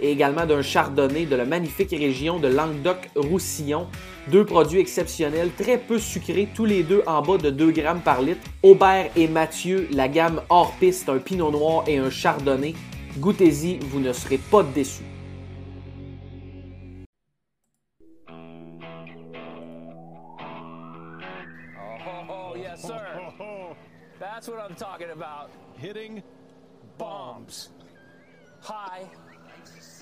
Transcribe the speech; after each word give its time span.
et 0.00 0.10
également 0.10 0.46
d'un 0.46 0.62
chardonnay 0.62 1.26
de 1.26 1.36
la 1.36 1.44
magnifique 1.44 1.90
région 1.90 2.38
de 2.38 2.48
Languedoc-Roussillon. 2.48 3.86
Deux 4.28 4.44
produits 4.44 4.80
exceptionnels, 4.80 5.50
très 5.56 5.78
peu 5.78 5.98
sucrés, 5.98 6.48
tous 6.54 6.64
les 6.64 6.82
deux 6.82 7.02
en 7.06 7.22
bas 7.22 7.38
de 7.38 7.50
2 7.50 7.70
grammes 7.70 8.00
par 8.00 8.22
litre. 8.22 8.40
Aubert 8.62 9.10
et 9.16 9.28
Mathieu, 9.28 9.88
la 9.92 10.08
gamme 10.08 10.42
hors 10.48 10.72
piste, 10.72 11.08
un 11.08 11.18
pinot 11.18 11.50
noir 11.50 11.84
et 11.86 11.98
un 11.98 12.10
chardonnay. 12.10 12.74
Goûtez-y, 13.18 13.78
vous 13.78 14.00
ne 14.00 14.12
serez 14.12 14.38
pas 14.38 14.62
déçus. 14.62 15.02
Oh, 22.30 22.54
yes, 22.56 22.82
sir. 22.82 23.00
That's 24.20 24.48
what 24.48 24.58
I'm 24.58 24.74
talking 24.74 25.10
about. 25.10 25.50
hitting 25.78 26.22
bombs. 26.98 27.70
High, 28.60 29.06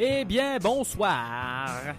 Eh 0.00 0.24
bien, 0.24 0.58
bonsoir. 0.58 1.94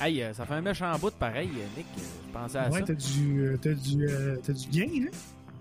Hey, 0.00 0.22
euh, 0.22 0.32
ça 0.32 0.46
fait 0.46 0.54
un 0.54 0.60
méchant 0.60 0.96
bout 0.98 1.10
de 1.10 1.16
pareil, 1.16 1.50
euh, 1.56 1.76
Nick. 1.76 1.86
euh, 1.98 2.00
Je 2.28 2.32
pensais 2.32 2.58
à 2.58 2.68
Ouais, 2.70 2.78
ça. 2.80 2.86
t'as 2.86 2.94
du, 2.94 3.58
t'as 3.60 3.72
du, 3.72 4.06
euh, 4.08 4.36
t'as 4.44 4.52
du 4.52 4.68
gain, 4.68 5.06
hein? 5.06 5.10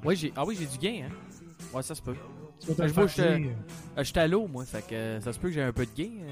Ouais, 0.03 0.16
j'ai... 0.16 0.31
Ah 0.35 0.45
oui, 0.45 0.55
j'ai 0.59 0.67
du 0.67 0.78
gain, 0.78 1.05
hein. 1.08 1.11
Ouais, 1.73 1.81
ça 1.81 1.95
se 1.95 2.02
peut. 2.02 2.16
Ben, 2.78 2.88
je 2.88 4.03
J'étais 4.03 4.19
à 4.19 4.28
l'eau, 4.28 4.47
moi, 4.47 4.66
fait 4.66 4.85
que 4.88 5.19
ça 5.23 5.33
se 5.33 5.39
peut 5.39 5.47
que 5.47 5.53
j'ai 5.55 5.63
un 5.63 5.73
peu 5.73 5.85
de 5.85 5.91
gain. 5.95 6.11
euh. 6.22 6.31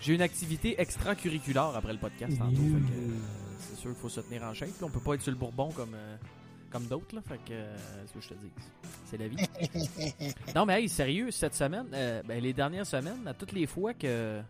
J'ai 0.00 0.14
une 0.14 0.22
activité 0.22 0.80
extracurriculaire 0.80 1.72
après 1.74 1.92
le 1.92 1.98
podcast 1.98 2.36
tantôt, 2.38 2.54
fait 2.56 2.60
que 2.60 3.00
c'est 3.58 3.76
sûr 3.80 3.90
qu'il 3.90 4.00
faut 4.00 4.08
se 4.10 4.20
tenir 4.20 4.42
en 4.44 4.52
shape. 4.54 4.68
On 4.82 4.90
peut 4.90 5.00
pas 5.00 5.14
être 5.14 5.22
sur 5.22 5.32
le 5.32 5.38
bourbon 5.38 5.70
comme, 5.72 5.94
euh, 5.94 6.16
comme 6.74 6.86
d'autres, 6.86 7.14
là. 7.14 7.22
Fait 7.22 7.38
que 7.38 7.52
euh, 7.52 8.06
ce 8.08 8.14
que 8.14 8.20
je 8.20 8.28
te 8.30 8.34
dis. 8.34 8.50
C'est 9.06 9.16
la 9.16 9.28
vie. 9.28 9.36
non, 10.56 10.66
mais 10.66 10.82
hey, 10.82 10.88
sérieux, 10.88 11.30
cette 11.30 11.54
semaine, 11.54 11.86
euh, 11.94 12.20
ben, 12.26 12.42
les 12.42 12.52
dernières 12.52 12.86
semaines, 12.86 13.26
à 13.28 13.32
toutes 13.32 13.52
les 13.52 13.66
fois 13.66 13.94
que. 13.94 14.42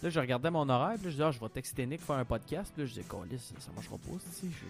Là, 0.00 0.10
je 0.10 0.20
regardais 0.20 0.52
mon 0.52 0.68
horaire, 0.68 0.94
puis 0.94 1.06
là, 1.06 1.10
je 1.10 1.16
disais, 1.16 1.24
ah, 1.24 1.30
je 1.32 1.40
vais 1.40 1.48
texter 1.48 1.84
Nick 1.84 2.00
faire 2.00 2.14
un 2.14 2.24
podcast. 2.24 2.72
Là, 2.78 2.84
je 2.84 2.90
disais, 2.90 3.04
Câlisse, 3.10 3.52
ça 3.58 3.72
marchera 3.74 3.98
pas, 3.98 4.12
sais. 4.30 4.46
Je, 4.48 4.64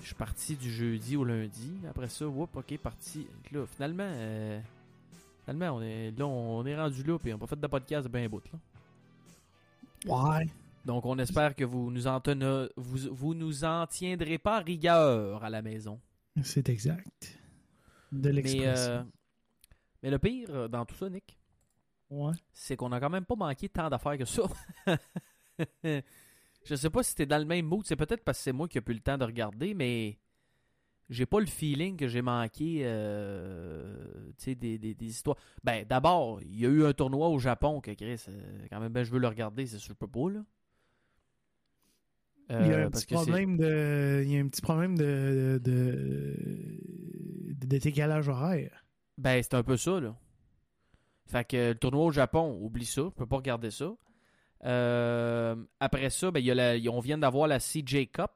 je 0.00 0.06
suis 0.06 0.14
parti 0.14 0.56
du 0.56 0.72
jeudi 0.72 1.14
au 1.18 1.24
lundi. 1.24 1.74
Après 1.90 2.08
ça, 2.08 2.26
whoop, 2.26 2.56
ok, 2.56 2.78
parti. 2.78 3.26
Là, 3.52 3.66
finalement, 3.66 4.08
euh, 4.08 4.58
finalement, 5.44 5.76
on 5.76 5.82
est, 5.82 6.10
là, 6.12 6.26
on 6.26 6.64
est 6.64 6.74
rendu 6.74 7.02
là, 7.02 7.18
puis 7.18 7.34
on 7.34 7.36
n'a 7.36 7.40
pas 7.40 7.46
fait 7.46 7.60
de 7.60 7.66
podcast 7.66 8.06
de 8.06 8.12
bien 8.12 8.26
bout, 8.26 8.42
là. 8.50 8.58
Donc, 10.84 11.06
on 11.06 11.18
espère 11.18 11.54
que 11.54 11.64
vous 11.64 11.90
nous 11.90 12.06
en 12.06 12.20
tenez- 12.20 12.68
vous, 12.76 12.98
vous 13.14 13.34
nous 13.34 13.64
en 13.64 13.86
tiendrez 13.86 14.38
pas 14.38 14.60
rigueur 14.60 15.42
à 15.42 15.48
la 15.50 15.62
maison. 15.62 16.00
C'est 16.42 16.68
exact. 16.68 17.38
De 18.12 18.28
Mais, 18.28 18.32
l'expression. 18.34 18.92
euh, 18.92 19.02
mais 20.02 20.10
le 20.10 20.18
pire 20.18 20.48
euh, 20.50 20.68
dans 20.68 20.84
tout 20.84 20.94
ça, 20.94 21.08
Nick, 21.08 21.38
Ouais. 22.10 22.32
c'est 22.52 22.76
qu'on 22.76 22.92
a 22.92 23.00
quand 23.00 23.10
même 23.10 23.24
pas 23.24 23.34
manqué 23.34 23.68
tant 23.68 23.88
d'affaires 23.88 24.18
que 24.18 24.24
ça. 24.26 24.42
je 25.84 26.74
sais 26.74 26.90
pas 26.90 27.02
si 27.02 27.14
t'es 27.14 27.26
dans 27.26 27.38
le 27.38 27.44
même 27.44 27.66
mood, 27.66 27.84
c'est 27.86 27.96
peut-être 27.96 28.22
parce 28.22 28.38
que 28.38 28.44
c'est 28.44 28.52
moi 28.52 28.68
qui 28.68 28.78
ai 28.78 28.80
plus 28.80 28.94
le 28.94 29.00
temps 29.00 29.18
de 29.18 29.24
regarder, 29.24 29.74
mais 29.74 30.18
j'ai 31.08 31.26
pas 31.26 31.40
le 31.40 31.46
feeling 31.46 31.96
que 31.96 32.08
j'ai 32.08 32.22
manqué 32.22 32.80
euh, 32.84 34.30
des, 34.46 34.54
des- 34.78 34.78
des 34.94 35.06
histoires. 35.06 35.36
Ben, 35.62 35.84
d'abord, 35.86 36.40
il 36.42 36.58
y 36.60 36.66
a 36.66 36.68
eu 36.68 36.84
un 36.84 36.92
tournoi 36.92 37.28
au 37.28 37.38
Japon 37.38 37.80
que 37.80 37.90
Chris, 37.92 38.22
euh, 38.28 38.66
quand 38.70 38.80
même, 38.80 38.92
ben, 38.92 39.02
je 39.04 39.10
veux 39.12 39.18
le 39.18 39.28
regarder, 39.28 39.66
c'est 39.66 39.78
peux 39.94 40.06
pas, 40.08 40.30
là. 40.30 40.40
Il 42.50 42.66
y 42.66 42.72
a 42.72 42.76
Euh, 42.76 42.86
un 42.86 42.90
petit 42.90 43.06
problème 43.06 43.56
de, 43.56 44.22
il 44.24 44.32
y 44.32 44.36
a 44.36 44.40
un 44.40 44.48
petit 44.48 44.62
problème 44.62 44.96
de, 44.96 45.60
de, 45.62 46.34
décalage 47.66 48.28
horaire. 48.28 48.84
Ben, 49.18 49.42
c'est 49.42 49.54
un 49.54 49.62
peu 49.62 49.76
ça, 49.76 50.00
là. 50.00 50.14
Fait 51.26 51.44
que 51.44 51.68
le 51.70 51.74
tournoi 51.74 52.04
au 52.04 52.10
Japon, 52.10 52.58
oublie 52.60 52.84
ça, 52.84 53.02
je 53.02 53.08
peux 53.08 53.26
pas 53.26 53.36
regarder 53.36 53.70
ça. 53.70 53.92
Euh, 54.64 55.56
après 55.80 56.10
ça, 56.10 56.30
ben, 56.30 56.40
il 56.40 56.46
y 56.46 56.50
a 56.50 56.54
la- 56.54 56.90
on 56.92 57.00
vient 57.00 57.18
d'avoir 57.18 57.48
la 57.48 57.58
CJ 57.60 58.08
Cup. 58.10 58.30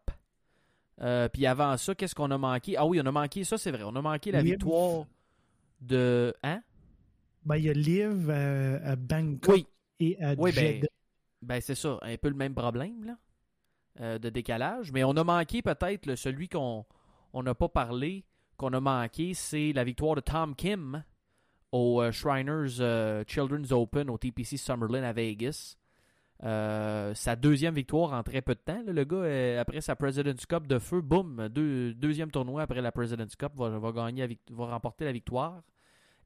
Euh, 1.00 1.28
Puis 1.28 1.46
avant 1.46 1.76
ça, 1.76 1.94
qu'est-ce 1.94 2.14
qu'on 2.14 2.30
a 2.30 2.38
manqué? 2.38 2.76
Ah 2.76 2.86
oui, 2.86 3.00
on 3.02 3.06
a 3.06 3.12
manqué, 3.12 3.44
ça 3.44 3.56
c'est 3.58 3.70
vrai, 3.70 3.82
on 3.84 3.94
a 3.94 4.02
manqué 4.02 4.32
la 4.32 4.42
victoire 4.42 5.06
de... 5.80 6.34
Hein? 6.42 6.62
Ben, 7.44 7.56
il 7.56 7.64
y 7.64 7.70
a 7.70 7.72
Liv 7.72 8.30
à, 8.30 8.90
à 8.90 8.96
Bangkok 8.96 9.54
Oui, 9.54 9.66
et 10.00 10.20
à 10.22 10.34
oui 10.36 10.52
ben, 10.52 10.80
ben 11.40 11.60
c'est 11.60 11.74
ça, 11.76 11.98
un 12.02 12.16
peu 12.16 12.28
le 12.28 12.34
même 12.34 12.54
problème, 12.54 13.04
là, 13.04 13.16
euh, 14.00 14.18
de 14.18 14.28
décalage. 14.30 14.92
Mais 14.92 15.02
on 15.02 15.10
a 15.16 15.24
manqué 15.24 15.60
peut-être 15.60 16.14
celui 16.14 16.48
qu'on 16.48 16.84
on 17.32 17.42
n'a 17.42 17.54
pas 17.54 17.68
parlé, 17.68 18.24
qu'on 18.56 18.72
a 18.72 18.80
manqué, 18.80 19.34
c'est 19.34 19.72
la 19.72 19.82
victoire 19.82 20.14
de 20.14 20.20
Tom 20.20 20.54
Kim 20.54 21.02
au 21.72 22.00
euh, 22.00 22.12
Shriners 22.12 22.80
euh, 22.80 23.24
Children's 23.26 23.72
Open 23.72 24.08
au 24.08 24.16
TPC 24.16 24.56
Summerlin 24.56 25.02
à 25.02 25.12
Vegas. 25.12 25.76
Sa 26.40 27.34
deuxième 27.34 27.74
victoire 27.74 28.12
en 28.12 28.22
très 28.22 28.40
peu 28.40 28.54
de 28.54 28.60
temps. 28.60 28.80
le 28.86 29.02
gars, 29.04 29.60
après 29.60 29.80
sa 29.80 29.96
President's 29.96 30.46
Cup 30.46 30.68
de 30.68 30.78
feu, 30.78 31.00
boum, 31.00 31.48
deux- 31.48 31.92
deuxième 31.94 32.30
tournoi 32.30 32.62
après 32.62 32.80
la 32.80 32.92
President's 32.92 33.34
Cup, 33.34 33.52
va, 33.56 33.92
gagner, 33.92 34.38
va 34.52 34.66
remporter 34.66 35.04
la 35.06 35.10
victoire 35.12 35.60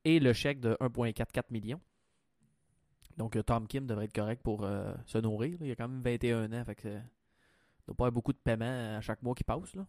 et 0.05 0.21
le 0.21 0.34
chèque 0.34 0.61
de 0.61 0.77
1,44 0.81 1.44
millions. 1.50 1.81
Donc 3.16 3.43
Tom 3.47 3.66
Kim 3.66 3.87
devrait 3.87 4.05
être 4.05 4.15
correct 4.15 4.43
pour 4.43 4.66
se 5.06 5.16
nourrir. 5.16 5.56
Il 5.62 5.71
a 5.71 5.77
quand 5.77 5.88
même 5.88 6.03
21 6.03 6.53
ans, 6.53 6.65
fait 6.66 6.87
doit 7.87 7.94
pas 7.97 8.04
avoir 8.04 8.12
beaucoup 8.12 8.32
de 8.32 8.38
paiement 8.38 8.97
à 8.97 9.00
chaque 9.00 9.22
mois 9.22 9.34
qui 9.34 9.44
passe. 9.44 9.75
Là. 9.75 9.87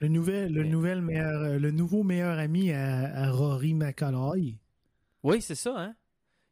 Le, 0.00 0.08
nouvel, 0.08 0.52
le, 0.52 0.62
Mais- 0.62 0.68
nouvel 0.68 1.02
meilleur, 1.02 1.42
euh, 1.42 1.58
le 1.58 1.70
nouveau 1.70 2.02
meilleur 2.02 2.38
ami 2.38 2.72
à, 2.72 3.24
à 3.24 3.30
Rory 3.30 3.74
McIlroy. 3.74 4.54
Oui, 5.22 5.40
c'est 5.42 5.54
ça, 5.54 5.74
hein? 5.76 5.94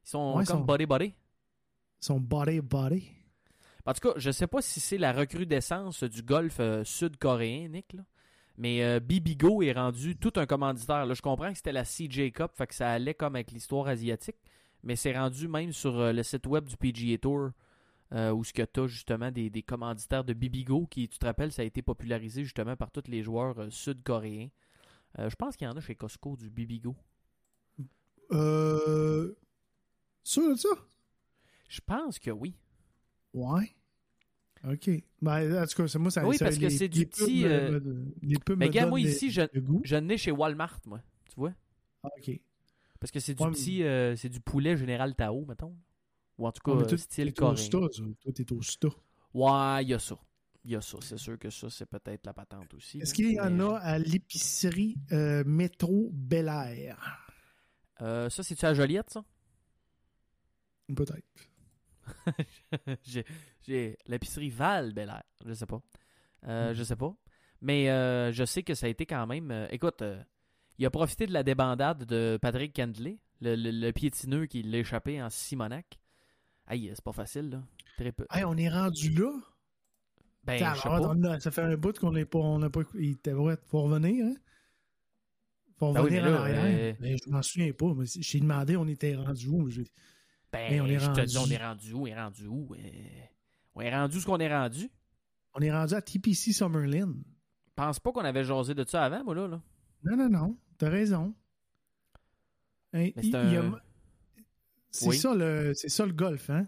Ils 0.05 0.09
sont 0.11 0.35
Ouais, 0.37 0.45
comme 0.45 0.57
ils 0.57 0.61
sont- 0.61 0.65
body-body. 0.65 1.13
Son 2.01 2.21
body 2.21 2.61
body. 2.61 3.05
En 3.87 3.93
tout 3.95 4.09
cas, 4.09 4.15
je 4.19 4.31
sais 4.31 4.47
pas 4.49 4.61
si 4.63 4.81
c'est 4.81 4.99
la 4.99 5.13
recrudescence 5.13 6.03
du 6.03 6.23
golf 6.23 6.57
euh, 6.61 6.83
sud-coréen, 6.85 7.69
Nick, 7.69 7.93
là. 7.93 8.03
mais 8.59 8.83
euh, 8.83 8.99
Bibigo 9.01 9.63
est 9.63 9.73
rendu 9.73 10.17
tout 10.17 10.33
un 10.37 10.47
commanditaire. 10.47 11.07
Là, 11.07 11.15
je 11.15 11.23
comprends 11.23 11.51
que 11.51 11.57
c'était 11.57 11.73
la 11.73 11.85
CJ 11.85 12.33
Cup, 12.33 12.51
fait 12.55 12.67
que 12.67 12.75
ça 12.75 12.91
allait 12.91 13.15
comme 13.15 13.37
avec 13.37 13.53
l'histoire 13.53 13.87
asiatique, 13.87 14.37
mais 14.83 14.97
c'est 14.97 15.17
rendu 15.17 15.47
même 15.47 15.73
sur 15.73 15.99
euh, 16.01 16.13
le 16.13 16.23
site 16.25 16.47
web 16.49 16.65
du 16.65 16.77
PGA 16.77 17.17
Tour, 17.19 17.51
euh, 18.13 18.33
où 18.33 18.45
ce 18.45 18.53
que 18.53 18.63
tu 18.63 18.81
as 18.81 18.87
justement 18.87 19.31
des, 19.31 19.51
des 19.51 19.63
commanditaires 19.63 20.25
de 20.25 20.33
Bibigo, 20.33 20.87
qui, 20.87 21.09
tu 21.09 21.19
te 21.19 21.27
rappelles, 21.27 21.53
ça 21.53 21.63
a 21.63 21.65
été 21.65 21.83
popularisé 21.83 22.45
justement 22.45 22.77
par 22.77 22.91
tous 22.91 23.05
les 23.09 23.23
joueurs 23.23 23.59
euh, 23.59 23.71
sud-coréens. 23.71 24.49
Euh, 25.19 25.31
je 25.31 25.37
pense 25.37 25.57
qu'il 25.57 25.67
y 25.67 25.71
en 25.71 25.77
a 25.77 25.81
chez 25.81 25.95
Costco 25.95 26.37
du 26.37 26.51
Bibigo. 26.51 26.95
Euh. 28.33 29.35
Sûr 30.25 30.51
de 30.51 30.57
ça? 30.57 30.69
Je 31.69 31.81
pense 31.85 32.19
que 32.19 32.31
oui. 32.31 32.55
Ouais. 33.35 33.71
OK. 34.65 34.91
Ben, 35.23 35.63
en 35.63 35.67
tout 35.67 35.77
cas, 35.83 35.89
c'est 35.89 35.99
moi, 35.99 36.11
ça 36.11 36.27
Oui, 36.27 36.37
ça- 36.39 36.47
parce 36.47 36.59
que 36.59 36.69
c'est 36.69 36.89
du 36.89 37.07
petit, 37.07 37.43
me- 37.45 37.49
euh, 37.51 37.81
me- 37.81 38.57
Mais 38.57 38.67
me 38.67 38.73
gars, 38.73 38.87
moi 38.87 38.99
ici, 39.01 39.31
je, 39.31 39.43
je 39.85 39.97
n'ai 39.97 40.19
chez 40.19 40.33
Walmart, 40.33 40.81
moi. 40.87 41.01
Tu 41.29 41.35
vois? 41.37 41.53
Ah, 42.03 42.09
OK. 42.19 42.41
Parce 42.99 43.11
que 43.11 43.21
c'est 43.21 43.35
du 43.35 43.43
Ouais, 43.43 43.51
petit, 43.51 43.83
c'est 44.19 44.29
du 44.29 44.41
poulet 44.41 44.77
général 44.77 45.15
Tao, 45.15 45.45
mettons. 45.45 45.77
Ou 46.39 46.47
en 46.47 46.53
tout 46.53 46.61
cas, 46.63 46.75
mais 46.77 46.83
euh, 46.83 46.87
toi, 46.87 46.99
style 46.99 47.33
coréen. 47.35 47.69
Toi, 47.71 48.33
t'es 48.35 48.53
au 48.53 48.63
sta. 48.63 48.89
Ouais, 49.35 49.83
il 49.85 49.89
y 49.91 49.95
a 49.95 49.99
ça. 49.99 50.19
Il 50.65 50.73
y 50.73 50.77
a 50.77 50.81
ça. 50.81 50.99
C'est 51.01 51.17
sûr 51.19 51.39
que 51.39 51.49
ça, 51.51 51.71
c'est 51.71 51.87
peut-être 51.87 52.27
la 52.27 52.33
patente 52.35 52.75
aussi. 52.75 53.01
Est-ce 53.01 53.15
qu'il 53.15 53.31
y 53.33 53.41
en 53.41 53.61
a 53.61 53.77
à 53.77 53.99
l'épicerie 53.99 54.97
euh, 55.13 55.45
métro 55.47 56.11
Bel 56.13 56.49
Air? 56.49 56.99
euh, 58.03 58.29
ça, 58.29 58.43
c'est-tu 58.43 58.65
à 58.67 58.75
Joliette, 58.75 59.11
ça? 59.11 59.25
Peut-être. 60.95 61.49
j'ai, 63.67 63.99
l'épicerie 64.07 64.51
Val 64.51 64.93
Belair. 64.93 65.23
Je 65.45 65.53
sais 65.53 65.67
pas. 65.67 65.81
Euh, 66.47 66.71
Mm. 66.71 66.75
Je 66.75 66.85
sais 66.85 66.97
pas. 66.97 67.15
Mais 67.61 67.91
euh, 67.91 68.33
je 68.33 68.45
sais 68.45 68.63
que 68.63 68.75
ça 68.75 68.87
a 68.87 68.89
été 68.89 69.07
quand 69.07 69.27
même. 69.27 69.51
euh, 69.51 69.67
écoute, 69.71 70.03
euh, 70.03 70.23
il 70.79 70.87
a 70.87 70.91
profité 70.91 71.27
de 71.27 71.33
la 71.33 71.43
débandade 71.43 72.05
de 72.05 72.39
Patrick 72.41 72.73
Kendley, 72.73 73.19
le, 73.41 73.57
le- 73.57 73.71
le 73.71 73.93
piétineux 73.93 74.47
qui 74.47 74.63
l'a 74.63 74.79
échappé 74.79 75.23
en 75.23 75.31
Simonac. 75.31 75.99
Aïe, 76.67 76.91
c'est 76.95 77.05
pas 77.05 77.13
facile, 77.13 77.51
là. 77.51 77.63
Très 77.97 78.13
peu. 78.13 78.27
Hey, 78.31 78.45
on 78.45 78.57
est 78.57 78.69
rendu 78.69 79.11
là. 79.11 79.31
Ben, 80.45 80.59
Ça, 80.59 80.75
je 80.75 80.89
alors, 80.89 81.15
a- 81.33 81.41
ça 81.41 81.51
fait 81.51 81.63
un 81.63 81.77
bout 81.77 81.99
qu'on 81.99 82.13
n'est 82.13 82.25
pas. 82.25 82.39
On 82.39 82.59
n'a 82.59 82.71
pas. 82.71 82.83
Il 82.95 83.13
était 83.13 83.33
vrai. 83.33 83.57
Faut 83.67 83.83
revenir, 83.83 84.25
hein? 84.27 84.35
Faut 85.79 85.93
Ben 85.93 86.01
oui, 86.03 86.19
revenir 86.19 86.25
en 86.25 86.43
arrière. 86.43 86.65
euh, 86.65 86.93
Mais 87.01 87.17
je 87.17 87.31
m'en 87.31 87.43
souviens 87.43 87.73
pas. 87.73 87.93
Mais 87.97 88.05
j'ai 88.07 88.41
demandé, 88.41 88.77
on 88.77 88.87
était 88.87 89.15
rendu 89.17 89.49
où? 89.49 89.69
J'ai- 89.69 89.91
Ben, 90.53 90.81
on 90.81 90.87
est 90.87 90.99
je 90.99 91.11
te 91.11 91.21
dis, 91.23 91.37
on 91.37 91.41
rendu. 91.43 91.53
est 91.55 91.65
rendu 91.65 91.93
où? 91.93 92.03
On 92.03 92.07
est 92.07 92.15
rendu 92.15 92.47
où? 92.47 92.75
Euh, 92.75 92.79
On 93.75 93.81
est 93.83 93.95
rendu 93.95 94.17
où 94.17 94.21
ce 94.21 94.27
qu'on 94.27 94.39
est 94.39 94.49
rendu? 94.55 94.89
On 95.55 95.61
est 95.61 95.73
rendu 95.73 95.95
à 95.95 96.01
TPC 96.03 96.53
Summerlin. 96.53 97.13
pense 97.75 98.01
pas 98.01 98.11
qu'on 98.13 98.25
avait 98.25 98.45
jasé 98.45 98.73
de 98.75 98.85
ça 98.89 99.05
avant, 99.05 99.23
moi, 99.25 99.35
là. 99.35 99.49
là. 99.49 99.63
Non, 100.05 100.17
non, 100.17 100.29
non. 100.31 100.59
T'as 100.79 100.89
raison. 100.89 101.35
Hein, 102.95 103.11
Mais 103.17 103.23
il- 103.23 103.31
y 103.31 103.35
a- 103.37 103.63
un- 103.65 103.81
C'est 104.97 105.09
Oui. 105.09 105.19
ça, 105.19 105.35
le... 105.35 105.73
c'est 105.75 105.89
ça 105.89 106.07
le 106.07 106.13
golf, 106.13 106.51
hein? 106.51 106.67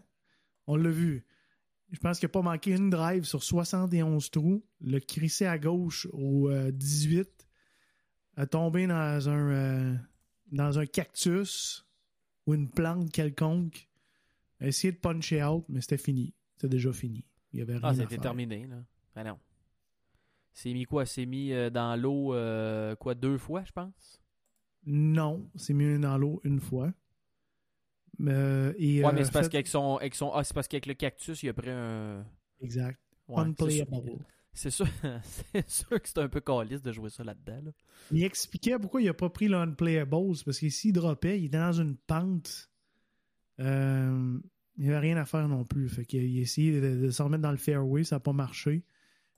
On 0.66 0.76
l'a 0.76 0.90
vu. 0.90 1.24
Je 1.90 1.98
pense 1.98 2.18
qu'il 2.18 2.26
n'a 2.26 2.32
pas 2.32 2.42
manqué 2.42 2.72
une 2.72 2.90
drive 2.90 3.24
sur 3.24 3.42
71 3.42 4.30
trous. 4.30 4.62
Le 4.80 5.00
crissé 5.00 5.46
à 5.46 5.58
gauche 5.58 6.06
au 6.12 6.50
euh, 6.50 6.70
18 6.70 7.48
a 8.36 8.46
tombé 8.46 8.86
dans 8.86 9.28
un, 9.28 9.50
euh, 9.50 9.96
dans 10.52 10.78
un 10.78 10.86
cactus 10.86 11.86
ou 12.46 12.54
une 12.54 12.70
plante 12.70 13.10
quelconque. 13.10 13.88
A 14.60 14.66
essayé 14.66 14.92
de 14.92 14.98
puncher 14.98 15.42
out, 15.44 15.64
mais 15.68 15.80
c'était 15.80 15.96
fini. 15.98 16.34
C'était 16.56 16.68
déjà 16.68 16.92
fini. 16.92 17.24
Il 17.52 17.60
y 17.60 17.62
avait 17.62 17.76
rien 17.78 17.88
Ah, 17.88 17.94
c'était 17.94 18.18
terminé, 18.18 18.66
là. 18.66 18.76
Ben 19.14 19.24
non. 19.24 19.38
C'est 20.52 20.72
mis 20.72 20.84
quoi? 20.84 21.06
C'est 21.06 21.24
mis 21.24 21.52
euh, 21.52 21.70
dans 21.70 21.94
l'eau, 21.96 22.34
euh, 22.34 22.94
quoi, 22.96 23.14
deux 23.14 23.38
fois, 23.38 23.64
je 23.64 23.72
pense? 23.72 24.20
Non, 24.84 25.48
c'est 25.54 25.72
mieux 25.72 25.98
dans 25.98 26.18
l'eau 26.18 26.40
une 26.44 26.60
fois. 26.60 26.92
Euh, 28.20 28.72
et, 28.78 29.00
Ouais, 29.02 29.08
euh, 29.08 29.12
mais 29.14 29.24
c'est 29.24 29.32
parce 29.32 29.46
fait- 29.46 29.52
qu'avec 29.52 29.66
son, 29.68 29.96
avec 29.96 30.14
son. 30.14 30.30
Ah, 30.32 30.44
c'est 30.44 30.54
parce 30.54 30.68
qu'avec 30.68 30.86
le 30.86 30.94
cactus, 30.94 31.42
il 31.42 31.48
a 31.48 31.52
pris 31.54 31.70
un. 31.70 32.24
Exact. 32.60 32.98
Ouais, 33.28 33.40
Unplayable. 33.42 34.18
c'est 34.52 34.70
sûr, 34.70 34.86
c'est 35.22 35.68
sûr 35.70 35.88
que 36.02 36.08
c'est 36.08 36.18
un 36.18 36.28
peu 36.28 36.40
calice 36.40 36.82
de 36.82 36.92
jouer 36.92 37.10
ça 37.10 37.22
là-dedans. 37.22 37.60
Là. 37.66 37.70
Il 38.10 38.24
expliquait 38.24 38.78
pourquoi 38.78 39.00
il 39.02 39.08
a 39.08 39.14
pas 39.14 39.28
pris 39.30 39.46
l'unplayables, 39.48 40.10
parce 40.44 40.58
que 40.58 40.68
s'il 40.68 40.92
droppait, 40.92 41.38
il 41.38 41.44
était 41.46 41.58
dans 41.58 41.72
une 41.72 41.96
pente. 41.96 42.68
Euh, 43.60 44.38
il 44.76 44.84
n'y 44.84 44.88
avait 44.90 44.98
rien 45.00 45.16
à 45.16 45.24
faire 45.26 45.48
non 45.48 45.64
plus. 45.64 45.88
Fait 45.88 46.04
qu'il 46.04 46.20
a 46.38 46.40
essayé 46.40 46.80
de, 46.80 46.96
de 47.06 47.10
se 47.10 47.22
remettre 47.22 47.42
dans 47.42 47.50
le 47.50 47.56
fairway, 47.56 48.04
ça 48.04 48.16
n'a 48.16 48.20
pas 48.20 48.32
marché. 48.32 48.84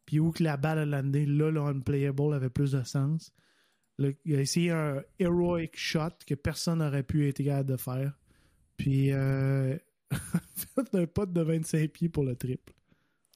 Puis 0.05 0.19
où 0.21 0.31
que 0.33 0.43
la 0.43 0.57
balle 0.57 0.79
a 0.79 0.85
landé, 0.87 1.25
là, 1.27 1.51
le 1.51 1.61
unplayable 1.61 2.35
avait 2.35 2.51
plus 2.51 2.73
de 2.73 2.83
sens. 2.83 3.33
Le- 3.99 4.17
il 4.25 4.37
a 4.37 4.41
essayé 4.41 4.71
un 4.71 5.03
heroic 5.19 5.71
shot 5.75 6.11
que 6.27 6.35
personne 6.35 6.79
n'aurait 6.79 7.03
pu 7.03 7.27
être 7.29 7.43
capable 7.43 7.71
de 7.71 7.77
faire. 7.77 8.19
Puis 8.81 9.13
euh, 9.13 9.77
un 10.95 11.07
pote 11.07 11.35
de 11.35 11.43
25 11.43 11.91
pieds 11.91 12.09
pour 12.09 12.25
le 12.25 12.35
triple. 12.35 12.73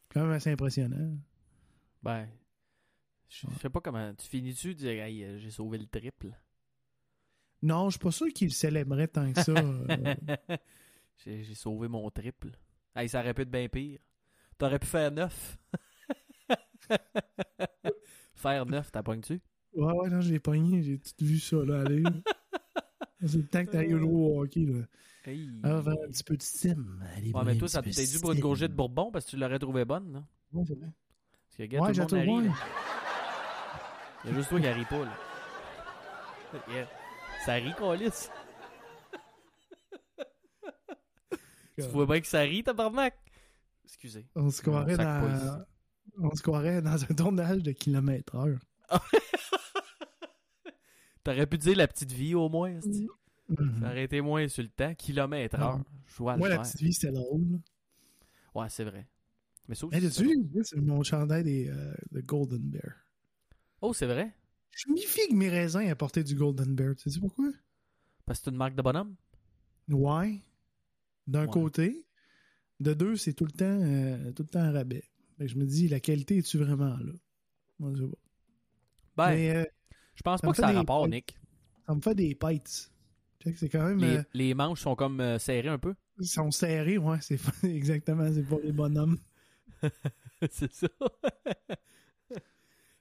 Quand 0.09 0.23
même 0.23 0.31
assez 0.31 0.51
impressionnant. 0.51 1.19
Ben. 2.03 2.27
Je 3.29 3.47
sais 3.61 3.69
pas 3.69 3.81
comment. 3.81 4.15
Tu 4.15 4.27
finis-tu 4.27 4.69
de 4.69 4.79
dire, 4.79 5.03
hey, 5.03 5.39
j'ai 5.39 5.51
sauvé 5.51 5.77
le 5.77 5.87
triple? 5.87 6.31
Non, 7.63 7.91
je 7.91 7.97
suis 7.97 7.99
pas 7.99 8.11
sûr 8.11 8.29
qu'il 8.29 8.53
célébrait 8.55 9.09
tant 9.09 9.31
que 9.33 9.43
ça. 9.43 9.53
euh, 9.53 10.15
j'ai 11.25 11.43
j'ai 11.43 11.55
sauvé 11.55 11.89
mon 11.89 12.09
triple. 12.11 12.53
Hey, 12.97 13.11
ça 13.11 13.21
aurait 13.21 13.35
pu 13.35 13.43
être 13.43 13.51
bien 13.51 13.69
pire. 13.69 14.01
T'aurais 14.57 14.79
pu 14.79 14.87
faire 14.87 15.11
neuf. 15.11 15.59
faire 18.35 18.65
neuf, 18.65 18.91
t'as 18.91 19.03
pogné-tu? 19.03 19.43
Ouais, 19.75 19.93
ouais, 19.93 20.09
non, 20.09 20.21
j'ai 20.23 20.39
pogné, 20.39 20.83
j'ai 20.83 20.99
tout 20.99 21.25
vu 21.25 21.39
ça, 21.39 21.57
là, 21.65 21.81
aller. 21.81 22.03
C'est 23.27 23.37
le 23.37 23.47
temps 23.47 23.65
que 23.65 23.71
t'ailles 23.71 23.91
jouer 23.91 24.03
au 24.03 24.43
hockey, 24.43 24.67
là. 24.67 24.85
Hey. 25.27 25.49
Ah, 25.63 25.81
faire 25.83 25.93
un 25.93 26.09
petit 26.09 26.25
peu 26.25 26.37
de 26.37 26.43
sim. 26.43 26.85
Allez, 27.17 27.33
Ouais, 27.33 27.45
mais 27.45 27.57
toi, 27.57 27.69
ça 27.69 27.81
t'a 27.81 27.91
dû 27.91 28.19
pour 28.21 28.33
une 28.33 28.41
gorgée 28.41 28.69
de 28.69 28.75
Bourbon 28.75 29.11
parce 29.11 29.25
que 29.25 29.31
tu 29.31 29.37
l'aurais 29.39 29.59
trouvé 29.59 29.85
bonne, 29.85 30.13
là. 30.13 30.23
Ouais, 30.53 30.65
c'est 30.67 30.75
vrai. 30.75 30.89
Parce 30.89 31.57
que, 31.57 31.63
regarde, 31.63 31.99
Ouais, 31.99 32.07
tout 32.07 32.15
le 32.15 32.25
monde. 32.27 32.45
Il 34.25 34.31
y 34.31 34.33
a 34.33 34.37
juste 34.37 34.49
toi 34.49 34.61
qui 34.61 34.67
arrive 34.67 34.87
pas, 34.87 35.05
là. 35.05 35.17
Ça 37.45 37.55
rit, 37.55 37.75
Colis. 37.75 38.11
tu 41.77 41.83
vois 41.83 42.07
bien 42.07 42.21
que 42.21 42.27
ça 42.27 42.41
rit, 42.41 42.63
tabarnak. 42.63 43.15
Excusez. 43.85 44.27
On 44.35 44.51
se 44.51 44.63
croirait 44.63 44.97
dans... 44.97 45.65
On 46.19 46.35
se 46.35 46.43
croirait 46.43 46.81
dans 46.81 47.03
un 47.03 47.15
tournage 47.15 47.63
de 47.63 47.73
kilomètre 47.73 48.35
heure. 48.37 48.59
T'aurais 51.25 51.47
pu 51.47 51.59
dire 51.59 51.77
la 51.77 51.89
petite 51.89 52.13
vie 52.13 52.35
au 52.35 52.49
moins, 52.49 52.71
esti. 52.77 53.09
Mhm. 53.49 53.81
Ça 53.81 53.87
aurait 53.91 54.05
été 54.05 54.21
moins 54.21 54.43
insultant. 54.43 54.95
Kilomètre 54.95 55.59
heure. 55.61 55.81
Vois 56.17 56.37
Moi, 56.37 56.49
la 56.49 56.57
faire. 56.57 56.63
petite 56.65 56.81
vie, 56.81 56.93
c'était 56.93 57.13
drôle. 57.13 57.43
là. 57.51 57.59
Ouais, 58.55 58.69
c'est 58.69 58.85
vrai. 58.85 59.07
Mais 59.69 59.75
ça 59.75 59.87
aussi, 59.87 59.97
Hey, 59.97 60.11
c'est 60.63 60.77
mon 60.77 61.03
chandail 61.03 61.43
des 61.45 61.69
euh, 61.69 61.95
de 62.13 62.21
Golden 62.21 62.59
Bear. 62.61 62.93
Oh, 63.81 63.93
c'est 63.93 64.07
vrai? 64.07 64.33
Je 64.71 64.89
me 64.91 64.95
méfie 64.95 65.27
que 65.29 65.35
mes 65.35 65.49
raisins 65.49 65.81
aient 65.81 65.95
porté 65.95 66.23
du 66.23 66.35
Golden 66.35 66.75
Bear. 66.75 66.95
Tu 66.97 67.11
sais 67.11 67.19
pourquoi? 67.21 67.51
Parce 68.27 68.39
que 68.39 68.45
c'est 68.45 68.51
une 68.51 68.57
marque 68.57 68.75
de 68.75 68.83
bonhomme? 68.83 69.15
Ouais. 69.89 70.41
D'un 71.27 71.45
Ouais. 71.47 71.51
côté. 71.51 72.07
De 72.81 72.93
deux, 72.93 73.17
c'est 73.17 73.33
tout 73.35 73.45
le 73.45 73.53
temps 73.53 73.65
euh, 73.65 74.33
tout 74.33 74.43
le 74.43 74.49
temps 74.49 74.61
à 74.63 74.71
rabais. 74.73 75.05
Je 75.39 75.57
me 75.57 75.65
dis, 75.65 75.89
la 75.89 76.01
qualité 76.01 76.39
est-tu 76.39 76.59
vraiment 76.59 76.97
là? 76.97 77.13
Moi, 77.79 77.93
je 77.95 78.03
sais 78.05 78.09
pas. 78.11 78.19
Ben, 79.17 79.35
Mais 79.37 79.57
euh, 79.57 79.65
je 80.15 80.23
pense 80.23 80.41
ça 80.41 80.47
pas 80.47 80.53
que 80.53 80.59
ça 80.59 80.69
a 80.69 80.73
rapport, 80.73 81.09
Nick. 81.09 81.37
ça 81.87 81.95
me 81.95 82.01
fait 82.01 82.15
des 82.15 82.35
pites. 82.35 82.91
C'est 83.57 83.69
quand 83.69 83.85
même. 83.85 83.99
Les, 83.99 84.17
euh, 84.19 84.23
les 84.33 84.55
manches 84.55 84.81
sont 84.81 84.95
comme 84.95 85.21
euh, 85.21 85.39
serrées 85.39 85.69
un 85.69 85.79
peu. 85.79 85.95
ils 86.19 86.27
sont 86.27 86.51
serrés, 86.51 86.99
ouais, 86.99 87.19
c'est 87.21 87.39
exactement, 87.65 88.31
c'est 88.33 88.43
pour 88.43 88.61
les 88.61 88.73
bonhommes. 88.73 89.19
c'est 90.51 90.73
ça. 90.73 90.89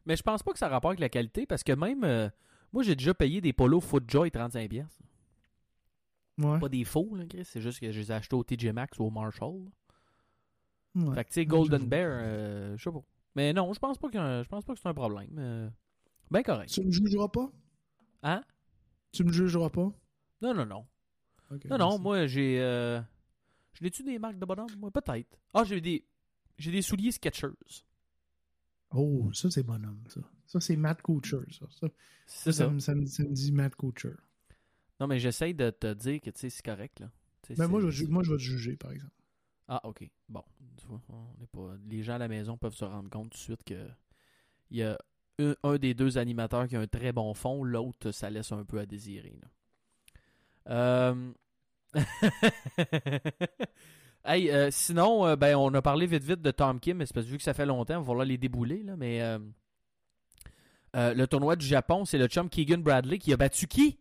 Mais 0.05 0.17
je 0.17 0.23
pense 0.23 0.43
pas 0.43 0.51
que 0.51 0.59
ça 0.59 0.65
a 0.65 0.69
rapport 0.69 0.91
avec 0.91 0.99
la 0.99 1.07
qualité 1.07 1.45
parce 1.45 1.63
que 1.63 1.71
même 1.71 2.03
euh, 2.03 2.27
moi 2.73 2.83
j'ai 2.83 2.95
déjà 2.95 3.13
payé 3.13 3.39
des 3.39 3.53
polos 3.53 3.81
Footjoy 3.81 4.31
35 4.31 4.69
pièces. 4.69 4.99
Ouais. 6.37 6.59
Pas 6.59 6.67
des 6.67 6.83
faux 6.83 7.15
là, 7.15 7.23
Chris, 7.25 7.45
c'est 7.45 7.61
juste 7.61 7.79
que 7.79 7.89
je 7.91 7.99
les 8.01 8.11
ai 8.11 8.15
achetés 8.15 8.35
au 8.35 8.43
TJ 8.43 8.65
Maxx 8.73 8.99
ou 8.99 9.05
au 9.05 9.09
Marshall. 9.11 9.61
ouais. 10.95 11.15
Fait 11.15 11.23
que 11.23 11.29
tu 11.29 11.35
sais 11.35 11.45
Golden 11.45 11.87
Bear, 11.87 12.09
euh, 12.11 12.75
je 12.77 12.83
sais 12.83 12.91
pas. 12.91 13.01
Mais 13.35 13.53
non, 13.53 13.71
je 13.71 13.79
pense 13.79 13.97
pas 13.97 14.09
que 14.09 14.17
je 14.17 14.47
pense 14.49 14.65
pas 14.65 14.73
que 14.73 14.79
c'est 14.79 14.89
un 14.89 14.93
problème. 14.93 15.71
Ben 16.31 16.43
correct. 16.43 16.69
Tu 16.71 16.81
me 16.83 16.91
jugeras 16.91 17.27
pas? 17.29 17.51
Hein? 18.23 18.43
Tu 19.11 19.23
me 19.23 19.31
jugeras 19.31 19.69
pas? 19.69 19.91
Non 20.41 20.53
non 20.53 20.65
non. 20.65 20.85
Non 21.69 21.77
non, 21.77 21.99
moi 21.99 22.25
j'ai 22.27 22.59
euh, 22.61 22.99
je 23.73 23.83
l'ai-tu 23.83 24.03
des 24.03 24.17
marques 24.19 24.39
de 24.39 24.45
bonhomme 24.45 24.69
Moi 24.77 24.91
peut-être. 24.91 25.37
Ah, 25.53 25.63
j'ai 25.63 25.79
des 25.81 26.05
j'ai 26.57 26.71
des 26.71 26.81
souliers 26.81 27.11
Skechers. 27.11 27.49
Oh, 28.91 29.31
ça, 29.33 29.49
c'est 29.49 29.63
bonhomme, 29.63 30.03
ça. 30.07 30.21
Ça, 30.45 30.59
c'est 30.59 30.75
Matt 30.75 31.01
Coucher, 31.01 31.39
ça. 31.49 31.65
Ça, 31.71 31.87
ça, 32.27 32.51
ça. 32.51 32.69
me- 32.69 32.79
ça 32.79 32.93
me- 32.93 33.05
ça 33.07 33.23
me 33.23 33.33
dit 33.33 33.51
Matt 33.51 33.75
Coucher. 33.75 34.13
Non 34.99 35.07
mais 35.07 35.19
j'essaye 35.19 35.53
de 35.55 35.69
te 35.71 35.91
dire 35.93 36.21
que 36.21 36.29
tu 36.29 36.39
sais 36.41 36.49
c'est 36.49 36.63
correct 36.63 36.99
là. 36.99 37.09
Ben, 37.57 37.67
moi, 37.67 37.81
je, 37.89 38.05
moi, 38.05 38.23
je 38.23 38.31
vais 38.31 38.37
te 38.37 38.41
juger, 38.43 38.77
par 38.77 38.91
exemple. 38.91 39.11
Ah, 39.67 39.81
ok. 39.83 40.09
Bon, 40.29 40.43
tu 40.77 40.85
vois, 40.87 41.01
on 41.09 41.43
est 41.43 41.47
pas... 41.47 41.75
les 41.87 42.01
gens 42.03 42.13
à 42.13 42.17
la 42.19 42.27
maison 42.29 42.57
peuvent 42.57 42.75
se 42.75 42.85
rendre 42.85 43.09
compte 43.09 43.31
tout 43.31 43.37
de 43.37 43.43
suite 43.43 43.63
que 43.65 43.85
il 44.71 44.77
y 44.77 44.83
a 44.83 44.97
un, 45.39 45.55
un 45.63 45.77
des 45.77 45.93
deux 45.93 46.17
animateurs 46.17 46.67
qui 46.67 46.75
a 46.75 46.79
un 46.79 46.87
très 46.87 47.11
bon 47.11 47.33
fond, 47.33 47.63
l'autre, 47.63 48.11
ça 48.11 48.29
laisse 48.29 48.51
un 48.51 48.63
peu 48.65 48.79
à 48.79 48.85
désirer. 48.85 49.37
là. 49.41 49.47
Euh... 50.69 51.31
hey, 54.25 54.49
euh, 54.49 54.69
sinon, 54.71 55.25
euh, 55.25 55.35
ben, 55.35 55.55
on 55.55 55.73
a 55.73 55.81
parlé 55.81 56.05
vite 56.07 56.23
vite 56.23 56.41
de 56.41 56.51
Tom 56.51 56.79
Kim, 56.79 56.97
mais 56.97 57.05
parce 57.13 57.25
que 57.25 57.31
vu 57.31 57.37
que 57.37 57.43
ça 57.43 57.53
fait 57.53 57.65
longtemps, 57.65 57.95
il 57.95 57.99
va 57.99 58.05
falloir 58.05 58.25
les 58.25 58.37
débouler. 58.37 58.83
Là, 58.83 58.95
mais 58.95 59.21
euh, 59.21 59.39
le 60.95 61.25
tournoi 61.25 61.55
du 61.55 61.65
Japon, 61.65 62.05
c'est 62.05 62.17
le 62.17 62.27
chum 62.27 62.49
Keegan 62.49 62.79
Bradley 62.79 63.17
qui 63.19 63.33
a 63.33 63.37
battu 63.37 63.67
qui? 63.67 63.99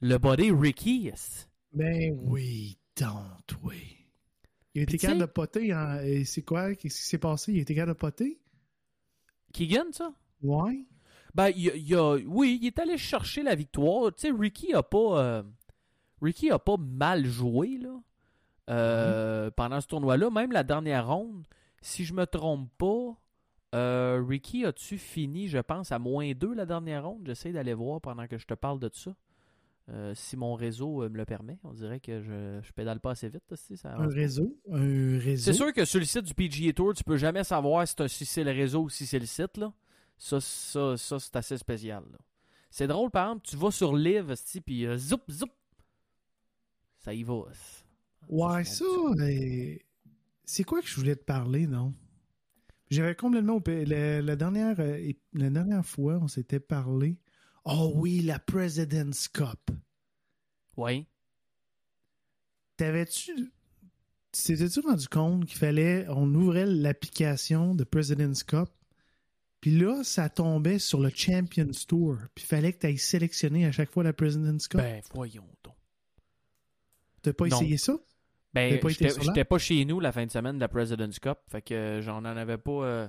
Le 0.00 0.18
body 0.18 0.50
Ricky. 0.52 1.02
yes. 1.04 1.48
Ben 1.72 2.16
oui, 2.22 2.78
donc, 2.96 3.14
oui. 3.62 3.96
Il 4.74 4.80
a 4.80 4.82
été 4.84 4.96
capable 4.98 5.20
sais- 5.20 5.26
de 5.26 5.32
poter. 5.32 5.74
en- 5.74 5.98
et 6.00 6.24
C'est 6.24 6.42
quoi? 6.42 6.74
Qu'est-ce 6.74 6.96
qui 7.00 7.06
s'est 7.06 7.18
passé? 7.18 7.52
Il 7.52 7.58
a 7.58 7.62
été 7.62 7.74
capable 7.74 7.92
de 7.94 7.98
poter? 7.98 8.40
Keegan, 9.52 9.92
ça? 9.92 10.12
Ouais. 10.42 10.86
Ben, 11.34 11.50
il, 11.54 11.72
il 11.76 11.94
a, 11.94 12.16
oui, 12.26 12.58
il 12.60 12.66
est 12.66 12.78
allé 12.78 12.98
chercher 12.98 13.42
la 13.42 13.54
victoire. 13.54 14.12
Tu 14.14 14.22
sais, 14.22 14.32
Ricky 14.36 14.74
a 14.74 14.82
pas, 14.82 15.22
euh, 15.22 15.42
Ricky 16.20 16.50
a 16.50 16.58
pas 16.58 16.76
mal 16.78 17.26
joué 17.26 17.78
là, 17.78 18.00
euh, 18.70 19.50
pendant 19.50 19.80
ce 19.80 19.86
tournoi-là. 19.86 20.30
Même 20.30 20.52
la 20.52 20.64
dernière 20.64 21.06
ronde, 21.08 21.46
si 21.80 22.04
je 22.04 22.14
me 22.14 22.26
trompe 22.26 22.70
pas, 22.78 23.16
euh, 23.74 24.24
Ricky 24.26 24.64
a-tu 24.64 24.98
fini, 24.98 25.48
je 25.48 25.58
pense, 25.58 25.92
à 25.92 25.98
moins 25.98 26.32
2 26.32 26.54
la 26.54 26.66
dernière 26.66 27.06
ronde? 27.06 27.22
J'essaie 27.26 27.52
d'aller 27.52 27.74
voir 27.74 28.00
pendant 28.00 28.26
que 28.26 28.38
je 28.38 28.46
te 28.46 28.54
parle 28.54 28.80
de 28.80 28.90
ça. 28.92 29.14
Euh, 29.90 30.12
si 30.14 30.36
mon 30.36 30.54
réseau 30.54 31.02
euh, 31.02 31.08
me 31.08 31.16
le 31.16 31.24
permet, 31.24 31.58
on 31.64 31.72
dirait 31.72 31.98
que 31.98 32.20
je, 32.20 32.60
je 32.62 32.72
pédale 32.72 33.00
pas 33.00 33.12
assez 33.12 33.28
vite. 33.28 33.42
ça 33.54 33.94
Un 33.96 34.08
réseau? 34.08 34.54
Un 34.70 35.18
réseau? 35.18 35.42
C'est 35.42 35.54
sûr 35.54 35.72
que 35.72 35.86
sur 35.86 35.98
le 35.98 36.04
site 36.04 36.24
du 36.24 36.34
PGA 36.34 36.74
Tour, 36.74 36.92
tu 36.92 37.02
peux 37.04 37.16
jamais 37.16 37.42
savoir 37.42 37.86
si, 37.88 38.26
c'est 38.26 38.44
le 38.44 38.50
réseau 38.50 38.82
ou 38.82 38.88
si 38.90 39.06
c'est 39.06 39.18
le 39.18 39.24
site. 39.24 39.56
Là. 39.56 39.72
Ça, 40.18 40.40
ça, 40.42 40.96
ça 40.98 41.18
c'est 41.18 41.36
assez 41.36 41.56
spécial. 41.56 42.04
là. 42.12 42.18
C'est 42.70 42.86
drôle, 42.86 43.10
par 43.10 43.28
exemple, 43.30 43.46
tu 43.48 43.56
vas 43.56 43.70
sur 43.70 43.96
Live, 43.96 44.34
puis 44.66 44.84
euh, 44.84 44.98
zoup, 44.98 45.22
zoup. 45.30 45.48
Ça 46.98 47.14
y 47.14 47.22
va. 47.22 47.44
Ouais, 48.28 48.64
ça, 48.64 48.84
mais 49.16 49.80
c'est 50.44 50.64
quoi 50.64 50.82
que 50.82 50.86
je 50.88 50.96
voulais 50.96 51.16
te 51.16 51.24
parler, 51.24 51.66
non? 51.66 51.94
J'avais 52.90 53.14
complètement... 53.14 53.54
oublié. 53.54 53.86
La, 53.86 54.20
la 54.20 54.36
dernière, 54.36 54.76
euh, 54.80 55.12
la 55.32 55.48
dernière 55.48 55.86
fois, 55.86 56.18
on 56.20 56.28
s'était 56.28 56.60
parlé... 56.60 57.16
Oh 57.70 57.92
oui, 57.94 58.22
la 58.22 58.38
President's 58.38 59.28
Cup. 59.28 59.70
Ouais. 60.78 61.06
T'avais-tu... 62.78 63.52
T'étais-tu 64.32 64.80
rendu 64.80 65.06
compte 65.08 65.44
qu'il 65.44 65.58
fallait... 65.58 66.06
On 66.08 66.32
ouvrait 66.34 66.64
l'application 66.64 67.74
de 67.74 67.84
President's 67.84 68.42
Cup, 68.42 68.70
puis 69.60 69.78
là, 69.78 70.02
ça 70.02 70.30
tombait 70.30 70.78
sur 70.78 71.00
le 71.00 71.10
Champions 71.14 71.68
Tour, 71.86 72.16
puis 72.34 72.44
il 72.44 72.48
fallait 72.48 72.72
que 72.72 72.78
tu 72.78 72.86
ailles 72.86 72.96
sélectionner 72.96 73.66
à 73.66 73.72
chaque 73.72 73.90
fois 73.90 74.02
la 74.02 74.14
President's 74.14 74.66
Cup? 74.66 74.80
Ben, 74.80 75.02
voyons 75.12 75.48
donc. 75.62 75.74
T'as 77.20 77.34
pas 77.34 77.48
non. 77.48 77.56
essayé 77.58 77.76
ça? 77.76 77.98
Ben, 78.54 78.80
j'étais 78.88 79.44
pas 79.44 79.58
chez 79.58 79.84
nous 79.84 80.00
la 80.00 80.12
fin 80.12 80.24
de 80.24 80.30
semaine 80.30 80.54
de 80.54 80.60
la 80.60 80.68
President's 80.68 81.18
Cup. 81.18 81.38
Fait 81.48 81.60
que 81.60 81.74
euh, 81.74 82.00
j'en 82.00 82.18
en 82.18 82.24
avais 82.24 82.56
pas. 82.56 82.70
euh, 82.70 83.08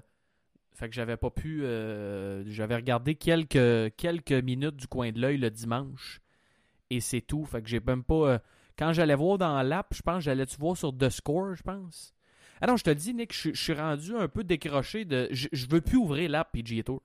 fait 0.74 0.88
que 0.90 0.96
j'avais 0.96 1.18
pas 1.18 1.30
pu. 1.30 1.64
euh, 1.64 2.44
j'avais 2.48 2.76
regardé 2.76 3.16
quelques, 3.16 3.96
quelques 3.98 4.32
minutes 4.32 4.76
du 4.78 4.88
coin 4.88 5.12
de 5.12 5.20
l'œil 5.20 5.38
le 5.38 5.50
dimanche. 5.52 6.22
Et 6.90 7.02
c'est 7.02 7.22
tout. 7.22 7.46
Fait 7.46 7.62
que 7.62 7.68
j'ai 7.70 7.80
même 7.80 8.04
pas. 8.04 8.16
euh, 8.34 8.40
quand 8.78 8.94
j'allais 8.94 9.16
voir 9.16 9.38
dans 9.38 9.62
l'app, 9.62 9.94
je 9.94 10.02
pense, 10.02 10.24
j'allais-tu 10.24 10.58
voir 10.58 10.78
sur 10.78 10.96
The 10.98 11.10
Score, 11.10 11.56
je 11.56 11.64
pense? 11.64 12.14
Ah 12.62 12.68
non, 12.68 12.78
je 12.78 12.84
te 12.84 12.90
le 12.90 12.96
dis, 12.96 13.14
Nick, 13.14 13.34
je, 13.34 13.54
je 13.54 13.62
suis 13.62 13.74
rendu 13.74 14.16
un 14.16 14.28
peu 14.28 14.44
décroché 14.44 15.06
de. 15.06 15.28
Je, 15.32 15.48
je 15.52 15.66
veux 15.70 15.82
plus 15.82 15.98
ouvrir 15.98 16.30
l'app 16.30 16.52
PGA 16.52 16.84
Tour. 16.84 17.02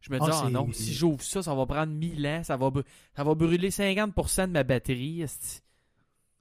Je 0.00 0.12
me 0.12 0.18
dis, 0.20 0.26
Ah, 0.28 0.42
c'est- 0.46 0.50
non, 0.52 0.70
si 0.72 0.92
j'ouvre 0.94 1.22
ça, 1.22 1.42
ça 1.42 1.54
va 1.54 1.66
prendre 1.66 1.92
1000 1.92 2.26
ans, 2.26 2.42
ça 2.44 2.56
va, 2.56 2.70
ça 3.16 3.24
va 3.24 3.34
brûler 3.34 3.70
50% 3.70 4.46
de 4.46 4.52
ma 4.52 4.62
batterie. 4.62 5.24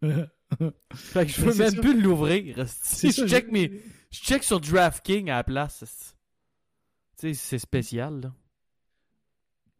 Fait 0.94 1.26
que 1.26 1.32
je 1.32 1.42
veux 1.42 1.52
c'est 1.52 1.60
même 1.64 1.76
ça. 1.76 1.82
plus 1.82 2.02
l'ouvrir. 2.02 2.68
ça, 2.68 3.08
Je 3.10 3.26
check, 3.28 3.48
je- 3.48 3.52
mes, 3.52 3.82
je 4.12 4.20
check 4.20 4.44
sur 4.44 4.60
DraftKings 4.60 5.30
à 5.30 5.38
la 5.38 5.44
place. 5.44 6.16
Tu 7.18 7.28
sais, 7.30 7.34
c'est 7.34 7.60
spécial, 7.60 8.22
là. 8.22 8.34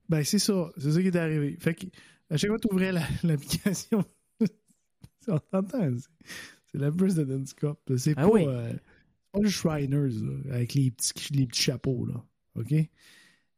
Ben, 0.10 0.24
c'est 0.24 0.40
ça. 0.40 0.72
C'est 0.78 0.92
ça 0.92 1.02
qui 1.02 1.08
est 1.08 1.16
arrivé. 1.16 1.58
Fait 1.60 1.74
que, 1.76 1.86
à 2.30 2.38
chaque 2.38 2.50
fois 2.50 2.58
que 2.60 2.68
tu 2.68 2.74
ouvrais 2.74 2.92
l'application, 3.24 4.04
on 5.28 5.40
t'entend. 5.40 5.98
c'est- 5.98 6.78
la 6.78 6.92
President's 6.92 7.54
Cup. 7.54 7.78
C'est 7.98 8.14
Ah 8.18 8.24
pas, 8.24 8.30
oui. 8.30 8.46
euh, 8.48 8.72
c'est 8.74 9.32
pas 9.32 9.40
le 9.40 9.50
Shriners, 9.50 10.10
là, 10.22 10.56
avec 10.56 10.74
les 10.74 10.92
petits, 10.92 11.14
les 11.34 11.48
petits 11.48 11.62
chapeaux, 11.62 12.06
là. 12.06 12.24
OK? 12.56 12.74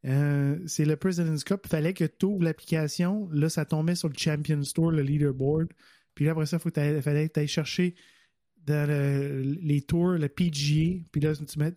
Euh, 0.04 0.58
c'est 0.66 0.84
le 0.84 0.96
President's 0.96 1.42
Cup. 1.42 1.62
Il 1.64 1.68
fallait 1.68 1.94
que 1.94 2.04
tu 2.04 2.26
ouvres 2.26 2.44
l'application. 2.44 3.28
Là, 3.32 3.48
ça 3.48 3.64
tombait 3.64 3.96
sur 3.96 4.08
le 4.08 4.14
Champions 4.16 4.60
Tour, 4.72 4.92
le 4.92 5.02
leaderboard. 5.02 5.68
Puis 6.18 6.24
là, 6.24 6.32
après 6.32 6.46
ça, 6.46 6.58
t'ailles- 6.58 7.00
fallait 7.00 7.28
que 7.28 7.34
tu 7.34 7.38
ailles 7.38 7.46
chercher 7.46 7.94
dans 8.66 8.88
le- 8.88 9.40
les 9.42 9.82
tours, 9.82 10.14
le 10.18 10.28
PGA. 10.28 11.04
Puis 11.12 11.20
là, 11.20 11.32
tu 11.36 11.58
mets 11.60 11.74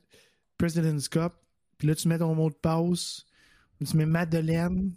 President's 0.58 1.08
Cup. 1.10 1.32
Puis 1.78 1.88
là, 1.88 1.94
tu 1.94 2.08
mets 2.08 2.18
ton 2.18 2.34
mot 2.34 2.50
de 2.50 2.56
passe. 2.56 3.24
Tu 3.88 3.96
mets 3.96 4.08
Madeleine. 4.08 4.96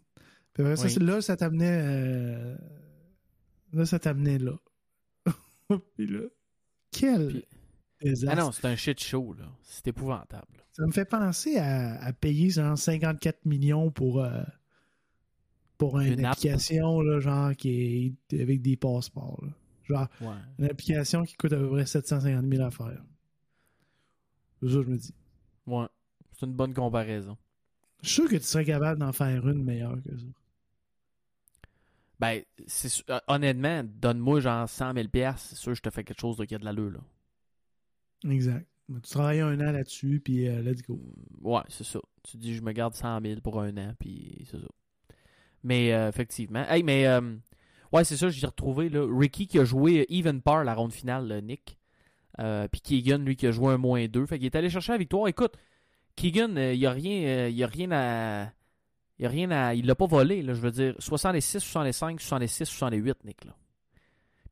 Puis 0.54 0.62
après 0.62 0.76
ça, 0.76 0.84
Oui. 0.84 0.90
c'est- 0.92 1.00
là, 1.02 1.20
ça 1.20 1.36
t'amenait. 1.36 1.78
euh, 1.82 2.56
Là, 3.74 3.84
ça 3.84 3.98
t'amenait 3.98 4.38
là. 4.38 4.56
Puis 5.98 6.06
là. 6.06 6.20
Quel 6.90 7.44
Puis-. 7.98 8.24
Ah 8.26 8.36
non, 8.36 8.50
c'est 8.50 8.64
un 8.66 8.76
shit 8.76 8.98
show, 8.98 9.34
là. 9.34 9.44
C'est 9.62 9.88
épouvantable. 9.88 10.64
Ça 10.72 10.86
me 10.86 10.92
fait 10.92 11.04
penser 11.04 11.58
à, 11.58 12.02
à 12.02 12.12
payer 12.14 12.48
genre 12.48 12.78
54 12.78 13.44
millions 13.44 13.90
pour, 13.90 14.24
euh, 14.24 14.42
pour 15.90 16.00
une, 16.00 16.12
Une 16.18 16.24
app. 16.24 16.32
application 16.32 17.00
là, 17.00 17.20
genre 17.20 17.54
qui 17.54 18.14
est 18.30 18.40
avec 18.40 18.62
des 18.62 18.76
passeports. 18.76 19.42
là. 19.44 19.52
Genre 19.84 20.08
Ouais. 20.22 20.36
une 20.58 20.64
application 20.66 21.24
qui 21.24 21.34
coûte 21.36 21.52
à 21.52 21.58
peu 21.58 21.68
près 21.70 21.86
750 21.86 22.46
000 22.50 22.62
à 22.62 22.70
faire. 22.70 23.02
C'est 24.60 24.68
ça 24.68 24.74
que 24.76 24.82
je 24.84 24.88
me 24.88 24.96
dis. 24.96 25.14
Ouais. 25.66 25.86
C'est 26.32 26.46
une 26.46 26.52
bonne 26.54 26.72
comparaison. 26.74 27.36
Je 28.02 28.08
suis 28.08 28.14
sûr 28.22 28.28
que 28.30 28.36
tu 28.36 28.42
serais 28.44 28.64
capable 28.64 28.98
d'en 29.00 29.12
faire 29.12 29.46
une 29.48 29.62
meilleure 29.64 30.00
que 30.02 30.16
ça. 30.16 30.26
Ben, 32.20 32.42
c'est 32.66 33.10
euh, 33.10 33.18
honnêtement, 33.28 33.82
donne-moi 33.84 34.40
genre 34.40 34.68
100 34.68 34.94
000 34.94 35.08
piastres, 35.08 35.48
c'est 35.50 35.56
sûr 35.56 35.72
que 35.72 35.76
je 35.78 35.82
te 35.82 35.90
fais 35.90 36.04
quelque 36.04 36.20
chose 36.20 36.36
de 36.36 36.44
qui 36.44 36.54
a 36.54 36.58
de 36.58 36.64
l'allure, 36.64 36.90
là. 36.92 38.30
Exact. 38.30 38.66
Tu 39.02 39.10
travailles 39.10 39.40
un 39.40 39.58
an 39.60 39.72
là-dessus, 39.72 40.20
puis 40.24 40.46
euh, 40.48 40.62
let's 40.62 40.82
go. 40.82 41.00
Ouais, 41.40 41.62
c'est 41.68 41.84
ça. 41.84 42.00
Tu 42.22 42.36
dis, 42.36 42.54
je 42.54 42.62
me 42.62 42.72
garde 42.72 42.94
100 42.94 43.20
000 43.22 43.40
pour 43.40 43.60
un 43.60 43.76
an, 43.78 43.94
puis 43.98 44.46
c'est 44.50 44.58
ça. 44.60 44.66
Mais 45.64 45.92
euh, 45.92 46.08
effectivement. 46.08 46.64
Hey, 46.68 46.82
mais 46.84 47.06
euh, 47.06 47.34
ouais, 47.92 48.04
c'est 48.04 48.16
ça, 48.16 48.28
j'ai 48.28 48.46
retrouvé 48.46 48.88
là, 48.88 49.04
Ricky 49.10 49.48
qui 49.48 49.58
a 49.58 49.64
joué 49.64 50.06
even 50.08 50.40
par 50.40 50.62
la 50.62 50.74
ronde 50.74 50.92
finale, 50.92 51.40
Nick. 51.42 51.76
Euh, 52.40 52.68
puis 52.68 52.80
Keegan, 52.80 53.18
lui, 53.18 53.36
qui 53.36 53.46
a 53.46 53.50
joué 53.50 53.72
un 53.72 53.78
moins 53.78 54.06
2. 54.06 54.26
Fait 54.26 54.38
qu'il 54.38 54.46
est 54.46 54.56
allé 54.56 54.70
chercher 54.70 54.92
la 54.92 54.98
victoire. 54.98 55.28
Écoute, 55.28 55.54
Keegan, 56.16 56.56
euh, 56.56 56.74
il 56.74 56.80
n'y 56.80 56.86
a, 56.86 56.90
rien, 56.90 57.22
euh, 57.26 57.48
il 57.50 57.62
a 57.62 57.66
rien 57.66 57.90
à. 57.92 58.52
Il 59.18 59.26
a 59.26 59.28
rien 59.28 59.50
à. 59.50 59.74
Il 59.74 59.86
l'a 59.86 59.94
pas 59.94 60.06
volé, 60.06 60.42
là, 60.42 60.54
je 60.54 60.60
veux 60.60 60.70
dire. 60.70 60.94
66, 60.98 61.60
65, 61.60 62.20
66, 62.20 62.64
68, 62.66 63.24
Nick. 63.24 63.44
Là. 63.44 63.52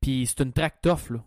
Puis 0.01 0.27
c'est 0.27 0.43
une 0.43 0.53
track 0.53 0.81
tough, 0.83 1.11
là. 1.11 1.19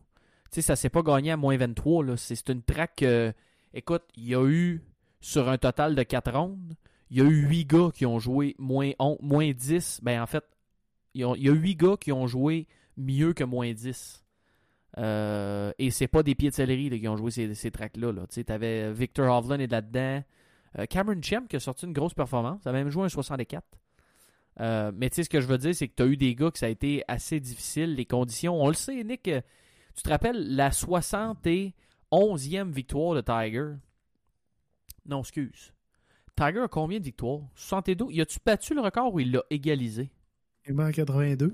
Tu 0.52 0.56
sais, 0.56 0.62
ça 0.62 0.76
s'est 0.76 0.90
pas 0.90 1.02
gagné 1.02 1.32
à 1.32 1.38
moins 1.38 1.58
23, 1.58 2.04
là. 2.06 2.18
C'est 2.18 2.50
une 2.50 2.62
track. 2.62 3.04
euh, 3.04 3.32
écoute, 3.74 4.04
il 4.16 4.30
y 4.30 4.36
a 4.36 4.46
eu, 4.46 4.82
sur 5.20 5.50
un 5.50 5.58
total 5.58 5.96
de 5.96 6.04
4 6.04 6.32
rondes, 6.32 6.76
il 7.12 7.18
y 7.18 7.22
a 7.22 7.26
eu 7.26 7.48
8 7.48 7.66
gars 7.66 7.90
qui 7.94 8.06
ont 8.06 8.20
joué 8.20 8.56
moins, 8.58 8.92
on- 9.00 9.18
moins 9.22 9.52
10. 9.52 10.00
Ben, 10.04 10.22
en 10.22 10.26
fait, 10.26 10.44
il 11.14 11.22
y 11.22 11.24
a, 11.24 11.34
il 11.36 11.44
y 11.44 11.50
a 11.50 11.54
8 11.54 11.76
gars 11.76 11.98
qui 12.00 12.12
ont 12.12 12.28
joué 12.28 12.68
mieux 12.98 13.34
que 13.34 13.44
moins 13.44 13.72
10. 13.74 14.24
Euh, 14.98 15.72
et 15.78 15.92
c'est 15.92 16.08
pas 16.08 16.24
des 16.24 16.36
pieds 16.36 16.50
de 16.50 16.56
céleri 16.56 16.90
qui 17.00 17.08
ont 17.08 17.18
joué 17.18 17.32
ces, 17.32 17.54
ces 17.54 17.70
tracks-là. 17.72 18.12
Là. 18.14 18.26
Tu 18.28 18.44
avais 18.48 18.92
Victor 18.94 19.38
Hovland 19.38 19.60
est 19.60 19.72
là-dedans. 19.72 20.24
Euh, 20.80 20.86
Cameron 20.86 21.22
Champ 21.22 21.46
qui 21.48 21.58
a 21.58 21.60
sorti 21.60 21.86
une 21.86 21.94
grosse 21.94 22.14
performance. 22.14 22.62
Il 22.66 22.70
a 22.70 22.72
même 22.72 22.90
joué 22.90 23.04
un 23.06 23.10
64. 23.10 23.66
Euh, 24.62 24.92
mais 24.96 25.10
tu 25.10 25.16
sais, 25.18 25.24
ce 25.24 25.30
que 25.30 25.42
je 25.42 25.48
veux 25.48 25.58
dire, 25.58 25.76
c'est 25.76 25.90
que 25.90 25.96
tu 25.96 26.04
as 26.04 26.06
eu 26.06 26.16
des 26.16 26.34
gars 26.34 26.50
que 26.50 26.58
ça 26.58 26.68
a 26.68 26.70
été 26.70 27.04
assez 27.10 27.42
difficile. 27.42 27.94
Les 27.96 28.06
conditions, 28.06 28.62
on 28.62 28.70
le 28.70 28.74
sait, 28.74 29.04
Nick. 29.04 29.28
euh, 29.28 29.42
Tu 29.96 30.04
te 30.04 30.10
rappelles 30.10 30.56
la 30.56 30.72
71e 30.72 32.72
victoire 32.72 33.16
de 33.16 33.22
Tiger? 33.22 33.74
Non, 35.06 35.20
excuse. 35.20 35.74
Tiger 36.36 36.62
a 36.62 36.68
combien 36.68 37.00
de 37.00 37.04
victoires? 37.06 37.42
72. 37.56 38.14
Y 38.14 38.22
a-tu 38.22 38.40
battu 38.46 38.74
le 38.74 38.82
record 38.82 39.14
ou 39.14 39.20
il 39.20 39.32
l'a 39.32 39.44
égalisé? 39.50 40.12
Ben 40.68 40.88
en 40.88 40.92
82. 40.92 41.54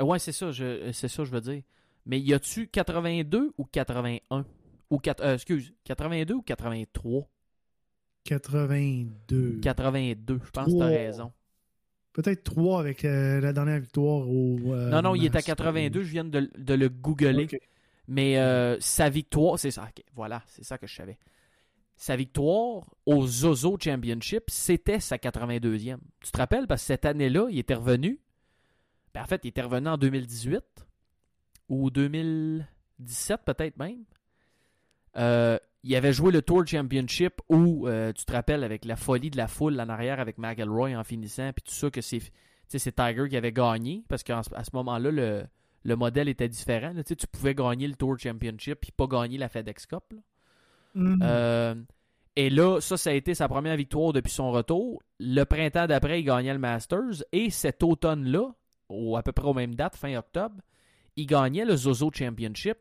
Euh, 0.00 0.04
ouais, 0.04 0.18
c'est 0.18 0.32
ça, 0.32 0.50
je, 0.50 0.64
euh, 0.64 0.92
c'est 0.92 1.08
ça, 1.08 1.24
je 1.24 1.30
veux 1.30 1.40
dire. 1.40 1.62
Mais 2.06 2.20
y 2.20 2.32
a-tu 2.32 2.68
82 2.68 3.52
ou 3.58 3.64
81? 3.64 4.44
Ou 4.90 5.00
euh, 5.20 5.34
excuse, 5.34 5.74
82 5.84 6.34
ou 6.34 6.42
83? 6.42 7.28
82. 8.24 9.60
82, 9.60 10.40
je 10.44 10.50
pense 10.50 10.66
que 10.66 10.70
Trois. 10.70 10.84
t'as 10.86 10.90
raison. 10.90 11.32
Peut-être 12.12 12.42
3 12.44 12.80
avec 12.80 13.04
euh, 13.04 13.40
la 13.40 13.52
dernière 13.52 13.80
victoire 13.80 14.28
au. 14.28 14.58
euh, 14.74 14.90
non, 14.90 15.02
non, 15.02 15.14
il 15.14 15.24
est 15.24 15.28
à 15.28 15.34
Masters. 15.34 15.56
82, 15.56 16.02
je 16.02 16.10
viens 16.10 16.24
de, 16.24 16.50
de 16.56 16.74
le 16.74 16.88
googler. 16.88 17.46
Mais 18.08 18.38
euh, 18.38 18.76
sa 18.80 19.10
victoire, 19.10 19.58
c'est 19.58 19.70
ça, 19.70 19.86
voilà, 20.14 20.42
c'est 20.46 20.64
ça 20.64 20.78
que 20.78 20.86
je 20.86 20.94
savais. 20.94 21.18
Sa 21.98 22.14
victoire 22.14 22.84
au 23.06 23.26
Zozo 23.26 23.76
Championship, 23.78 24.44
c'était 24.46 25.00
sa 25.00 25.16
82e. 25.16 25.98
Tu 26.20 26.30
te 26.30 26.38
rappelles, 26.38 26.68
parce 26.68 26.82
que 26.82 26.86
cette 26.86 27.04
année-là, 27.04 27.48
il 27.50 27.58
était 27.58 27.74
revenu. 27.74 28.20
Ben, 29.12 29.22
en 29.22 29.26
fait, 29.26 29.40
il 29.42 29.48
était 29.48 29.62
revenu 29.62 29.88
en 29.88 29.98
2018 29.98 30.62
ou 31.68 31.90
2017 31.90 33.40
peut-être 33.44 33.76
même. 33.78 34.04
Euh, 35.16 35.58
il 35.82 35.96
avait 35.96 36.12
joué 36.12 36.30
le 36.30 36.40
Tour 36.40 36.64
Championship 36.64 37.40
où, 37.48 37.88
euh, 37.88 38.12
tu 38.12 38.24
te 38.24 38.32
rappelles, 38.32 38.62
avec 38.62 38.84
la 38.84 38.94
folie 38.94 39.30
de 39.30 39.36
la 39.36 39.48
foule 39.48 39.80
en 39.80 39.88
arrière 39.88 40.20
avec 40.20 40.38
McElroy 40.38 40.96
en 40.96 41.02
finissant, 41.02 41.50
puis 41.52 41.64
tout 41.64 41.74
ça, 41.74 41.90
que 41.90 42.00
c'est 42.00 42.30
Tiger 42.68 43.28
qui 43.28 43.36
avait 43.36 43.52
gagné, 43.52 44.04
parce 44.08 44.22
qu'à 44.22 44.42
ce 44.44 44.70
moment-là, 44.74 45.10
le, 45.10 45.44
le 45.82 45.96
modèle 45.96 46.28
était 46.28 46.48
différent. 46.48 46.94
Tu 47.04 47.26
pouvais 47.26 47.56
gagner 47.56 47.88
le 47.88 47.96
Tour 47.96 48.16
Championship 48.20 48.78
puis 48.82 48.92
pas 48.92 49.08
gagner 49.08 49.36
la 49.36 49.48
FedEx 49.48 49.86
Cup. 49.86 50.14
Mhm. 50.94 51.20
Euh, 51.22 51.74
et 52.36 52.50
là, 52.50 52.80
ça, 52.80 52.96
ça 52.96 53.10
a 53.10 53.12
été 53.12 53.34
sa 53.34 53.48
première 53.48 53.76
victoire 53.76 54.12
depuis 54.12 54.32
son 54.32 54.50
retour. 54.50 55.02
Le 55.18 55.44
printemps 55.44 55.86
d'après, 55.86 56.20
il 56.20 56.24
gagnait 56.24 56.52
le 56.52 56.58
Masters. 56.58 57.24
Et 57.32 57.50
cet 57.50 57.82
automne-là, 57.82 58.52
au- 58.88 59.16
à 59.16 59.22
peu 59.22 59.32
près 59.32 59.46
aux 59.46 59.54
mêmes 59.54 59.74
dates, 59.74 59.96
fin 59.96 60.14
octobre, 60.16 60.56
il 61.16 61.26
gagnait 61.26 61.64
le 61.64 61.76
Zozo 61.76 62.10
Championship. 62.12 62.78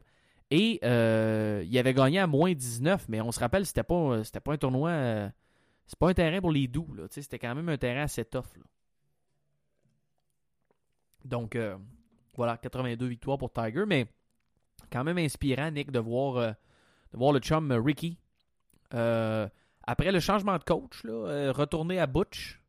Et 0.52 0.80
euh, 0.84 1.64
il 1.68 1.78
avait 1.78 1.94
gagné 1.94 2.20
à 2.20 2.28
moins 2.28 2.54
19, 2.54 3.08
mais 3.10 3.20
on 3.20 3.32
se 3.32 3.40
rappelle, 3.40 3.66
c'était 3.66 3.84
pas, 3.84 4.22
pas 4.44 4.54
un 4.54 4.58
tournoi. 4.58 4.90
euh, 4.92 5.30
c'est 5.88 6.00
pas 6.00 6.10
un 6.10 6.14
terrain 6.14 6.40
pour 6.40 6.52
les 6.52 6.68
doux. 6.68 6.88
C'était 7.10 7.40
quand 7.40 7.54
même 7.56 7.68
un 7.70 7.78
terrain 7.78 8.04
assez 8.04 8.24
tough. 8.26 8.46
Donc, 11.26 11.56
euh, 11.56 11.78
voilà, 12.36 12.58
82 12.58 13.08
victoires 13.08 13.38
pour 13.38 13.52
Tiger, 13.52 13.84
mais 13.86 14.08
quand 14.92 15.04
même 15.04 15.18
inspirant, 15.18 15.72
Nick, 15.72 15.92
de 15.92 16.00
voir, 16.00 16.56
de 17.12 17.18
voir 17.18 17.32
le 17.34 17.40
chum 17.40 17.72
euh, 17.72 17.80
Ricky. 17.82 18.18
euh, 18.94 19.48
après 19.90 20.12
le 20.12 20.20
changement 20.20 20.58
de 20.58 20.64
coach, 20.64 21.04
là, 21.06 21.14
euh, 21.14 21.52
retourner 21.52 22.00
à 22.00 22.08
Butch. 22.08 22.62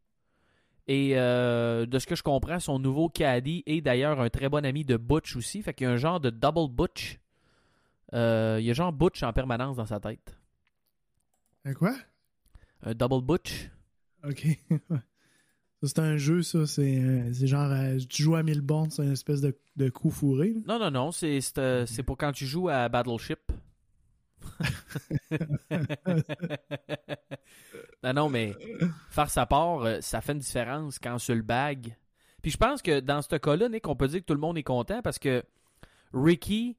Et 0.87 1.19
euh, 1.19 1.85
de 1.85 1.99
ce 1.99 2.07
que 2.07 2.15
je 2.15 2.23
comprends, 2.23 2.61
son 2.61 2.79
nouveau 2.79 3.09
caddy 3.09 3.63
est 3.67 3.81
d'ailleurs 3.81 4.21
un 4.21 4.31
très 4.31 4.49
bon 4.49 4.65
ami 4.65 4.85
de 4.85 4.97
Butch 4.97 5.37
aussi. 5.37 5.61
Fait 5.63 5.75
qu'il 5.75 5.87
y 5.87 5.91
a 5.91 5.93
un 5.93 5.97
genre 5.97 6.21
de 6.21 6.31
double 6.31 6.73
Butch. 6.73 7.19
Euh, 8.15 8.57
il 8.61 8.65
y 8.67 8.71
a 8.71 8.73
genre 8.73 8.93
Butch 8.93 9.23
en 9.23 9.33
permanence 9.33 9.77
dans 9.77 9.85
sa 9.85 10.01
tête. 10.01 10.39
Un 11.65 11.75
quoi? 11.75 11.95
Un 12.85 12.95
double 12.95 13.21
Butch. 13.23 13.69
Ok. 14.25 14.47
c'est 15.83 15.99
un 15.99 16.17
jeu, 16.17 16.43
ça. 16.43 16.67
C'est 16.67 16.99
euh, 17.01 17.33
genre, 17.47 17.71
tu 18.09 18.23
joues 18.23 18.37
à 18.37 18.43
1000 18.43 18.61
bornes, 18.63 18.91
c'est 18.91 19.03
une 19.03 19.13
espèce 19.13 19.41
de, 19.43 19.55
de 19.77 19.91
coup 19.91 20.11
fourré. 20.11 20.55
là. 20.55 20.61
Non, 20.67 20.79
non, 20.79 20.91
non, 20.91 21.13
c'est 21.13 22.03
pour 22.07 22.17
quand 22.17 22.33
tu 22.33 22.47
joues 22.47 22.69
à 22.71 22.89
Battleship. 22.89 23.41
Non, 28.03 28.13
non, 28.13 28.29
mais 28.29 28.55
faire 29.11 29.31
sa 29.31 29.47
part, 29.47 29.83
euh, 29.83 30.01
ça 30.01 30.21
fait 30.21 30.33
une 30.33 30.39
différence 30.39 30.99
quand 30.99 31.19
sur 31.19 31.35
le 31.35 31.43
bag. 31.43 31.97
Puis 32.43 32.51
je 32.51 32.57
pense 32.57 32.83
que 32.83 33.01
dans 33.01 33.23
ce 33.23 33.37
cas-là, 33.37 33.69
on 33.85 33.97
peut 33.97 34.09
dire 34.09 34.21
que 34.21 34.27
tout 34.27 34.35
le 34.35 34.41
monde 34.41 34.59
est 34.59 34.63
content 34.63 35.03
parce 35.03 35.19
que 35.19 35.43
Ricky 36.13 36.77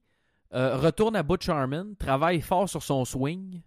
euh, 0.54 0.78
retourne 0.78 1.16
à 1.16 1.24
Butch 1.24 1.50
Harmon, 1.50 1.96
travaille 2.00 2.42
fort 2.42 2.70
sur 2.70 2.82
son 2.82 3.06
swing, 3.06 3.62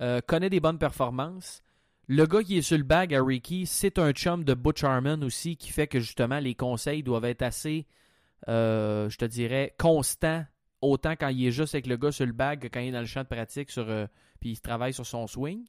euh, 0.00 0.20
connaît 0.26 0.50
des 0.50 0.60
bonnes 0.60 0.78
performances. 0.78 1.62
Le 2.06 2.26
gars 2.26 2.42
qui 2.42 2.58
est 2.58 2.62
sur 2.62 2.78
le 2.78 2.84
bag 2.84 3.14
à 3.14 3.22
Ricky, 3.22 3.66
c'est 3.66 3.98
un 3.98 4.12
chum 4.12 4.44
de 4.44 4.54
Butch 4.54 4.84
Harmon 4.84 5.22
aussi 5.22 5.56
qui 5.56 5.70
fait 5.70 5.86
que 5.86 6.00
justement 6.00 6.40
les 6.40 6.54
conseils 6.54 7.02
doivent 7.02 7.24
être 7.24 7.42
assez, 7.42 7.86
je 8.46 9.16
te 9.16 9.24
dirais, 9.24 9.74
constants 9.78 10.44
autant 10.82 11.12
quand 11.12 11.28
il 11.28 11.46
est 11.46 11.52
juste 11.52 11.74
avec 11.74 11.86
le 11.86 11.96
gars 11.96 12.12
sur 12.12 12.26
le 12.26 12.32
bag 12.32 12.60
que 12.60 12.68
quand 12.68 12.80
il 12.80 12.88
est 12.88 12.92
dans 12.92 13.00
le 13.00 13.06
champ 13.06 13.22
de 13.22 13.28
pratique 13.28 13.70
sur, 13.70 13.88
euh, 13.88 14.06
puis 14.40 14.50
il 14.52 14.60
travaille 14.60 14.92
sur 14.94 15.06
son 15.06 15.26
swing. 15.26 15.64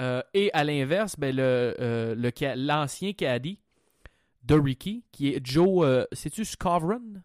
Euh, 0.00 0.22
et 0.34 0.50
à 0.52 0.64
l'inverse, 0.64 1.16
ben, 1.18 1.34
le, 1.34 1.74
euh, 1.78 2.14
le 2.14 2.30
l'ancien 2.56 3.12
caddie 3.12 3.60
de 4.44 4.54
Ricky, 4.54 5.04
qui 5.12 5.28
est 5.28 5.44
Joe, 5.46 5.84
euh, 5.84 6.04
c'est-tu 6.12 6.44
Scovron? 6.44 7.20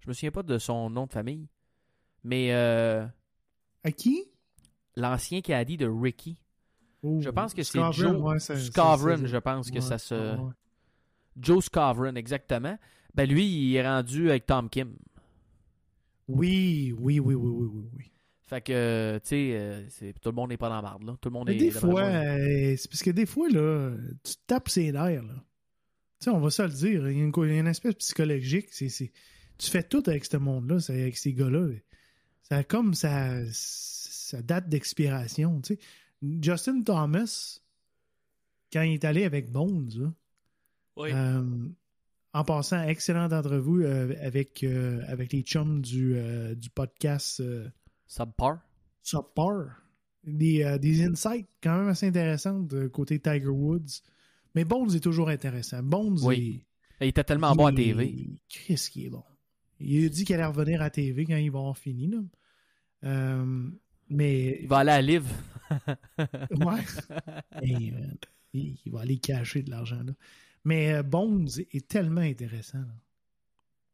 Je 0.00 0.08
me 0.08 0.12
souviens 0.12 0.30
pas 0.30 0.42
de 0.42 0.58
son 0.58 0.90
nom 0.90 1.06
de 1.06 1.12
famille. 1.12 1.48
Mais 2.22 2.52
euh, 2.52 3.06
À 3.84 3.90
qui? 3.92 4.24
l'ancien 4.96 5.40
caddie 5.40 5.76
de 5.76 5.86
Ricky. 5.88 6.42
Oh, 7.02 7.20
Je 7.20 7.30
pense 7.30 7.54
que 7.54 7.62
c'est 7.62 7.78
Joe 7.92 8.16
ouais, 8.20 8.38
Scovron, 8.38 9.26
je 9.26 9.36
pense 9.38 9.70
que 9.70 9.80
ça 9.80 9.98
se... 9.98 10.14
ouais. 10.36 10.52
Joe 11.38 11.64
Scovron, 11.64 12.14
exactement. 12.16 12.78
Ben 13.14 13.28
lui, 13.28 13.46
il 13.46 13.76
est 13.76 13.86
rendu 13.86 14.28
avec 14.30 14.46
Tom 14.46 14.68
Kim. 14.68 14.96
Oui, 16.28 16.94
oui, 16.98 17.20
oui, 17.20 17.34
oui, 17.34 17.50
oui, 17.50 17.68
oui. 17.72 17.84
oui. 17.96 18.12
Fait 18.46 18.60
que, 18.60 19.18
tu 19.24 19.28
sais, 19.28 19.50
euh, 19.54 20.12
tout 20.22 20.28
le 20.28 20.34
monde 20.34 20.50
n'est 20.50 20.56
pas 20.56 20.68
dans 20.68 20.76
la 20.76 20.82
marde, 20.82 21.02
là. 21.02 21.16
Tout 21.20 21.28
le 21.30 21.32
monde 21.32 21.48
Mais 21.48 21.56
est... 21.56 21.58
des 21.58 21.70
fois, 21.72 22.02
euh, 22.02 22.76
c'est 22.76 22.88
parce 22.88 23.02
que 23.02 23.10
des 23.10 23.26
fois, 23.26 23.48
là, 23.48 23.96
tu 24.22 24.34
te 24.34 24.40
tapes 24.46 24.68
ses 24.68 24.92
nerfs, 24.92 25.22
là. 25.24 25.34
Tu 26.20 26.24
sais, 26.24 26.30
on 26.30 26.38
va 26.38 26.50
se 26.50 26.62
le 26.62 26.68
dire. 26.68 27.10
Il 27.10 27.18
y 27.18 27.22
a 27.22 27.24
une, 27.58 27.66
aspect 27.66 27.92
psychologique. 27.94 28.68
C'est, 28.70 28.88
c'est- 28.88 29.12
tu 29.58 29.70
fais 29.70 29.82
tout 29.82 30.02
avec 30.06 30.24
ce 30.24 30.36
monde-là, 30.36 30.78
avec 30.88 31.16
ces 31.18 31.32
gars-là. 31.32 31.68
Ça 32.42 32.58
a 32.58 32.64
comme 32.64 32.94
sa, 32.94 33.42
sa 33.50 34.42
date 34.42 34.68
d'expiration, 34.68 35.60
tu 35.60 35.74
sais. 35.74 35.80
Justin 36.42 36.82
Thomas, 36.82 37.60
quand 38.72 38.82
il 38.82 38.94
est 38.94 39.04
allé 39.04 39.24
avec 39.24 39.50
Bones, 39.50 39.90
là, 39.96 40.12
Oui. 40.96 41.10
euh, 41.12 41.68
en 42.36 42.44
passant, 42.44 42.82
excellente 42.82 43.32
entrevue 43.32 43.86
euh, 43.86 44.14
avec, 44.20 44.62
euh, 44.62 45.00
avec 45.08 45.32
les 45.32 45.40
chums 45.42 45.80
du, 45.80 46.14
euh, 46.16 46.54
du 46.54 46.68
podcast 46.70 47.42
Subpar. 48.06 48.58
Subpar. 49.02 49.82
Des, 50.24 50.76
des 50.80 51.04
insights 51.04 51.46
quand 51.62 51.78
même 51.78 51.88
assez 51.88 52.06
intéressants 52.08 52.58
de 52.60 52.88
côté 52.88 53.20
Tiger 53.20 53.46
Woods. 53.46 54.02
Mais 54.54 54.64
Bones 54.64 54.92
est 54.94 55.00
toujours 55.00 55.28
intéressant. 55.28 55.82
Bones 55.82 56.18
Oui. 56.24 56.62
est. 57.00 57.04
Il 57.04 57.08
était 57.08 57.22
tellement 57.24 57.54
bon 57.54 57.66
à 57.66 57.72
TV. 57.72 58.30
Chris 58.48 58.88
qui 58.90 59.06
est 59.06 59.10
bon. 59.10 59.22
Il 59.78 60.04
a 60.06 60.08
dit 60.08 60.24
qu'il 60.24 60.34
allait 60.34 60.46
revenir 60.46 60.82
à 60.82 60.90
TV 60.90 61.24
quand 61.26 61.36
il 61.36 61.50
va 61.50 61.58
avoir 61.60 61.78
fini. 61.78 62.08
Là. 62.08 62.18
Euh, 63.04 63.70
mais 64.08 64.58
Il 64.62 64.68
va 64.68 64.78
aller 64.78 64.90
à 64.92 65.02
Live. 65.02 65.28
Ouais. 66.50 66.82
Et, 67.62 67.92
euh, 67.92 68.06
il, 68.52 68.78
il 68.84 68.92
va 68.92 69.00
aller 69.02 69.18
cacher 69.18 69.62
de 69.62 69.70
l'argent. 69.70 70.02
là. 70.02 70.12
Mais 70.66 70.94
euh, 70.94 71.04
Bones 71.04 71.48
est 71.70 71.86
tellement 71.86 72.22
intéressant. 72.22 72.82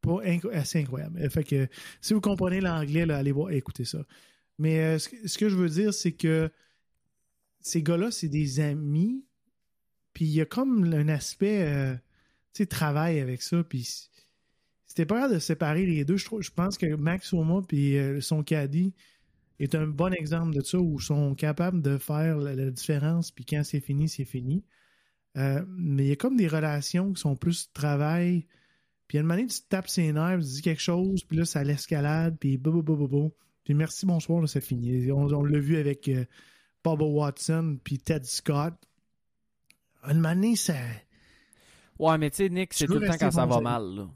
Pas 0.01 0.21
assez 0.53 0.81
incroyable. 0.81 1.21
Euh, 1.21 1.29
Fait 1.29 1.43
que 1.43 1.67
si 2.01 2.15
vous 2.15 2.19
comprenez 2.19 2.61
l'anglais, 2.61 3.09
allez 3.11 3.31
voir, 3.31 3.51
écoutez 3.51 3.85
ça. 3.85 4.03
Mais 4.57 4.79
euh, 4.79 4.97
ce, 4.97 5.37
que, 5.37 5.49
je 5.49 5.55
veux 5.55 5.69
dire, 5.69 5.93
c'est 5.93 6.13
que 6.13 6.49
ces 7.61 7.83
gars-là, 7.83 8.09
c'est 8.09 8.27
des 8.27 8.59
amis. 8.59 9.23
Puis 10.13 10.25
il 10.25 10.31
y 10.31 10.41
a 10.41 10.45
comme 10.45 10.91
un 10.91 11.09
aspect, 11.09 11.95
tu 12.53 12.65
travail 12.65 13.19
avec 13.19 13.43
ça. 13.43 13.63
Puis 13.63 14.09
c'était 14.87 15.05
pas 15.05 15.19
grave 15.19 15.33
de 15.33 15.39
séparer 15.39 15.85
les 15.85 16.05
deux. 16.05 16.17
Je, 16.17 16.51
pense 16.51 16.77
que 16.77 16.95
Max 16.95 17.33
Oma 17.33 17.61
puis 17.67 17.97
son 18.19 18.43
caddie 18.43 18.93
est 19.59 19.75
un 19.75 19.87
bon 19.87 20.13
exemple 20.13 20.55
de 20.55 20.61
ça 20.61 20.79
où 20.79 20.97
ils 20.99 21.03
sont 21.03 21.35
capables 21.35 21.81
de 21.81 21.97
faire 21.97 22.37
la, 22.37 22.55
la 22.55 22.69
différence. 22.71 23.31
Puis 23.31 23.45
quand 23.45 23.63
c'est 23.63 23.79
fini, 23.79 24.09
c'est 24.09 24.25
fini. 24.25 24.63
Euh, 25.37 25.63
mais 25.67 26.05
il 26.05 26.09
y 26.09 26.11
a 26.11 26.15
comme 26.15 26.37
des 26.37 26.47
relations 26.47 27.11
qui 27.13 27.21
sont 27.21 27.35
plus 27.35 27.71
travail. 27.73 28.45
Puis 29.07 29.17
à 29.17 29.21
un 29.21 29.23
moment 29.23 29.35
donné, 29.35 29.47
tu 29.47 29.61
te 29.61 29.67
tapes 29.67 29.89
ses 29.89 30.11
nerfs, 30.11 30.39
tu 30.39 30.45
dis 30.45 30.61
quelque 30.61 30.81
chose, 30.81 31.23
puis 31.23 31.37
là, 31.37 31.45
ça 31.45 31.63
l'escalade, 31.63 32.37
puis 32.39 32.57
bo, 32.57 32.71
bo, 32.71 32.81
bo, 32.81 32.95
bo, 32.95 33.07
bo. 33.07 33.35
Puis 33.63 33.73
merci, 33.73 34.05
bonsoir, 34.05 34.41
là, 34.41 34.47
c'est 34.47 34.61
fini. 34.61 35.11
On, 35.11 35.25
on 35.27 35.43
l'a 35.43 35.59
vu 35.59 35.77
avec 35.77 36.07
euh, 36.07 36.25
Bubba 36.83 37.05
Watson, 37.05 37.77
puis 37.83 37.97
Ted 37.97 38.25
Scott. 38.25 38.73
À 40.01 40.11
un 40.11 40.13
moment 40.15 40.35
donné, 40.35 40.55
ça... 40.55 40.73
Ouais, 41.99 42.17
mais 42.17 42.29
tu 42.29 42.37
sais, 42.37 42.49
Nick, 42.49 42.73
c'est 42.73 42.87
tout 42.87 42.99
le 42.99 43.07
temps 43.07 43.17
quand 43.19 43.31
ça 43.31 43.45
va 43.45 43.61
mal, 43.61 43.83
là. 43.95 44.09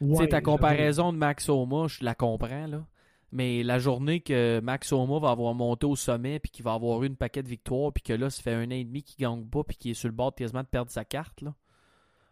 tu 0.00 0.16
sais, 0.16 0.28
ta 0.28 0.40
comparaison 0.40 1.12
de 1.12 1.18
Max 1.18 1.48
Oma, 1.48 1.88
je 1.88 2.04
la 2.04 2.14
comprends, 2.14 2.66
là. 2.66 2.86
Mais 3.32 3.62
la 3.62 3.78
journée 3.78 4.20
que 4.20 4.60
Max 4.60 4.92
Oma 4.92 5.18
va 5.18 5.30
avoir 5.30 5.52
monté 5.54 5.84
au 5.84 5.96
sommet, 5.96 6.38
puis 6.38 6.50
qu'il 6.50 6.64
va 6.64 6.74
avoir 6.74 7.02
eu 7.02 7.06
une 7.06 7.16
paquet 7.16 7.42
de 7.42 7.48
victoires, 7.48 7.92
puis 7.92 8.02
que 8.02 8.12
là, 8.12 8.30
ça 8.30 8.42
fait 8.42 8.52
un 8.54 8.66
an 8.66 8.70
et 8.70 8.84
demi 8.84 9.02
qu'il 9.02 9.16
gagne 9.24 9.44
pas, 9.46 9.64
puis 9.64 9.76
qu'il 9.76 9.90
est 9.90 9.94
sur 9.94 10.08
le 10.08 10.14
bord 10.14 10.34
quasiment 10.34 10.62
de 10.62 10.68
perdre 10.68 10.90
sa 10.90 11.04
carte, 11.04 11.40
là. 11.42 11.54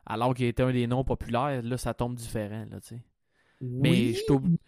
Alors 0.06 0.34
qu'il 0.34 0.46
était 0.46 0.62
un 0.62 0.72
des 0.72 0.86
noms 0.86 1.02
populaires, 1.04 1.62
là, 1.62 1.76
ça 1.78 1.94
tombe 1.94 2.14
différent, 2.14 2.66
là, 2.70 2.80
tu 2.80 2.88
sais. 2.88 3.02
Mais 3.60 3.90
Oui, 3.90 4.18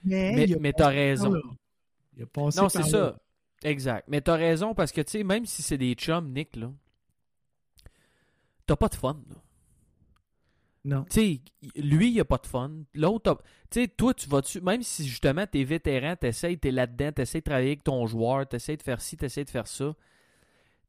mais, 0.04 0.32
Mais, 0.34 0.56
mais 0.60 0.72
t'as 0.72 0.88
raison. 0.88 1.32
là. 1.32 1.40
Il 2.16 2.22
a 2.22 2.26
passé 2.26 2.60
Non, 2.60 2.68
c'est 2.68 2.82
ça. 2.82 3.18
Exact. 3.62 4.06
Mais 4.08 4.20
t'as 4.20 4.36
raison 4.36 4.74
parce 4.74 4.92
que, 4.92 5.00
tu 5.02 5.12
sais, 5.12 5.24
même 5.24 5.44
si 5.46 5.62
c'est 5.62 5.78
des 5.78 5.94
chums, 5.94 6.32
Nick, 6.32 6.56
là, 6.56 6.72
t'as 8.66 8.76
pas 8.76 8.88
de 8.88 8.94
fun, 8.94 9.20
là. 9.28 9.36
Non. 10.86 11.04
Tu 11.10 11.20
sais, 11.20 11.40
lui, 11.74 12.12
il 12.12 12.20
a 12.20 12.24
pas 12.24 12.38
de 12.38 12.46
fun. 12.46 12.70
L'autre, 12.94 13.42
tu 13.70 13.82
sais, 13.82 13.88
toi, 13.88 14.14
tu 14.14 14.28
vas-tu, 14.28 14.60
même 14.60 14.82
si 14.82 15.06
justement 15.06 15.44
t'es 15.44 15.64
vétéran, 15.64 16.14
t'essayes, 16.14 16.58
t'es 16.58 16.70
là-dedans, 16.70 17.10
t'essayes 17.10 17.40
de 17.40 17.44
travailler 17.44 17.70
avec 17.70 17.82
ton 17.82 18.06
joueur, 18.06 18.46
t'essayes 18.46 18.76
de 18.76 18.82
faire 18.82 19.00
ci, 19.00 19.16
t'essayes 19.16 19.44
de 19.44 19.50
faire 19.50 19.66
ça, 19.66 19.94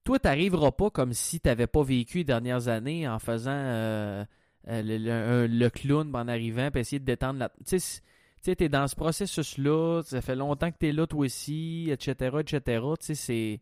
toi, 0.04 0.20
t'arriveras 0.20 0.72
pas 0.72 0.90
comme 0.90 1.12
si 1.12 1.42
t'avais 1.42 1.68
pas 1.68 1.84
vécu 1.84 2.20
les 2.20 2.24
dernières 2.24 2.68
années 2.70 3.10
en 3.10 3.20
faisant 3.20 3.52
euh, 3.52 4.24
euh, 4.70 5.48
le, 5.50 5.70
clown 5.70 6.16
en 6.16 6.28
arrivant, 6.30 6.70
puis 6.72 6.80
essayer 6.80 7.00
de 7.00 7.06
détendre 7.06 7.40
la. 7.40 7.52
Tu 7.66 7.78
sais, 7.80 8.56
t'es 8.56 8.70
dans 8.70 8.88
ce 8.88 8.96
processus-là, 8.96 10.04
ça 10.06 10.22
fait 10.22 10.36
longtemps 10.36 10.72
que 10.72 10.78
t'es 10.78 10.94
là, 10.94 11.08
toi 11.08 11.26
aussi, 11.26 11.90
etc., 11.92 12.38
etc., 12.40 12.62
tu 13.00 13.06
sais, 13.08 13.16
c'est. 13.16 13.62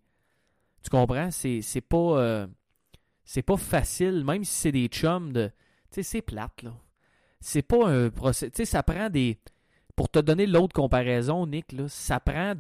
Tu 0.84 0.90
comprends? 0.92 1.32
C'est 1.32 1.62
c'est 1.62 1.82
pas. 1.82 2.20
euh, 2.20 2.48
c'est 3.24 3.42
pas 3.42 3.58
facile, 3.58 4.24
même 4.24 4.44
si 4.44 4.54
c'est 4.54 4.72
des 4.72 4.88
chums 4.88 5.34
de. 5.34 5.50
Tu 5.92 5.96
sais, 5.96 6.04
c'est 6.04 6.22
plate, 6.22 6.64
là. 6.64 6.74
C'est 7.40 7.62
pas 7.62 7.88
un 7.88 8.10
procès. 8.10 8.50
Tu 8.50 8.58
sais, 8.58 8.66
ça 8.66 8.84
prend 8.84 9.10
des. 9.10 9.40
Pour 9.96 10.10
te 10.10 10.20
donner 10.20 10.46
l'autre 10.46 10.74
comparaison, 10.74 11.46
Nick, 11.48 11.72
là, 11.72 11.88
ça 11.88 12.20
prend 12.20 12.56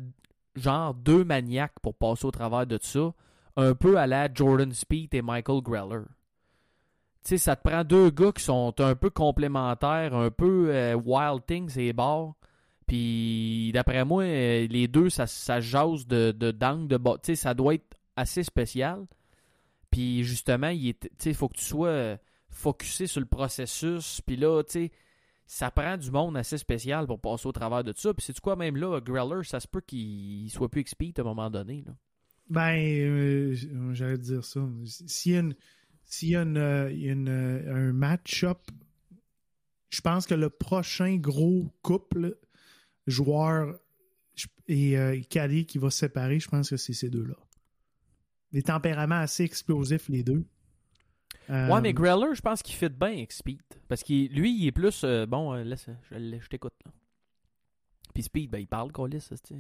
genre 0.55 0.93
deux 0.93 1.25
maniaques 1.25 1.79
pour 1.81 1.95
passer 1.95 2.25
au 2.25 2.31
travers 2.31 2.65
de 2.65 2.77
ça. 2.81 3.13
Un 3.57 3.73
peu 3.73 3.97
à 3.97 4.07
la 4.07 4.31
Jordan 4.33 4.71
Speed 4.71 5.13
et 5.15 5.21
Michael 5.21 5.61
Greller. 5.61 6.03
Tu 7.23 7.29
sais, 7.29 7.38
ça 7.38 7.55
te 7.55 7.67
prend 7.67 7.83
deux 7.83 8.09
gars 8.11 8.31
qui 8.31 8.43
sont 8.43 8.73
un 8.79 8.95
peu 8.95 9.09
complémentaires, 9.09 10.13
un 10.13 10.29
peu 10.29 10.69
euh, 10.69 10.93
wild 10.93 11.45
things 11.47 11.77
et 11.79 11.91
bords. 11.91 12.35
Puis 12.85 13.71
d'après 13.73 14.05
moi, 14.05 14.23
euh, 14.23 14.67
les 14.67 14.88
deux, 14.88 15.09
ça, 15.09 15.25
ça 15.25 15.59
jase 15.59 16.05
de, 16.05 16.31
de 16.31 16.51
d'angle 16.51 16.88
de 16.88 16.97
bas. 16.97 17.15
Tu 17.23 17.27
sais, 17.27 17.35
ça 17.35 17.53
doit 17.53 17.73
être 17.73 17.97
assez 18.15 18.43
spécial. 18.43 19.05
Puis 19.89 20.23
justement, 20.23 20.69
il 20.69 20.93
faut 21.33 21.47
que 21.47 21.57
tu 21.57 21.65
sois 21.65 22.17
focusé 22.55 23.07
sur 23.07 23.19
le 23.19 23.27
processus. 23.27 24.21
Puis 24.21 24.35
là, 24.35 24.63
tu 24.63 24.71
sais, 24.71 24.91
ça 25.45 25.69
prend 25.69 25.97
du 25.97 26.09
monde 26.09 26.37
assez 26.37 26.57
spécial 26.57 27.05
pour 27.05 27.19
passer 27.19 27.47
au 27.47 27.51
travers 27.51 27.83
de 27.83 27.93
ça. 27.95 28.13
Puis 28.13 28.25
c'est 28.25 28.39
quoi, 28.39 28.55
même 28.55 28.77
là, 28.77 28.99
Greller, 28.99 29.43
ça 29.43 29.59
se 29.59 29.67
peut 29.67 29.81
qu'il 29.81 30.49
soit 30.49 30.69
plus 30.69 30.81
expert 30.81 31.11
à 31.17 31.21
un 31.21 31.23
moment 31.23 31.49
donné. 31.49 31.83
Ben, 32.49 32.77
euh, 32.77 33.55
j'allais 33.93 34.17
dire 34.17 34.43
ça. 34.43 34.61
S'il 34.85 35.55
y 36.23 36.35
a, 36.35 36.41
un 36.41 37.93
match-up 37.93 38.59
je 39.95 40.01
pense 40.01 40.25
que 40.27 40.33
le 40.33 40.49
prochain 40.49 41.15
gros 41.15 41.73
couple, 41.81 42.37
joueur 43.07 43.79
et 44.67 44.97
euh, 44.97 45.21
qui 45.21 45.77
va 45.77 45.89
se 45.89 45.99
séparer, 45.99 46.39
je 46.39 46.49
pense 46.49 46.69
que 46.69 46.75
c'est 46.75 46.93
ces 46.93 47.09
deux-là. 47.09 47.37
Des 48.51 48.63
tempéraments 48.63 49.15
assez 49.15 49.43
explosifs, 49.43 50.09
les 50.09 50.23
deux. 50.23 50.45
Euh, 51.49 51.69
Ouais, 51.71 51.81
mais 51.81 51.93
Greller, 51.93 52.34
je 52.36 52.41
pense 52.41 52.62
qu'il 52.63 52.75
fit 52.75 52.89
bien 52.89 53.10
avec 53.13 53.31
Speed. 53.31 53.62
Parce 53.88 54.03
que 54.03 54.13
lui, 54.34 54.55
il 54.58 54.67
est 54.67 54.71
plus. 54.71 55.03
euh, 55.03 55.25
bon, 55.25 55.53
euh, 55.53 55.63
laisse, 55.63 55.88
je, 56.12 56.17
je 56.41 56.47
t'écoute. 56.49 56.73
là. 56.86 56.91
Puis 58.13 58.23
Speed, 58.23 58.49
ben, 58.49 58.60
il 58.60 58.67
parle, 58.67 58.91
Colis. 58.91 59.27
euh, 59.51 59.55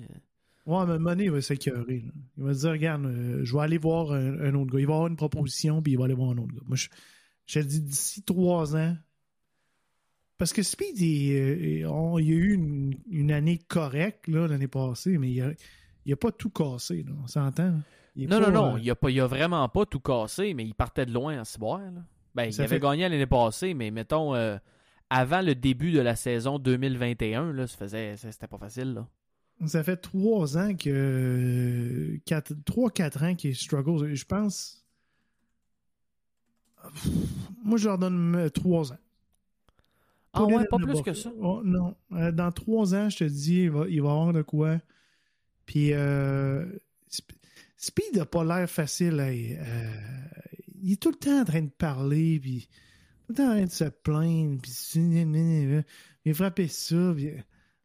Ouais, 0.65 0.85
mais 0.87 0.97
donné, 0.97 1.25
il 1.25 1.31
va 1.31 1.41
s'écœurer. 1.41 2.05
Il 2.37 2.43
va 2.43 2.53
se 2.53 2.61
dire, 2.61 2.71
regarde, 2.71 3.05
euh, 3.05 3.41
je 3.43 3.53
vais 3.55 3.61
aller 3.61 3.77
voir 3.77 4.11
un, 4.13 4.39
un 4.39 4.53
autre 4.55 4.71
gars. 4.73 4.79
Il 4.79 4.87
va 4.87 4.93
avoir 4.95 5.07
une 5.07 5.15
proposition, 5.17 5.81
puis 5.81 5.93
il 5.93 5.97
va 5.99 6.05
aller 6.05 6.13
voir 6.15 6.31
un 6.31 6.37
autre 6.37 6.53
gars. 6.55 6.61
Moi, 6.65 6.75
je, 6.75 6.87
je 7.45 7.59
te 7.59 7.65
dis 7.65 7.81
d'ici 7.81 8.23
trois 8.23 8.75
ans. 8.75 8.95
Parce 10.37 10.51
que 10.53 10.63
Speed, 10.63 10.99
il, 10.99 11.83
euh, 11.83 11.89
on- 11.89 12.17
il 12.17 12.27
y 12.29 12.31
a 12.33 12.35
eu 12.35 12.53
une, 12.53 12.95
une 13.09 13.31
année 13.31 13.59
correcte 13.67 14.27
l'année 14.27 14.67
passée, 14.67 15.17
mais 15.17 15.31
il 15.31 15.41
a, 15.41 15.51
il 16.05 16.13
a 16.13 16.15
pas 16.17 16.31
tout 16.31 16.49
cassé. 16.49 17.03
Là, 17.03 17.11
on 17.23 17.27
s'entend? 17.27 17.79
Il 18.15 18.29
Non, 18.29 18.39
pas, 18.39 18.49
non, 18.49 18.69
non. 18.69 18.75
euh, 18.75 18.79
Il 18.81 18.89
a, 18.89 18.95
pas, 18.95 19.09
il 19.09 19.19
a 19.19 19.27
vraiment 19.27 19.67
pas 19.69 19.85
tout 19.85 19.99
cassé, 19.99 20.53
mais 20.53 20.63
il 20.65 20.73
partait 20.73 21.05
de 21.05 21.11
loin 21.13 21.39
en 21.39 21.43
ciboire. 21.43 21.81
Ben, 22.33 22.45
il 22.45 22.61
avait 22.61 22.79
gagné 22.79 23.07
l'année 23.09 23.25
passée, 23.25 23.73
mais 23.73 23.91
mettons, 23.91 24.35
euh, 24.35 24.57
avant 25.09 25.41
le 25.41 25.55
début 25.55 25.91
de 25.91 25.99
la 25.99 26.15
saison 26.15 26.59
2021, 26.59 27.51
là, 27.53 27.67
ça 27.67 27.77
faisait, 27.77 28.15
c'était 28.17 28.47
pas 28.47 28.57
facile. 28.57 28.93
Là. 28.93 29.07
Ça 29.67 29.83
fait 29.83 29.97
trois 29.97 30.57
ans 30.57 30.75
que. 30.75 32.17
Trois, 32.65 32.89
quatre 32.91 33.23
ans 33.23 33.35
qu'il 33.35 33.55
struggle. 33.55 34.13
Je 34.13 34.25
pense. 34.25 34.85
Moi, 37.63 37.77
je 37.77 37.87
leur 37.87 37.97
donne 37.97 38.35
euh, 38.35 38.49
trois 38.49 38.91
ans. 38.93 38.97
Ah 40.33 40.43
ouais, 40.43 40.65
pas 40.65 40.77
plus 40.77 41.01
que 41.01 41.13
ça? 41.13 41.31
Oh, 41.39 41.61
non. 41.63 41.95
Dans 42.11 42.51
trois 42.51 42.93
ans, 42.93 43.09
je 43.09 43.17
te 43.19 43.23
dis, 43.23 43.63
il 43.63 43.71
va, 43.71 43.85
il 43.87 44.01
va 44.01 44.11
avoir 44.11 44.33
de 44.33 44.41
quoi. 44.41 44.79
Puis, 45.65 45.93
euh, 45.93 46.65
Speed 47.85 48.15
n'a 48.17 48.25
pas 48.25 48.43
l'air 48.43 48.69
facile. 48.69 49.19
à- 49.19 49.27
euh, 49.27 49.91
il 50.81 50.93
est 50.93 51.01
tout 51.01 51.09
le 51.11 51.17
temps 51.17 51.41
en 51.41 51.45
train 51.45 51.61
de 51.61 51.69
parler, 51.69 52.39
puis 52.39 52.67
tout 53.27 53.33
le 53.33 53.35
temps 53.35 53.43
en 53.51 53.55
train 53.55 53.65
de 53.65 53.69
se 53.71 53.83
plaindre, 53.85 54.61
puis 54.61 55.83
il 56.25 56.31
a 56.31 56.33
frappé 56.33 56.67
ça. 56.67 57.13
Puis, 57.15 57.31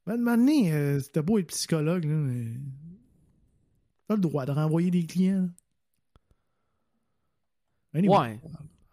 ben, 0.07 0.17
donné, 0.25 0.73
euh, 0.73 1.01
c'était 1.01 1.23
beau 1.23 1.39
être 1.39 1.49
psychologue, 1.49 2.05
là, 2.05 2.15
mais 2.15 2.47
t'as 4.09 4.15
le 4.15 4.21
droit 4.21 4.47
de 4.47 4.53
renvoyer 4.53 4.91
des 4.91 5.05
clients. 5.05 5.49
Anyway, 7.95 8.17
Ouais. 8.17 8.41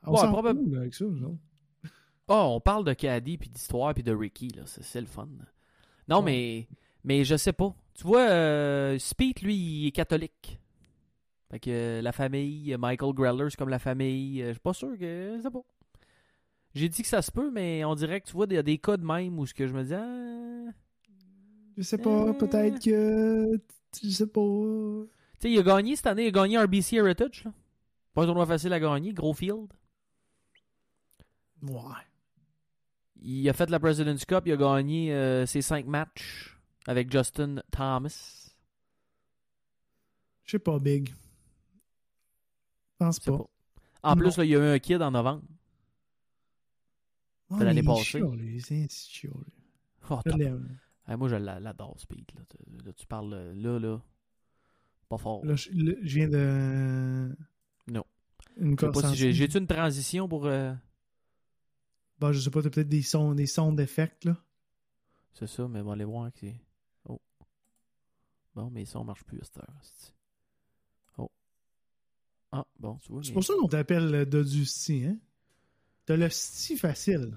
on 0.04 0.12
Ouais, 0.14 0.20
s'en 0.20 0.32
probable- 0.32 0.60
fout, 0.64 0.74
là, 0.74 0.80
avec 0.80 0.94
ça, 0.94 1.06
nous 1.06 1.24
autres. 1.24 1.40
Ah, 2.30 2.46
on 2.48 2.60
parle 2.60 2.84
de 2.84 2.94
Caddy, 2.94 3.38
puis 3.38 3.50
d'histoire, 3.50 3.94
puis 3.94 4.04
de 4.04 4.14
Ricky. 4.14 4.50
là. 4.50 4.64
C'est, 4.66 4.84
c'est 4.84 5.00
le 5.02 5.08
fun. 5.08 5.30
Non, 6.10 6.18
Ouais. 6.20 6.24
mais, 6.26 6.68
mais 7.04 7.24
je 7.24 7.38
sais 7.38 7.54
pas. 7.54 7.74
Tu 7.94 8.04
vois, 8.04 8.30
euh, 8.30 9.00
Speed, 9.00 9.42
lui, 9.42 9.56
il 9.56 9.88
est 9.88 9.92
catholique. 9.92 10.60
Fait 11.50 11.60
que 11.60 11.70
euh, 11.70 12.02
la 12.02 12.12
famille, 12.12 12.74
euh, 12.74 12.78
Michael 12.78 13.14
Greller, 13.14 13.50
c'est 13.50 13.58
comme 13.58 13.70
la 13.70 13.80
famille. 13.80 14.42
euh, 14.42 14.48
Je 14.48 14.52
suis 14.54 14.60
pas 14.60 14.74
sûr 14.74 14.98
que. 14.98 15.40
Sais 15.42 15.50
pas. 15.52 15.62
J'ai 16.76 16.90
dit 16.90 17.02
que 17.02 17.08
ça 17.08 17.22
se 17.22 17.32
peut, 17.32 17.50
mais 17.52 17.84
on 17.86 17.96
dirait 17.96 18.22
que 18.22 18.28
tu 18.28 18.34
vois, 18.34 18.46
il 18.50 18.54
y 18.54 18.58
a 18.58 18.64
des 18.64 18.78
cas 18.78 18.98
de 18.98 19.06
même 19.06 19.40
où 19.40 19.46
ce 19.46 19.54
que 19.54 19.66
je 19.68 19.74
me 19.74 19.84
dis. 19.84 19.94
Ah... 19.94 20.72
Je 21.78 21.84
sais 21.84 21.98
pas, 21.98 22.28
Euh. 22.30 22.34
peut-être 22.34 22.84
que. 22.84 23.60
Je 24.04 24.10
sais 24.10 24.28
pas. 24.28 24.42
Tu 24.42 25.42
sais, 25.42 25.52
il 25.52 25.60
a 25.60 25.64
gagné 25.64 25.96
cette 25.96 26.08
année, 26.08 26.24
il 26.24 26.28
a 26.28 26.32
gagné 26.32 26.58
RBC 26.58 26.98
Heritage. 26.98 27.44
Là. 27.46 27.54
Pas 28.14 28.24
un 28.24 28.26
tournoi 28.26 28.46
facile 28.46 28.74
à 28.74 28.80
gagner, 28.80 29.14
gros 29.14 29.34
field. 29.34 29.68
Ouais. 31.62 32.04
Il 33.22 33.48
a 33.50 33.54
fait 33.54 33.70
la 33.70 33.80
President's 33.80 34.26
Cup, 34.26 34.44
il 34.46 34.54
a 34.54 34.58
gagné 34.58 35.14
euh, 35.14 35.46
ses 35.46 35.62
cinq 35.62 35.86
matchs 35.86 36.58
avec 36.88 37.12
Justin 37.12 37.56
Thomas. 37.72 38.50
Je 40.46 40.52
sais 40.52 40.60
pas, 40.60 40.78
Big. 40.80 41.14
Je 43.00 43.06
pense 43.06 43.20
pas. 43.20 43.38
pas. 43.38 43.46
En 44.04 44.16
Non. 44.16 44.22
plus, 44.22 44.38
là, 44.38 44.46
il 44.46 44.50
y 44.52 44.56
a 44.56 44.60
eu 44.60 44.76
un 44.76 44.80
kid 44.80 45.02
en 45.02 45.12
novembre. 45.12 45.44
De 47.52 47.64
l'année 47.64 47.84
passée. 47.84 48.04
chiant, 48.04 48.32
lui. 48.36 48.60
C'est 48.62 48.84
un 48.84 48.88
petit 48.88 49.10
chiant, 49.10 49.34
lui. 49.38 49.54
Oh. 50.10 50.20
Hey, 51.08 51.16
moi, 51.18 51.30
je 51.30 51.36
l'a- 51.36 51.60
l'adore, 51.60 51.98
Speed. 52.00 52.26
Là. 52.36 52.42
Tu- 52.50 52.86
là, 52.86 52.94
tu 52.94 53.08
parles 53.08 53.34
euh, 53.34 53.54
là, 53.56 53.80
là. 53.80 54.02
Pas 55.10 55.18
fort. 55.18 55.46
Là, 55.46 55.56
je, 55.56 55.70
là, 55.72 55.94
je 56.02 56.16
viens 56.16 56.28
de. 56.28 57.36
Non. 57.88 58.04
Une 58.58 58.78
Je 58.78 58.86
sais 58.86 58.92
pas 58.92 59.02
si 59.10 59.16
j'ai- 59.16 59.28
j'ai. 59.28 59.34
j'ai-tu 59.34 59.58
une 59.60 59.68
transition 59.68 60.28
pour. 60.28 60.46
euh, 60.48 60.74
Bah, 62.20 62.32
je 62.34 62.40
sais 62.40 62.50
pas, 62.50 62.62
t'as 62.62 62.70
peut-être 62.70 62.90
des 62.90 63.04
sons, 63.04 63.34
des 63.36 63.46
sons 63.46 63.72
d'effect, 63.74 64.26
là. 64.26 64.36
C'est 65.34 65.48
ça, 65.48 65.68
mais 65.68 65.80
on 65.82 65.86
va 65.86 65.94
aller 65.94 66.04
voir. 66.04 66.32
que 66.34 66.40
c'est- 66.40 66.60
Oh. 67.08 67.22
Bon, 68.56 68.70
mais 68.72 68.84
ça, 68.86 69.00
on 69.00 69.04
marche 69.06 69.24
plus 69.24 69.40
à 69.40 69.44
cette 69.46 69.58
heure. 69.60 69.74
Ah, 72.58 72.66
bon, 72.80 72.98
tu 72.98 73.12
vois. 73.12 73.22
C'est 73.22 73.30
mais- 73.30 73.34
pour 73.36 73.44
ça 73.44 73.54
qu'on 73.60 73.68
t'appelle 73.68 74.10
le 74.10 74.26
Dodu 74.26 74.66
Sti, 74.66 75.06
hein? 75.06 75.18
T'as 76.08 76.16
le 76.16 76.28
Sti 76.28 76.76
facile. 76.76 77.34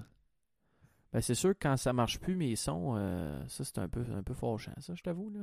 Ben, 1.13 1.21
c'est 1.21 1.35
sûr 1.35 1.51
que 1.51 1.59
quand 1.61 1.77
ça 1.77 1.93
marche 1.93 2.19
plus, 2.19 2.35
mes 2.35 2.55
sons, 2.55 2.95
euh, 2.97 3.39
ça, 3.47 3.63
c'est 3.63 3.77
un 3.77 3.87
peu, 3.87 4.03
un 4.15 4.23
peu 4.23 4.33
fâchant, 4.33 4.73
ça, 4.79 4.95
je 4.95 5.03
t'avoue, 5.03 5.29
là. 5.29 5.41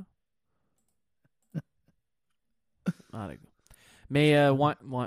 ah, 3.13 3.29
d'accord. 3.29 3.51
Mais, 4.11 4.37
euh, 4.37 4.51
ouais, 4.53 4.75
ouais. 4.85 5.07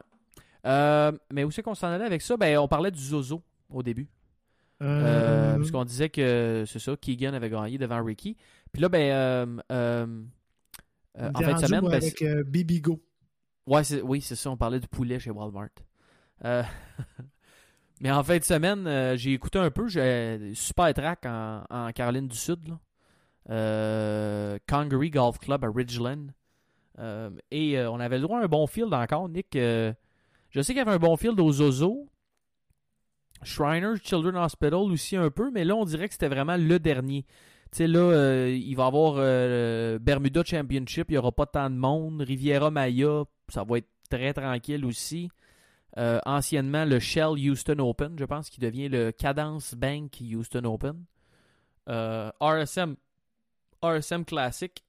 Euh, 0.66 1.12
mais 1.34 1.44
où 1.44 1.52
c'est 1.52 1.64
qu'on 1.64 1.76
s'en 1.76 1.88
allait 1.88 2.06
avec 2.06 2.22
ça? 2.22 2.38
Ben, 2.38 2.58
on 2.60 2.68
parlait 2.70 2.92
du 2.92 3.02
Zozo 3.04 3.44
au 3.70 3.84
début. 3.84 4.08
Euh, 4.82 5.58
parce 5.58 5.72
qu'on 5.72 5.86
disait 5.86 6.10
que, 6.10 6.64
c'est 6.66 6.80
ça, 6.80 6.96
Keegan 6.96 7.34
avait 7.34 7.50
gagné 7.50 7.78
devant 7.78 8.02
Ricky. 8.04 8.38
Puis 8.72 8.82
là, 8.82 8.88
ben, 8.88 9.62
en 9.70 11.42
fin 11.42 11.54
de 11.56 11.60
semaine, 11.60 11.82
ben, 11.82 11.94
avec 11.94 12.22
euh, 12.22 12.44
Bibi 12.44 12.80
Go. 12.80 13.02
Ouais, 13.68 13.82
oui, 14.02 14.22
c'est 14.22 14.36
ça. 14.36 14.50
On 14.50 14.58
parlait 14.58 14.80
du 14.80 14.88
poulet 14.88 15.20
chez 15.20 15.32
Walmart. 15.32 15.70
Euh, 16.46 16.64
mais 18.02 18.12
en 18.12 18.24
fin 18.24 18.38
de 18.38 18.44
semaine, 18.44 18.88
euh, 18.88 19.16
j'ai 19.16 19.34
écouté 19.34 19.60
un 19.60 19.72
peu. 19.72 19.88
J'ai 19.88 20.52
super 20.56 20.94
track 20.94 21.26
en, 21.26 21.92
Caroline 21.94 22.28
du 22.28 22.38
Sud. 22.38 22.68
Là. 22.68 22.80
Euh, 23.50 24.58
Congaree 24.68 25.10
Golf 25.10 25.40
Club 25.40 25.64
à 25.64 25.70
Ridgeland. 25.74 26.28
Euh, 27.00 27.30
et 27.50 27.78
euh, 27.78 27.90
on 27.90 28.00
avait 28.00 28.18
le 28.18 28.24
droit 28.24 28.40
à 28.40 28.44
un 28.44 28.48
bon 28.48 28.68
field 28.68 28.94
encore, 28.94 29.30
Nick. 29.30 29.56
Euh, 29.56 29.94
je 30.50 30.62
sais 30.62 30.74
qu'il 30.74 30.80
y 30.80 30.82
avait 30.82 30.92
un 30.92 31.00
bon 31.00 31.16
field 31.16 31.40
aux 31.40 31.52
Zozo. 31.52 32.08
Shriners 33.44 33.98
Children 34.04 34.36
Hospital 34.38 34.76
aussi 34.76 35.16
un 35.16 35.32
peu, 35.32 35.50
mais 35.52 35.64
là, 35.64 35.76
on 35.76 35.86
dirait 35.86 36.08
que 36.08 36.14
c'était 36.14 36.28
vraiment 36.28 36.58
le 36.58 36.78
dernier. 36.80 37.26
Tu 37.72 37.78
sais, 37.78 37.88
là, 37.88 38.00
euh, 38.00 38.56
il 38.56 38.76
va 38.76 38.84
y 38.84 38.88
avoir 38.88 39.16
euh, 39.18 39.98
Bermuda 39.98 40.44
Championship, 40.44 41.10
il 41.10 41.14
n'y 41.14 41.18
aura 41.18 41.32
pas 41.32 41.46
tant 41.46 41.70
de 41.70 41.76
monde. 41.76 42.22
Riviera 42.22 42.70
Maya, 42.70 43.24
ça 43.52 43.64
va 43.64 43.78
être 43.78 43.90
très 44.10 44.34
tranquille 44.34 44.86
aussi. 44.86 45.30
Euh, 45.98 46.20
anciennement, 46.26 46.86
le 46.86 47.00
Shell 47.00 47.38
Houston 47.38 47.80
Open, 47.80 48.18
je 48.18 48.24
pense, 48.24 48.50
qui 48.50 48.60
devient 48.60 48.88
le 48.88 49.12
Cadence 49.12 49.74
Bank 49.74 50.20
Houston 50.22 50.64
Open. 50.64 51.04
Euh, 51.90 52.32
RSM, 52.40 52.96
RSM 53.82 54.24
Classic, 54.24 54.84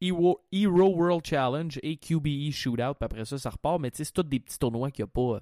Hero, 0.00 0.40
World 0.52 1.26
Challenge 1.26 1.80
et 1.82 1.96
QBE 1.96 2.52
Shootout. 2.52 2.94
Puis 2.94 3.04
après 3.04 3.24
ça, 3.24 3.38
ça 3.38 3.50
repart. 3.50 3.80
Mais 3.80 3.90
tu 3.90 3.98
sais, 3.98 4.04
c'est 4.04 4.12
tous 4.12 4.22
des 4.22 4.38
petits 4.38 4.58
tournois 4.58 4.92
qui 4.92 5.02
n'ont 5.02 5.08
pas, 5.08 5.40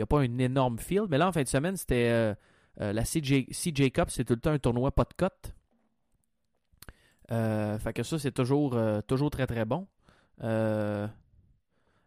a 0.00 0.06
pas 0.06 0.20
un 0.20 0.38
énorme 0.38 0.78
field. 0.78 1.08
Mais 1.10 1.18
là, 1.18 1.28
en 1.28 1.32
fin 1.32 1.42
de 1.42 1.48
semaine, 1.48 1.76
c'était 1.76 2.36
euh, 2.80 2.92
la 2.92 3.02
CJ, 3.02 3.46
CJ 3.50 3.90
Cup, 3.90 4.10
c'est 4.10 4.24
tout 4.24 4.34
le 4.34 4.40
temps 4.40 4.52
un 4.52 4.58
tournoi 4.58 4.92
pas 4.92 5.04
de 5.04 5.14
cote. 5.16 5.54
Euh, 7.32 7.78
fait 7.80 7.92
que 7.92 8.04
ça, 8.04 8.18
c'est 8.18 8.32
toujours, 8.32 8.78
toujours 9.08 9.30
très 9.30 9.48
très 9.48 9.64
bon. 9.64 9.88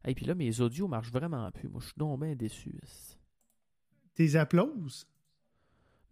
Et 0.08 0.14
puis 0.16 0.26
là, 0.26 0.36
mes 0.36 0.62
audios 0.62 0.88
marchent 0.88 1.12
vraiment 1.12 1.50
plus. 1.52 1.68
Moi, 1.68 1.80
je 1.82 1.86
suis 1.88 1.96
donc 1.98 2.20
bien 2.22 2.36
déçu. 2.36 2.76
Tes 4.14 4.36
applauses? 4.36 5.08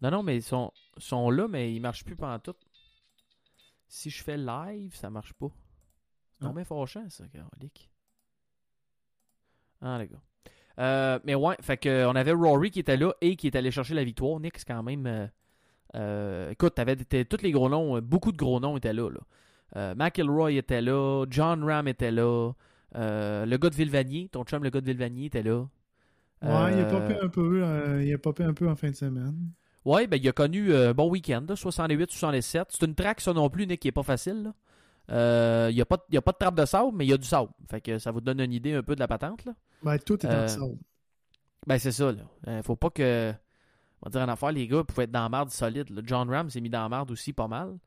Non, 0.01 0.11
non, 0.11 0.23
mais 0.23 0.37
ils 0.37 0.43
sont, 0.43 0.71
sont 0.97 1.29
là, 1.29 1.47
mais 1.47 1.73
ils 1.73 1.79
marchent 1.79 2.03
plus 2.03 2.15
pendant 2.15 2.39
tout. 2.39 2.55
Si 3.87 4.09
je 4.09 4.23
fais 4.23 4.37
live, 4.37 4.95
ça 4.95 5.09
marche 5.09 5.33
pas. 5.33 5.49
C'est 6.41 6.47
Ah. 6.47 6.51
bien 6.53 6.65
fâchant, 6.65 7.07
ça, 7.09 7.25
Carolique. 7.27 7.89
Ah, 9.81 9.97
les 9.99 10.07
gars. 10.07 10.21
Euh, 10.79 11.19
mais 11.23 11.35
ouais, 11.35 11.55
fait 11.61 11.77
que 11.77 12.05
on 12.07 12.15
avait 12.15 12.31
Rory 12.31 12.71
qui 12.71 12.79
était 12.79 12.97
là 12.97 13.13
et 13.21 13.35
qui 13.35 13.47
est 13.47 13.55
allé 13.55 13.69
chercher 13.69 13.93
la 13.93 14.03
victoire. 14.03 14.39
Nick, 14.39 14.57
c'est 14.57 14.67
quand 14.67 14.81
même. 14.83 15.05
euh, 15.05 15.27
euh, 15.95 16.49
écoute, 16.49 16.73
t'avais 16.75 16.95
tous 16.95 17.41
les 17.43 17.51
gros 17.51 17.69
noms, 17.69 18.01
beaucoup 18.01 18.31
de 18.31 18.37
gros 18.37 18.59
noms 18.59 18.75
étaient 18.77 18.93
là. 18.93 19.09
là. 19.09 19.93
McElroy 19.95 20.53
était 20.53 20.81
là, 20.81 21.25
John 21.29 21.63
Ram 21.63 21.87
était 21.87 22.11
là, 22.11 22.53
euh, 22.95 23.45
le 23.45 23.57
gars 23.57 23.69
de 23.69 23.75
Villevanier, 23.75 24.29
ton 24.29 24.43
chum, 24.43 24.63
le 24.63 24.69
gars 24.69 24.81
de 24.81 24.85
Villevanier 24.85 25.25
était 25.25 25.43
là. 25.43 25.61
Ouais, 26.41 26.49
il 26.73 26.79
a 26.79 26.87
Euh, 26.87 26.89
popé 26.89 27.19
un 27.21 27.29
peu. 27.29 27.63
euh, 27.63 28.03
il 28.03 28.13
a 28.13 28.17
popé 28.17 28.43
un 28.43 28.53
peu 28.53 28.69
en 28.69 28.75
fin 28.75 28.89
de 28.89 28.95
semaine. 28.95 29.35
Ouais, 29.85 30.07
ben 30.07 30.17
il 30.21 30.27
a 30.27 30.31
connu 30.31 30.71
euh, 30.71 30.91
un 30.91 30.93
bon 30.93 31.09
week-end, 31.09 31.45
68-67. 31.49 32.65
C'est 32.69 32.85
une 32.85 32.95
track, 32.95 33.21
ça 33.21 33.33
non 33.33 33.49
plus, 33.49 33.67
Nick, 33.67 33.81
qui 33.81 33.87
est 33.89 33.91
pas 33.93 34.03
facile. 34.03 34.43
là. 34.43 34.53
Euh, 35.11 35.67
Il 35.71 35.75
n'y 35.75 35.81
a, 35.81 35.85
pas 35.85 35.97
de- 35.97 36.03
il 36.09 36.15
y 36.15 36.17
a 36.17 36.21
pas 36.21 36.31
de 36.31 36.37
trappe 36.37 36.55
de 36.55 36.65
sable, 36.65 36.91
mais 36.95 37.05
il 37.05 37.09
y 37.09 37.13
a 37.13 37.17
du 37.17 37.27
sable. 37.27 37.49
Fait 37.69 37.81
que 37.81 37.99
ça 37.99 38.11
vous 38.11 38.21
donne 38.21 38.39
une 38.39 38.53
idée 38.53 38.73
un 38.73 38.83
peu 38.83 38.95
de 38.95 38.99
la 39.01 39.07
patente. 39.07 39.43
Là. 39.45 39.53
Ben, 39.83 39.97
tout 39.99 40.25
est 40.25 40.29
Euh, 40.29 40.45
en 40.45 40.47
sable. 40.47 40.77
Ben 41.67 41.77
c'est 41.79 41.91
ça. 41.91 42.11
Là. 42.11 42.21
Euh, 42.47 42.61
faut 42.63 42.75
pas 42.77 42.89
que. 42.89 43.33
On 44.01 44.07
va 44.07 44.09
dire 44.11 44.21
en 44.21 44.27
affaire, 44.31 44.51
les 44.51 44.67
gars 44.67 44.83
pouvaient 44.83 45.05
être 45.05 45.11
dans 45.11 45.23
la 45.23 45.29
marde 45.29 45.49
solide. 45.49 45.89
là. 45.89 46.01
John 46.05 46.29
Ram 46.29 46.49
s'est 46.49 46.59
mis 46.61 46.69
dans 46.69 46.81
la 46.83 46.89
marde 46.89 47.09
aussi 47.11 47.31
pas 47.33 47.47
mal. 47.47 47.77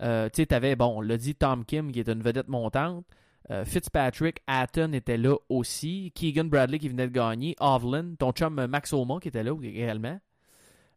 Euh, 0.00 0.28
tu 0.32 0.42
sais, 0.42 0.46
t'avais, 0.46 0.76
bon, 0.76 0.94
on 0.98 1.00
l'a 1.00 1.16
dit, 1.16 1.34
Tom 1.34 1.64
Kim 1.64 1.90
qui 1.90 2.00
est 2.00 2.08
une 2.08 2.22
vedette 2.22 2.48
montante. 2.48 3.04
Euh, 3.50 3.64
Fitzpatrick, 3.64 4.40
Hatton 4.48 4.92
était 4.92 5.16
là 5.16 5.36
aussi. 5.48 6.10
Keegan 6.14 6.46
Bradley 6.46 6.78
qui 6.80 6.88
venait 6.88 7.06
de 7.06 7.12
gagner. 7.12 7.54
Hovland, 7.60 8.16
ton 8.18 8.32
chum 8.32 8.58
euh, 8.58 8.66
Max 8.66 8.92
Oma 8.92 9.18
qui 9.20 9.28
était 9.28 9.44
là 9.44 9.52
également. 9.62 10.18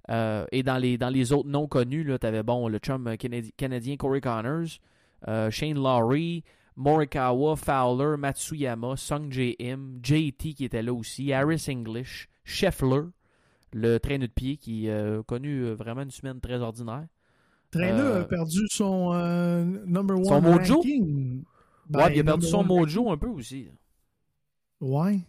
Euh, 0.10 0.46
et 0.52 0.64
dans 0.64 0.78
les, 0.78 0.98
dans 0.98 1.10
les 1.10 1.32
autres 1.32 1.48
non 1.48 1.68
connus, 1.68 2.04
tu 2.20 2.26
avais 2.26 2.42
bon, 2.42 2.68
le 2.68 2.80
chum 2.80 3.08
canadi- 3.14 3.52
canadien 3.56 3.96
Corey 3.98 4.22
Connors, 4.22 4.80
euh, 5.28 5.52
Shane 5.52 5.76
Lowry, 5.76 6.44
Morikawa, 6.76 7.56
Fowler, 7.56 8.18
Matsuyama, 8.18 8.96
Sung 8.98 9.32
J.M., 9.32 10.00
JT 10.02 10.54
qui 10.56 10.66
était 10.66 10.82
là 10.82 10.94
aussi, 10.94 11.32
Harris 11.32 11.66
English, 11.70 12.28
Scheffler, 12.44 13.04
le 13.74 14.00
traîneur 14.00 14.28
de 14.28 14.34
pied 14.34 14.58
qui 14.58 14.90
a 14.90 15.22
connu 15.28 15.74
vraiment 15.74 16.02
une 16.02 16.10
semaine 16.10 16.40
très 16.42 16.60
ordinaire. 16.60 17.06
Trainer 17.70 18.02
Euh, 18.02 18.22
a 18.22 18.26
perdu 18.26 18.62
son 18.72 19.14
number 19.86 20.16
one 20.18 20.26
Son 20.26 20.42
mojo? 20.42 20.82
Ben, 21.90 22.00
ouais, 22.06 22.16
il 22.16 22.20
a 22.20 22.24
perdu 22.24 22.46
number 22.46 22.50
son 22.50 22.64
mojo 22.64 23.12
un 23.12 23.18
peu 23.18 23.28
aussi. 23.28 23.66
là. 23.66 23.72
Ouais. 24.82 25.20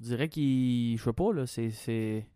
On 0.00 0.04
dirait 0.04 0.28
qu'il. 0.28 0.96
Je 0.98 1.02
sais 1.02 1.12
pas, 1.12 1.32
là. 1.32 1.46
C'est. 1.46 1.70
C'est 1.70 2.26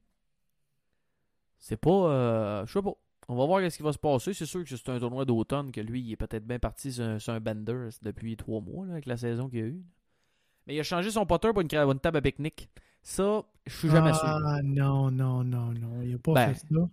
c'est 1.58 1.76
pas. 1.76 1.90
euh, 1.90 2.66
je 2.66 2.72
sais 2.72 2.82
pas. 2.82 2.92
On 3.28 3.36
va 3.36 3.46
voir 3.46 3.70
ce 3.70 3.76
qui 3.76 3.82
va 3.82 3.92
se 3.92 3.98
passer. 3.98 4.34
C'est 4.34 4.46
sûr 4.46 4.64
que 4.64 4.76
c'est 4.76 4.88
un 4.88 4.98
tournoi 4.98 5.24
d'automne 5.24 5.70
que 5.70 5.80
lui, 5.80 6.00
il 6.00 6.12
est 6.12 6.16
peut-être 6.16 6.44
bien 6.44 6.58
parti 6.58 6.92
sur 6.92 7.04
un, 7.04 7.18
sur 7.20 7.32
un 7.32 7.38
bender 7.38 7.90
depuis 8.02 8.36
trois 8.36 8.60
mois, 8.60 8.86
là, 8.86 8.92
avec 8.94 9.06
la 9.06 9.16
saison 9.16 9.48
qu'il 9.48 9.60
a 9.60 9.66
eu. 9.66 9.84
Mais 10.66 10.74
il 10.74 10.80
a 10.80 10.82
changé 10.82 11.12
son 11.12 11.26
potter 11.26 11.50
pour 11.52 11.60
une, 11.60 11.68
table 11.68 12.16
à 12.16 12.20
pique-nique. 12.20 12.68
Ça, 13.02 13.44
je 13.66 13.76
suis 13.76 13.88
jamais 13.88 14.12
sûr. 14.14 14.24
Ah, 14.24 14.60
non, 14.64 15.10
non, 15.12 15.44
non, 15.44 15.72
non. 15.72 16.02
Il 16.02 16.14
a 16.14 16.18
pas 16.18 16.32
Ben, 16.32 16.54
fait 16.54 16.66
ça. 16.74 16.88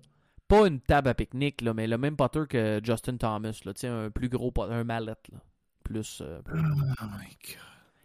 Pas 0.48 0.68
une 0.68 0.80
table 0.80 1.10
à 1.10 1.14
pique-nique, 1.16 1.62
là, 1.62 1.74
mais 1.74 1.88
le 1.88 1.98
même 1.98 2.16
potter 2.16 2.44
que 2.48 2.80
Justin 2.84 3.18
Thomas. 3.18 3.60
Là, 3.66 3.74
un 3.90 4.12
plus 4.12 4.30
gros 4.30 4.52
pot- 4.52 4.70
un 4.70 4.84
mallette. 4.84 5.28
Là. 5.32 5.40
Plus, 5.88 6.22
euh, 6.22 6.42
plus- 6.42 6.60
Oh 6.60 6.64
my 7.06 7.28
God. 7.28 7.58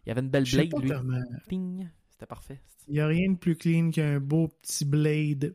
Il 0.04 0.08
y 0.08 0.10
avait 0.12 0.20
une 0.20 0.28
belle 0.30 0.44
blade, 0.44 0.72
lui. 0.80 1.86
C'était 2.10 2.26
parfait. 2.26 2.60
Il 2.88 2.94
n'y 2.94 3.00
a 3.00 3.06
rien 3.06 3.32
de 3.32 3.36
plus 3.36 3.56
clean 3.56 3.90
qu'un 3.90 4.20
beau 4.20 4.48
petit 4.48 4.84
blade. 4.84 5.54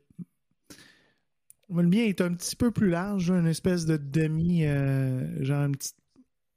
Le 1.69 1.83
mien 1.83 2.03
est 2.03 2.21
un 2.21 2.33
petit 2.33 2.55
peu 2.55 2.71
plus 2.71 2.89
large, 2.89 3.29
une 3.29 3.47
espèce 3.47 3.85
de 3.85 3.97
demi, 3.97 4.65
euh, 4.65 5.43
genre 5.43 5.65
une 5.65 5.75
petite, 5.75 5.97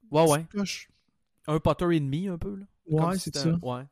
Ouais, 0.09 0.23
ouais. 0.29 0.39
petite 0.39 0.51
coche. 0.51 0.89
Un 1.47 1.59
potter 1.59 1.95
et 1.95 1.99
demi, 1.99 2.27
un 2.29 2.37
peu. 2.37 2.55
Là. 2.55 2.65
Ouais, 2.87 3.17
c'est 3.17 3.35
ça. 3.35 3.57
Ouais. 3.61 3.83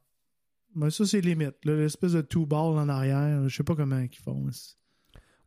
Mais 0.75 0.89
ça, 0.91 1.05
c'est 1.05 1.19
limite. 1.21 1.55
L'espèce 1.65 2.13
de 2.13 2.21
two 2.21 2.45
ball 2.45 2.77
en 2.77 2.87
arrière, 2.87 3.47
je 3.49 3.55
sais 3.55 3.63
pas 3.63 3.75
comment 3.75 3.99
ils 3.99 4.15
font. 4.17 4.47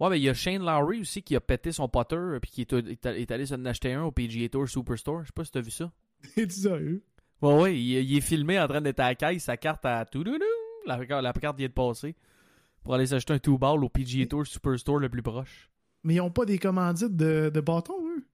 Ouais, 0.01 0.11
mais 0.11 0.19
il 0.19 0.25
y 0.25 0.29
a 0.29 0.35
Shane 0.35 0.63
Lowry 0.65 1.01
aussi 1.01 1.23
qui 1.23 1.37
a 1.37 1.41
pété 1.41 1.71
son 1.73 1.89
potter 1.89 2.17
euh, 2.17 2.41
puis 2.41 2.51
qui 2.51 2.63
est, 2.63 2.73
est- 2.73 3.07
est 3.07 3.31
allé 3.31 3.47
s'en 3.47 3.65
acheter 3.65 3.93
un 3.95 4.03
au 4.03 4.11
PGA 4.11 4.49
Tour 4.49 4.69
Superstore. 4.69 5.23
Je 5.23 5.27
sais 5.29 5.33
pas 5.35 5.45
si 5.45 5.53
t'as 5.53 5.61
vu 5.61 5.71
ça. 5.71 5.91
C'est 6.35 6.51
sérieux? 6.51 7.05
Ouais, 7.41 7.61
ouais, 7.61 7.77
il, 7.77 8.03
il 8.11 8.17
est 8.17 8.21
filmé 8.21 8.61
en 8.61 8.69
train 8.69 8.81
d'être 8.81 9.01
à 9.01 9.09
la 9.09 9.15
caisse, 9.15 9.45
sa 9.45 9.57
carte 9.57 9.85
à 9.85 10.05
tout 10.05 10.25
la, 10.87 11.23
la 11.23 11.33
carte 11.33 11.59
vient 11.59 11.69
de 11.69 11.73
passer 11.73 12.15
pour 12.83 12.95
aller 12.95 13.07
s'acheter 13.07 13.33
un 13.33 13.39
two 13.39 13.59
ball 13.59 13.85
au 13.85 13.89
PGA 13.89 14.27
Tour 14.27 14.47
Superstore 14.47 14.99
le 14.99 15.09
plus 15.09 15.23
proche. 15.23 15.71
Mais 16.05 16.15
ils 16.15 16.21
ont 16.21 16.31
pas 16.31 16.45
des 16.45 16.59
commandites 16.59 17.17
de, 17.17 17.51
de 17.53 17.61
bâton, 17.61 17.95
eux? 18.09 18.25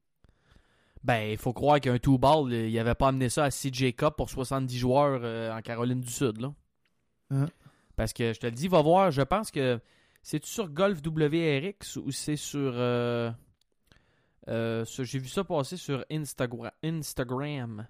Ben, 1.05 1.31
il 1.31 1.37
faut 1.37 1.53
croire 1.53 1.81
qu'un 1.81 1.99
two 1.99 2.19
ball, 2.19 2.53
il 2.53 2.79
avait 2.79 2.95
pas 2.95 3.09
amené 3.09 3.29
ça 3.29 3.45
à 3.45 3.51
CJ 3.51 3.95
Cup 3.95 4.15
pour 4.17 4.31
70 4.31 4.79
joueurs 4.79 5.21
euh, 5.23 5.53
en 5.57 5.61
Caroline 5.63 6.01
du 6.01 6.11
Sud, 6.11 6.41
là. 6.41 6.53
Hein? 7.31 7.47
Parce 7.97 8.13
que 8.13 8.33
je 8.33 8.41
te 8.41 8.47
le 8.47 8.53
dis, 8.53 8.69
va 8.69 8.81
voir, 8.83 9.11
je 9.11 9.23
pense 9.23 9.51
que 9.51 9.79
c'est-tu 10.23 10.49
sur 10.49 10.69
Golf 10.69 11.01
WRX 11.05 11.97
ou 11.97 12.11
c'est 12.11 12.37
sur. 12.37 12.73
euh, 12.75 13.31
euh, 14.49 14.85
J'ai 14.87 15.19
vu 15.19 15.29
ça 15.29 15.43
passer 15.45 15.77
sur 15.77 16.05
Instagra- 16.11 16.73
Instagram. 16.85 17.87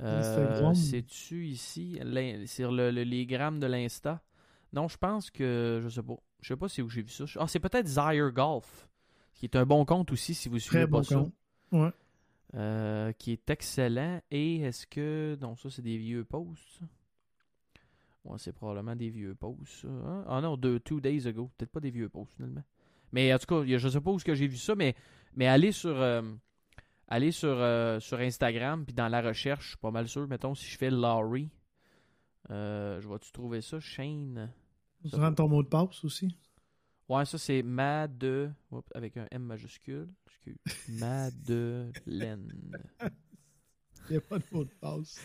Euh, 0.00 0.18
Instagram? 0.20 0.74
C'est-tu 0.74 1.46
ici, 1.46 1.98
sur 2.46 2.72
le, 2.72 2.90
le- 2.90 3.02
les 3.04 3.26
grammes 3.26 3.60
de 3.60 3.66
l'Insta? 3.66 4.22
Non, 4.72 4.88
je 4.88 4.96
pense 4.96 5.30
que. 5.30 5.80
Je 5.82 5.88
sais 5.88 6.02
pas. 6.02 6.16
Je 6.40 6.48
sais 6.48 6.56
pas 6.56 6.68
c'est 6.68 6.82
où 6.82 6.88
j'ai 6.88 7.02
vu 7.02 7.10
ça. 7.10 7.24
Ah, 7.38 7.46
c'est 7.46 7.60
peut-être 7.60 7.86
Zaire 7.86 8.32
Golf, 8.32 8.88
qui 9.34 9.46
est 9.46 9.56
un 9.56 9.64
bon 9.64 9.84
compte 9.84 10.10
aussi 10.12 10.34
si 10.34 10.48
vous 10.48 10.58
suivez 10.58 10.82
Très 10.84 10.90
pas 10.90 10.98
bon 10.98 11.02
ça. 11.04 11.14
compte. 11.16 11.32
Ouais. 11.72 11.90
Euh, 12.54 13.12
qui 13.12 13.32
est 13.32 13.48
excellent. 13.50 14.20
Et 14.30 14.60
est-ce 14.62 14.86
que. 14.86 15.36
Non, 15.40 15.54
ça, 15.56 15.70
c'est 15.70 15.82
des 15.82 15.96
vieux 15.96 16.24
posts. 16.24 16.80
Ouais, 18.24 18.38
c'est 18.38 18.52
probablement 18.52 18.96
des 18.96 19.10
vieux 19.10 19.34
posts. 19.34 19.84
hein? 19.84 20.24
Ah 20.28 20.40
non, 20.40 20.56
de 20.56 20.78
two 20.78 21.00
days 21.00 21.26
ago. 21.26 21.50
Peut-être 21.56 21.70
pas 21.70 21.80
des 21.80 21.90
vieux 21.90 22.08
posts, 22.08 22.32
finalement. 22.36 22.62
Mais 23.12 23.32
en 23.32 23.38
tout 23.38 23.46
cas, 23.46 23.64
je 23.78 23.88
sais 23.88 24.00
pas 24.00 24.10
où 24.10 24.18
j'ai 24.18 24.46
vu 24.46 24.56
ça, 24.56 24.74
mais, 24.74 24.94
mais 25.36 25.46
allez 25.46 25.72
sur. 25.72 26.00
euh, 26.00 26.22
allez 27.08 27.32
sur, 27.32 27.48
euh, 27.48 28.00
sur 28.00 28.18
Instagram, 28.18 28.84
puis 28.84 28.94
dans 28.94 29.08
la 29.08 29.20
recherche, 29.20 29.64
je 29.64 29.68
suis 29.70 29.76
pas 29.78 29.90
mal 29.90 30.08
sûr, 30.08 30.26
mettons, 30.26 30.54
si 30.54 30.68
je 30.68 30.76
fais 30.78 30.90
Laurie, 30.90 31.50
euh, 32.50 33.00
je 33.00 33.08
vais-tu 33.08 33.30
trouver 33.32 33.60
ça? 33.60 33.78
Shane? 33.80 34.50
Tu 35.08 35.16
rentres 35.16 35.36
ton 35.36 35.48
mot 35.48 35.62
de 35.62 35.68
passe 35.68 36.04
aussi? 36.04 36.36
Ouais, 37.08 37.24
ça 37.24 37.36
c'est 37.36 37.62
Made. 37.62 38.54
Oups, 38.70 38.88
avec 38.94 39.16
un 39.16 39.26
M 39.30 39.42
majuscule. 39.42 40.08
Madeleine. 40.88 42.50
Il 44.10 44.12
n'y 44.12 44.16
a 44.18 44.20
pas 44.20 44.38
de 44.38 44.44
mot 44.52 44.64
de 44.64 44.70
passe. 44.80 45.18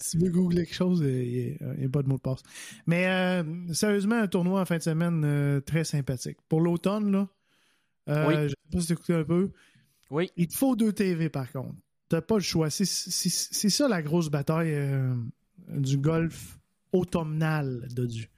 si 0.00 0.10
tu 0.18 0.18
veux 0.24 0.30
googler 0.30 0.64
quelque 0.66 0.74
chose, 0.74 1.00
il 1.00 1.56
n'y 1.78 1.84
a, 1.84 1.88
pas 1.88 2.02
de 2.02 2.08
mot 2.08 2.16
de 2.16 2.20
passe. 2.20 2.42
Mais 2.86 3.06
euh, 3.08 3.72
sérieusement, 3.72 4.16
un 4.16 4.26
tournoi 4.28 4.60
en 4.60 4.64
fin 4.66 4.78
de 4.78 4.82
semaine 4.82 5.22
euh, 5.24 5.60
très 5.60 5.84
sympathique. 5.84 6.38
Pour 6.48 6.60
l'automne, 6.60 7.10
là, 7.12 7.28
euh, 8.08 8.26
Oui. 8.28 8.34
je 8.44 8.48
sais 8.48 8.54
pas 8.72 8.80
si 8.80 8.86
tu 8.88 8.92
écouté 8.92 9.14
un 9.14 9.24
peu. 9.24 9.50
Oui. 10.10 10.30
Il 10.36 10.48
te 10.48 10.54
faut 10.54 10.76
deux 10.76 10.92
TV 10.92 11.28
par 11.28 11.50
contre. 11.50 11.74
T'as 12.08 12.20
pas 12.20 12.34
le 12.36 12.42
choix. 12.42 12.70
C'est- 12.70 12.84
C'est 12.84 13.28
c'est 13.30 13.70
ça 13.70 13.88
la 13.88 14.02
grosse 14.02 14.28
bataille 14.30 14.76
du 15.68 15.96
golf 15.96 16.58
automnal 16.92 17.86
de 17.94 18.06
du. 18.06 18.28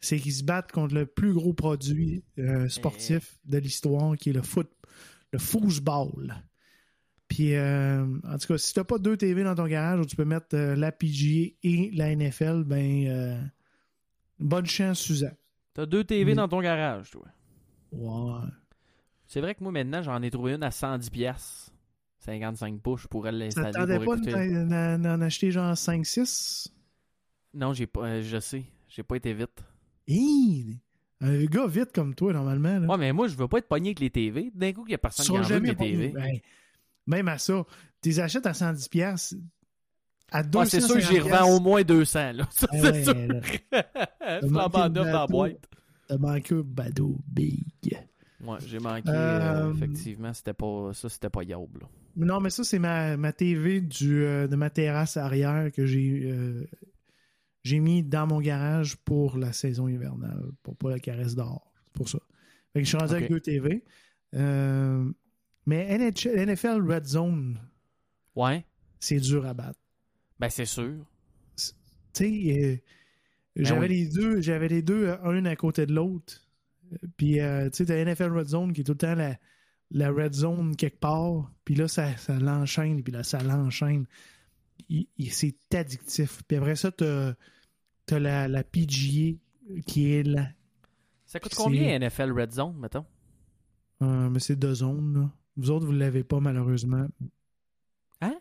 C'est 0.00 0.18
qu'ils 0.18 0.32
se 0.32 0.42
battent 0.44 0.72
contre 0.72 0.94
le 0.94 1.06
plus 1.06 1.32
gros 1.32 1.52
produit 1.52 2.24
sportif 2.68 3.38
de 3.44 3.58
l'histoire, 3.58 4.16
qui 4.16 4.30
est 4.30 4.32
le 4.32 4.42
foot, 4.42 4.68
le 5.32 5.38
foosball. 5.38 6.42
Puis, 7.30 7.54
euh, 7.54 8.04
en 8.24 8.38
tout 8.38 8.48
cas, 8.48 8.58
si 8.58 8.74
t'as 8.74 8.82
pas 8.84 8.98
deux 8.98 9.16
TV 9.16 9.44
dans 9.44 9.54
ton 9.54 9.66
garage 9.68 10.00
où 10.00 10.04
tu 10.04 10.16
peux 10.16 10.24
mettre 10.24 10.48
euh, 10.54 10.74
la 10.74 10.90
PGA 10.90 11.52
et 11.62 11.90
la 11.94 12.14
NFL, 12.14 12.64
ben, 12.64 13.06
euh, 13.06 13.40
bonne 14.40 14.66
chance, 14.66 14.98
Suzanne. 14.98 15.36
T'as 15.72 15.86
deux 15.86 16.02
TV 16.02 16.34
dans 16.34 16.48
ton 16.48 16.60
garage, 16.60 17.10
toi. 17.12 17.22
Ouais. 17.92 18.48
C'est 19.28 19.40
vrai 19.40 19.54
que 19.54 19.62
moi, 19.62 19.70
maintenant, 19.70 20.02
j'en 20.02 20.20
ai 20.22 20.30
trouvé 20.30 20.54
une 20.54 20.64
à 20.64 20.72
110 20.72 21.08
pièces. 21.08 21.70
55 22.18 22.80
pouces, 22.82 23.02
je 23.02 23.06
pourrais 23.08 23.30
l'installer 23.32 23.72
pour 23.96 24.04
pas 24.04 24.16
écouter. 24.16 24.32
d'en- 24.66 24.98
d'en 24.98 25.20
acheter 25.22 25.52
genre 25.52 25.74
5-6? 25.76 26.68
Non, 27.54 27.72
j'ai 27.72 27.86
pas, 27.86 28.06
euh, 28.06 28.22
je 28.22 28.38
sais. 28.40 28.64
J'ai 28.88 29.04
pas 29.04 29.16
été 29.16 29.32
vite. 29.32 29.62
Hi! 30.08 30.78
Un 31.20 31.44
gars 31.44 31.66
vite 31.68 31.92
comme 31.94 32.14
toi, 32.14 32.32
normalement. 32.32 32.78
Là. 32.80 32.86
Ouais, 32.88 32.98
mais 32.98 33.12
moi, 33.12 33.28
je 33.28 33.36
veux 33.36 33.46
pas 33.46 33.58
être 33.58 33.68
pogné 33.68 33.90
avec 33.90 34.00
les 34.00 34.10
TV. 34.10 34.50
D'un 34.54 34.72
coup, 34.72 34.84
il 34.88 34.90
y 34.90 34.94
a 34.94 34.98
personne 34.98 35.24
qui 35.24 35.32
en 35.32 35.42
veut 35.42 35.58
les 35.60 35.74
pas- 35.74 35.84
TV. 35.84 36.08
Ben, 36.08 36.38
même 37.10 37.28
à 37.28 37.38
ça, 37.38 37.64
tu 38.02 38.08
les 38.08 38.20
achètes 38.20 38.46
à 38.46 38.52
110$, 38.52 38.88
piastres, 38.88 39.34
à 40.32 40.42
200 40.42 40.58
Ouais, 40.60 40.66
c'est 40.70 40.80
sûr 40.80 40.94
que 40.94 41.00
j'y 41.00 41.18
revends 41.18 41.56
au 41.56 41.60
moins 41.60 41.82
200, 41.82 42.32
là. 42.32 42.48
Ça, 42.52 42.66
Eh 42.72 42.78
c'est 42.80 42.90
ouais, 42.92 43.04
sûr. 43.04 43.40
Flambant 44.48 44.88
neuf 44.88 45.06
dans 45.06 45.12
la 45.20 45.26
boîte. 45.26 45.68
T'as 46.08 46.18
manqué 46.18 46.54
un 46.54 46.62
badaud 46.64 47.18
big. 47.26 47.98
Ouais, 48.44 48.56
j'ai 48.66 48.78
manqué. 48.78 49.08
Euh, 49.10 49.66
euh, 49.68 49.72
effectivement, 49.74 50.32
c'était 50.32 50.54
pas, 50.54 50.92
ça, 50.94 51.08
c'était 51.08 51.28
pas 51.28 51.42
Yob, 51.42 51.76
là. 51.80 51.88
Non, 52.16 52.40
mais 52.40 52.50
ça, 52.50 52.64
c'est 52.64 52.78
ma, 52.78 53.16
ma 53.16 53.32
TV 53.32 53.80
du, 53.80 54.24
euh, 54.24 54.46
de 54.48 54.56
ma 54.56 54.70
terrasse 54.70 55.16
arrière 55.16 55.70
que 55.72 55.84
j'ai 55.86 56.32
j'ai 57.62 57.78
mis 57.78 58.02
dans 58.02 58.26
mon 58.26 58.40
garage 58.40 58.96
pour 58.96 59.36
la 59.36 59.52
saison 59.52 59.86
hivernale, 59.88 60.50
pour 60.62 60.76
pas 60.76 60.88
la 60.90 60.98
caresse 60.98 61.34
d'or. 61.34 61.70
C'est 61.84 61.92
pour 61.92 62.08
ça. 62.08 62.18
Fait 62.72 62.80
que 62.80 62.84
je 62.84 62.88
suis 62.88 62.96
rendu 62.96 63.12
Ok. 63.12 63.16
avec 63.18 63.30
deux 63.30 63.40
TV. 63.40 63.84
Euh, 64.34 65.10
mais 65.66 65.96
NHL, 65.98 66.36
NFL 66.48 66.82
Red 66.90 67.06
Zone, 67.06 67.60
Ouais. 68.36 68.64
c'est 68.98 69.20
dur 69.20 69.46
à 69.46 69.54
battre. 69.54 69.78
Ben, 70.38 70.48
c'est 70.48 70.64
sûr. 70.66 71.04
Tu 71.56 71.64
sais, 72.12 72.58
euh, 72.62 72.76
j'avais 73.56 73.80
Ben 73.80 73.88
oui. 73.88 73.88
les 73.88 74.08
deux, 74.08 74.40
j'avais 74.40 74.68
les 74.68 74.82
deux, 74.82 75.06
euh, 75.08 75.22
un 75.24 75.44
à 75.44 75.56
côté 75.56 75.86
de 75.86 75.92
l'autre. 75.94 76.42
Puis, 77.16 77.40
euh, 77.40 77.68
tu 77.70 77.78
sais, 77.78 77.86
t'as 77.86 77.96
NFL 78.04 78.32
Red 78.36 78.48
Zone 78.48 78.72
qui 78.72 78.80
est 78.80 78.84
tout 78.84 78.92
le 78.92 78.98
temps 78.98 79.14
la, 79.14 79.36
la 79.92 80.10
Red 80.10 80.34
Zone 80.34 80.74
quelque 80.76 80.98
part. 80.98 81.52
Puis 81.64 81.74
là, 81.76 81.86
ça, 81.88 82.16
ça 82.16 82.38
l'enchaîne, 82.38 83.02
puis 83.02 83.12
là, 83.12 83.22
ça 83.22 83.42
l'enchaîne. 83.42 84.06
C'est 85.30 85.54
addictif. 85.74 86.42
Puis 86.48 86.56
après 86.56 86.74
ça, 86.76 86.90
t'as 86.90 87.34
as 88.10 88.18
la, 88.18 88.48
la 88.48 88.64
PGA 88.64 89.36
qui 89.86 90.12
est 90.14 90.24
là. 90.24 90.48
Ça 91.26 91.38
coûte 91.38 91.54
combien 91.54 91.96
NFL 92.00 92.32
Red 92.32 92.50
Zone, 92.52 92.76
mettons? 92.76 93.06
Euh, 94.02 94.28
mais 94.30 94.40
c'est 94.40 94.56
deux 94.56 94.74
zones, 94.76 95.14
là. 95.14 95.30
Vous 95.60 95.70
autres, 95.70 95.86
vous 95.86 95.92
l'avez 95.92 96.24
pas, 96.24 96.40
malheureusement. 96.40 97.06
Hein? 98.20 98.34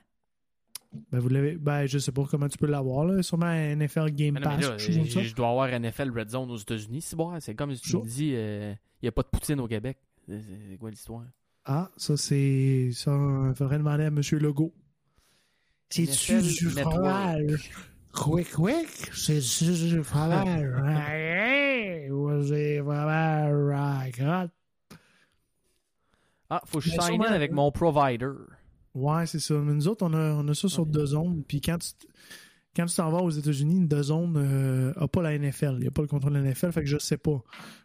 Ben, 1.11 1.19
vous 1.19 1.29
l'avez. 1.29 1.55
Ben, 1.57 1.85
je 1.85 1.99
sais 1.99 2.11
pas 2.11 2.23
comment 2.29 2.47
tu 2.47 2.57
peux 2.57 2.67
l'avoir, 2.67 3.05
là. 3.05 3.21
Sûrement 3.21 3.45
un 3.47 3.75
NFL 3.75 4.11
Game 4.11 4.37
Ah 4.37 4.39
non, 4.39 4.45
Pass, 4.57 4.61
là, 4.67 4.77
je 4.77 5.35
dois 5.35 5.49
avoir 5.49 5.67
NFL 5.79 6.11
Red 6.17 6.29
Zone 6.29 6.49
aux 6.49 6.57
États-Unis. 6.57 7.01
C'est 7.01 7.15
bon, 7.15 7.39
c'est 7.39 7.53
comme 7.55 7.75
si 7.75 7.81
tu 7.81 7.89
Sure. 7.89 8.03
me 8.03 8.09
dis, 8.09 8.29
il 8.29 8.77
n'y 9.03 9.07
a 9.07 9.11
pas 9.11 9.21
de 9.23 9.27
poutine 9.27 9.59
au 9.59 9.67
Québec. 9.67 9.97
C'est 10.27 10.77
quoi 10.79 10.89
l'histoire? 10.89 11.25
Ah, 11.65 11.91
ça, 11.97 12.17
c'est. 12.17 12.89
Ça, 12.93 13.11
il 13.49 13.53
faudrait 13.55 13.77
demander 13.77 14.03
à 14.05 14.07
M. 14.07 14.21
Legault. 14.31 14.73
C'est-tu 15.89 16.41
du 16.41 16.69
fromage? 16.69 17.71
Quick, 18.11 18.51
quick, 18.53 18.87
c'est-tu 19.13 19.65
du 19.89 20.03
fromage? 20.03 20.79
C'est 22.47 22.79
fromage 22.81 23.73
à 23.75 24.11
crotte? 24.11 24.51
Ah, 26.49 26.61
faut 26.65 26.79
que 26.79 26.85
je 26.85 26.89
sign 26.91 27.21
in 27.23 27.31
avec 27.31 27.51
mon 27.51 27.71
provider. 27.71 28.31
Ouais, 28.95 29.25
c'est 29.27 29.39
ça. 29.39 29.53
Mais 29.55 29.73
nous 29.73 29.87
autres, 29.87 30.05
on 30.05 30.13
a, 30.13 30.33
on 30.33 30.47
a 30.47 30.53
ça 30.55 30.67
sur 30.67 30.85
deux 30.85 31.05
zones. 31.07 31.43
Puis 31.47 31.61
quand 31.61 31.77
tu 31.77 31.91
quand 32.75 32.85
tu 32.85 32.95
t'en 32.95 33.09
vas 33.09 33.19
aux 33.19 33.29
États-Unis, 33.31 33.77
une 33.77 33.87
deux 33.87 34.03
zones 34.03 34.93
n'a 34.95 35.07
pas 35.07 35.21
la 35.21 35.37
NFL. 35.37 35.73
Il 35.75 35.79
n'y 35.81 35.87
a 35.87 35.91
pas 35.91 36.01
le 36.03 36.07
contrôle 36.07 36.33
de 36.33 36.39
la 36.39 36.49
NFL. 36.51 36.71
Fait 36.71 36.81
que 36.81 36.87
je 36.89 36.97
sais 36.97 37.17
pas. 37.17 37.41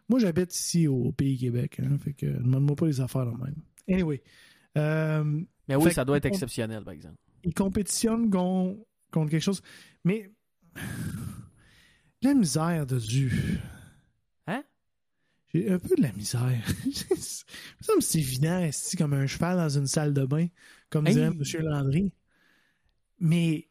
Moi, 0.09 0.18
j'habite 0.18 0.55
ici 0.55 0.87
au 0.88 1.11
pays 1.12 1.38
Québec. 1.38 1.81
Hein, 1.83 1.98
fait 1.98 2.12
que 2.12 2.27
demande-moi 2.27 2.77
pas 2.77 2.87
les 2.87 3.00
affaires 3.00 3.27
de 3.27 3.33
même. 3.33 3.57
Anyway. 3.88 4.22
Euh, 4.77 5.24
Mais 5.68 5.77
oui, 5.77 5.92
ça 5.92 6.05
doit 6.05 6.16
être 6.18 6.27
exceptionnel, 6.27 6.85
par 6.85 6.92
exemple. 6.92 7.16
ils 7.44 7.55
compétitionnent 7.55 8.29
gon- 8.29 8.85
contre 9.12 9.31
quelque 9.31 9.42
chose. 9.42 9.62
Mais 10.05 10.31
la 12.22 12.35
misère 12.35 12.87
de 12.87 12.98
Dieu. 12.98 13.31
J'ai 15.54 15.70
un 15.70 15.78
peu 15.78 15.94
de 15.96 16.02
la 16.02 16.12
misère. 16.12 16.42
Ça 17.80 17.94
me 17.96 18.00
c'est 18.00 18.18
évident, 18.18 18.58
esti, 18.60 18.96
comme 18.96 19.12
un 19.14 19.26
cheval 19.26 19.56
dans 19.56 19.68
une 19.68 19.86
salle 19.86 20.12
de 20.12 20.24
bain, 20.26 20.48
comme 20.90 21.06
Hey! 21.06 21.14
dirait 21.14 21.26
M. 21.28 21.42
Landry. 21.62 22.12
Mais 23.20 23.68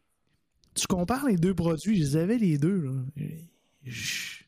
tu 0.76 0.88
compares 0.88 1.28
les 1.28 1.36
deux 1.36 1.54
produits, 1.54 1.98
je 1.98 2.02
les 2.04 2.16
avais 2.18 2.38
les 2.38 2.58
deux. 2.58 2.82
là. 2.82 2.92
Je- 3.84 4.44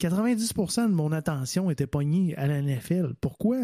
90% 0.00 0.88
de 0.88 0.94
mon 0.94 1.12
attention 1.12 1.70
était 1.70 1.86
pognée 1.86 2.34
à 2.36 2.46
la 2.48 2.60
NFL. 2.60 3.14
Pourquoi? 3.20 3.60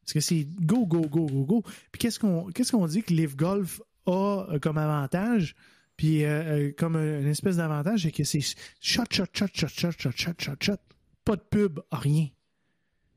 Parce 0.00 0.12
que 0.14 0.20
c'est 0.20 0.44
go, 0.60 0.86
go, 0.86 1.02
go, 1.02 1.26
go, 1.26 1.44
go. 1.44 1.62
Puis 1.92 2.00
qu'est-ce 2.00 2.18
qu'on 2.18 2.46
qu'est-ce 2.50 2.72
qu'on 2.72 2.86
dit 2.88 3.02
que 3.02 3.12
Live 3.12 3.36
Golf 3.36 3.80
a 4.06 4.46
euh, 4.50 4.58
comme 4.58 4.78
avantage? 4.78 5.54
Puis 5.96 6.24
euh, 6.24 6.68
euh, 6.68 6.72
comme 6.76 6.96
euh, 6.96 7.20
une 7.20 7.28
espèce 7.28 7.58
d'avantage, 7.58 8.02
c'est 8.02 8.10
que 8.10 8.24
c'est 8.24 8.40
shot, 8.80 9.04
shot, 9.10 9.24
shot, 9.32 9.46
shot, 9.54 9.68
shot, 9.68 9.90
shot, 9.92 10.10
shot, 10.16 10.32
shot, 10.40 10.52
shot. 10.60 10.76
Pas 11.24 11.36
de 11.36 11.42
pub, 11.42 11.78
rien. 11.92 12.26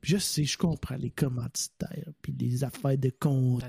Je 0.01 0.17
sais, 0.17 0.43
je 0.45 0.57
comprends 0.57 0.95
les 0.95 1.11
commanditaires, 1.11 2.11
puis 2.21 2.33
les 2.39 2.63
affaires 2.63 2.97
de 2.97 3.09
contrat. 3.11 3.67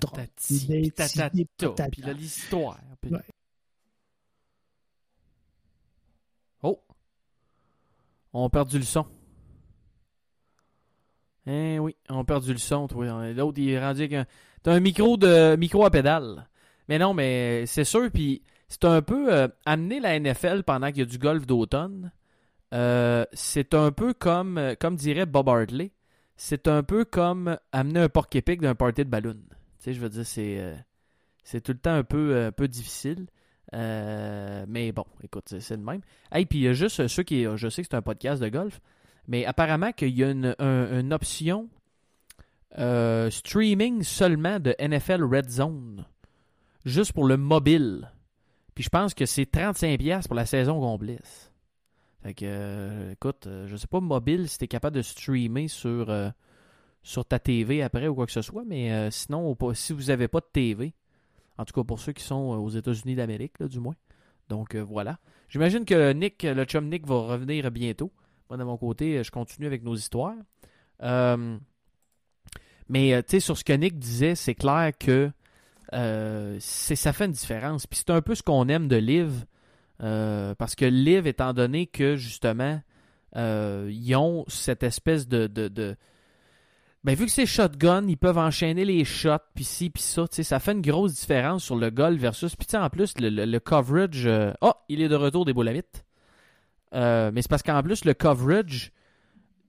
Puis 1.90 2.02
l'histoire. 2.14 2.78
puis- 3.00 3.10
Ouais. 3.12 3.20
Oh! 6.62 6.80
On 8.32 8.46
a 8.46 8.50
perdu 8.50 8.78
le 8.78 8.84
son. 8.84 9.06
Eh 11.46 11.78
oui, 11.78 11.96
on 12.08 12.20
a 12.20 12.24
perdu 12.24 12.52
le 12.52 12.58
son, 12.58 12.86
toi. 12.86 13.32
L'autre, 13.32 13.58
il 13.58 13.70
est 13.70 13.80
rendu 13.80 14.00
avec 14.02 14.12
un... 14.14 14.26
T'as 14.62 14.72
un 14.74 14.80
micro 14.80 15.16
de 15.16 15.56
micro 15.56 15.84
à 15.84 15.90
pédale. 15.90 16.48
Mais 16.88 16.98
non, 16.98 17.14
mais 17.14 17.66
c'est 17.66 17.84
sûr, 17.84 18.10
puis 18.12 18.42
c'est 18.68 18.84
un 18.84 19.02
peu... 19.02 19.32
euh, 19.34 19.48
amener 19.66 19.98
la 20.00 20.18
NFL 20.18 20.62
pendant 20.62 20.88
qu'il 20.88 20.98
y 20.98 21.02
a 21.02 21.06
du 21.06 21.18
golf 21.18 21.44
d'automne, 21.46 22.12
euh, 22.72 23.24
c'est 23.32 23.74
un 23.74 23.90
peu 23.90 24.14
comme, 24.14 24.56
euh, 24.56 24.74
comme 24.80 24.94
dirait 24.96 25.26
Bob 25.26 25.48
Hartley, 25.48 25.90
c'est 26.36 26.68
un 26.68 26.82
peu 26.82 27.04
comme 27.04 27.58
amener 27.72 28.00
un 28.00 28.08
porc-épic 28.08 28.60
d'un 28.60 28.74
party 28.74 29.04
de 29.04 29.10
ballon. 29.10 29.34
Tu 29.34 29.56
sais, 29.78 29.92
je 29.92 30.00
veux 30.00 30.08
dire, 30.08 30.26
c'est... 30.26 30.58
euh, 30.58 30.74
c'est 31.44 31.60
tout 31.60 31.72
le 31.72 31.78
temps 31.78 31.94
un 31.94 32.04
peu, 32.04 32.46
un 32.46 32.52
peu 32.52 32.68
difficile. 32.68 33.26
Euh, 33.74 34.64
mais 34.68 34.92
bon, 34.92 35.04
écoute, 35.22 35.54
c'est, 35.58 35.76
le 35.76 35.82
même. 35.82 36.02
Hey, 36.30 36.46
puis 36.46 36.58
il 36.60 36.62
y 36.62 36.68
a 36.68 36.72
juste 36.72 37.06
ceux 37.08 37.22
qui. 37.22 37.44
Je 37.56 37.68
sais 37.68 37.82
que 37.82 37.88
c'est 37.90 37.96
un 37.96 38.02
podcast 38.02 38.42
de 38.42 38.48
golf, 38.48 38.80
mais 39.28 39.44
apparemment 39.46 39.92
qu'il 39.92 40.10
y 40.16 40.22
a 40.24 40.30
une, 40.30 40.54
un- 40.58 41.10
option 41.10 41.68
euh, 42.78 43.30
streaming 43.30 44.02
seulement 44.02 44.60
de 44.60 44.74
NFL 44.78 45.24
Red 45.24 45.50
Zone. 45.50 46.04
Juste 46.84 47.12
pour 47.12 47.24
le 47.26 47.36
mobile. 47.36 48.10
Puis 48.74 48.84
je 48.84 48.88
pense 48.88 49.14
que 49.14 49.26
c'est 49.26 49.50
35$ 49.52 50.26
pour 50.26 50.34
la 50.34 50.46
saison 50.46 50.80
complète. 50.80 51.51
Fait 52.22 52.34
que, 52.34 52.44
euh, 52.46 53.12
écoute, 53.12 53.48
euh, 53.48 53.66
je 53.66 53.76
sais 53.76 53.88
pas 53.88 54.00
mobile 54.00 54.48
si 54.48 54.58
t'es 54.58 54.68
capable 54.68 54.94
de 54.96 55.02
streamer 55.02 55.66
sur, 55.66 56.08
euh, 56.08 56.30
sur 57.02 57.24
ta 57.24 57.40
TV 57.40 57.82
après 57.82 58.06
ou 58.06 58.14
quoi 58.14 58.26
que 58.26 58.32
ce 58.32 58.42
soit, 58.42 58.62
mais 58.64 58.92
euh, 58.92 59.10
sinon, 59.10 59.56
si 59.74 59.92
vous 59.92 60.10
avez 60.10 60.28
pas 60.28 60.38
de 60.38 60.46
TV, 60.52 60.94
en 61.58 61.64
tout 61.64 61.74
cas 61.74 61.82
pour 61.82 61.98
ceux 61.98 62.12
qui 62.12 62.22
sont 62.22 62.36
aux 62.36 62.70
États-Unis 62.70 63.16
d'Amérique, 63.16 63.60
du 63.64 63.80
moins. 63.80 63.96
Donc 64.48 64.76
voilà. 64.76 65.18
J'imagine 65.48 65.84
que 65.84 66.12
Nick, 66.12 66.44
le 66.44 66.64
chum 66.64 66.88
Nick, 66.88 67.06
va 67.06 67.16
revenir 67.16 67.70
bientôt. 67.70 68.12
Moi, 68.48 68.56
de 68.56 68.64
mon 68.64 68.76
côté, 68.76 69.24
je 69.24 69.30
continue 69.30 69.66
avec 69.66 69.82
nos 69.82 69.94
histoires. 69.94 70.36
Mais 72.88 73.22
tu 73.22 73.30
sais, 73.30 73.40
sur 73.40 73.56
ce 73.56 73.64
que 73.64 73.72
Nick 73.72 73.98
disait, 73.98 74.34
c'est 74.34 74.54
clair 74.54 74.92
que 74.98 75.30
ça 75.90 77.12
fait 77.12 77.24
une 77.24 77.32
différence. 77.32 77.86
Puis 77.86 77.98
c'est 77.98 78.10
un 78.10 78.20
peu 78.20 78.34
ce 78.34 78.42
qu'on 78.42 78.68
aime 78.68 78.88
de 78.88 78.96
Live. 78.96 79.46
Euh, 80.00 80.54
parce 80.54 80.74
que 80.74 80.84
Live, 80.84 81.26
étant 81.26 81.52
donné 81.52 81.86
que 81.86 82.16
justement, 82.16 82.80
euh, 83.36 83.88
ils 83.92 84.14
ont 84.16 84.44
cette 84.48 84.82
espèce 84.82 85.26
de, 85.28 85.46
de, 85.46 85.68
de- 85.68 85.96
ben, 87.04 87.16
vu 87.16 87.26
que 87.26 87.32
c'est 87.32 87.46
shotgun, 87.46 88.06
ils 88.06 88.16
peuvent 88.16 88.38
enchaîner 88.38 88.84
les 88.84 89.04
shots, 89.04 89.30
puis 89.56 89.64
ci, 89.64 89.90
puis 89.90 90.02
ça. 90.02 90.24
Ça 90.30 90.60
fait 90.60 90.72
une 90.72 90.82
grosse 90.82 91.14
différence 91.14 91.64
sur 91.64 91.74
le 91.76 91.90
golf 91.90 92.20
versus. 92.20 92.54
Puis 92.54 92.76
en 92.76 92.88
plus, 92.90 93.14
le, 93.18 93.28
le- 93.28 93.60
coverage. 93.60 94.26
euh, 94.26 94.52
Oh, 94.60 94.72
il 94.88 95.02
est 95.02 95.08
de 95.08 95.16
retour 95.16 95.44
des 95.44 95.52
boulamites. 95.52 96.04
Euh, 96.94 97.30
mais 97.34 97.42
c'est 97.42 97.48
parce 97.48 97.62
qu'en 97.64 97.82
plus, 97.82 98.04
le 98.04 98.14
coverage 98.14 98.92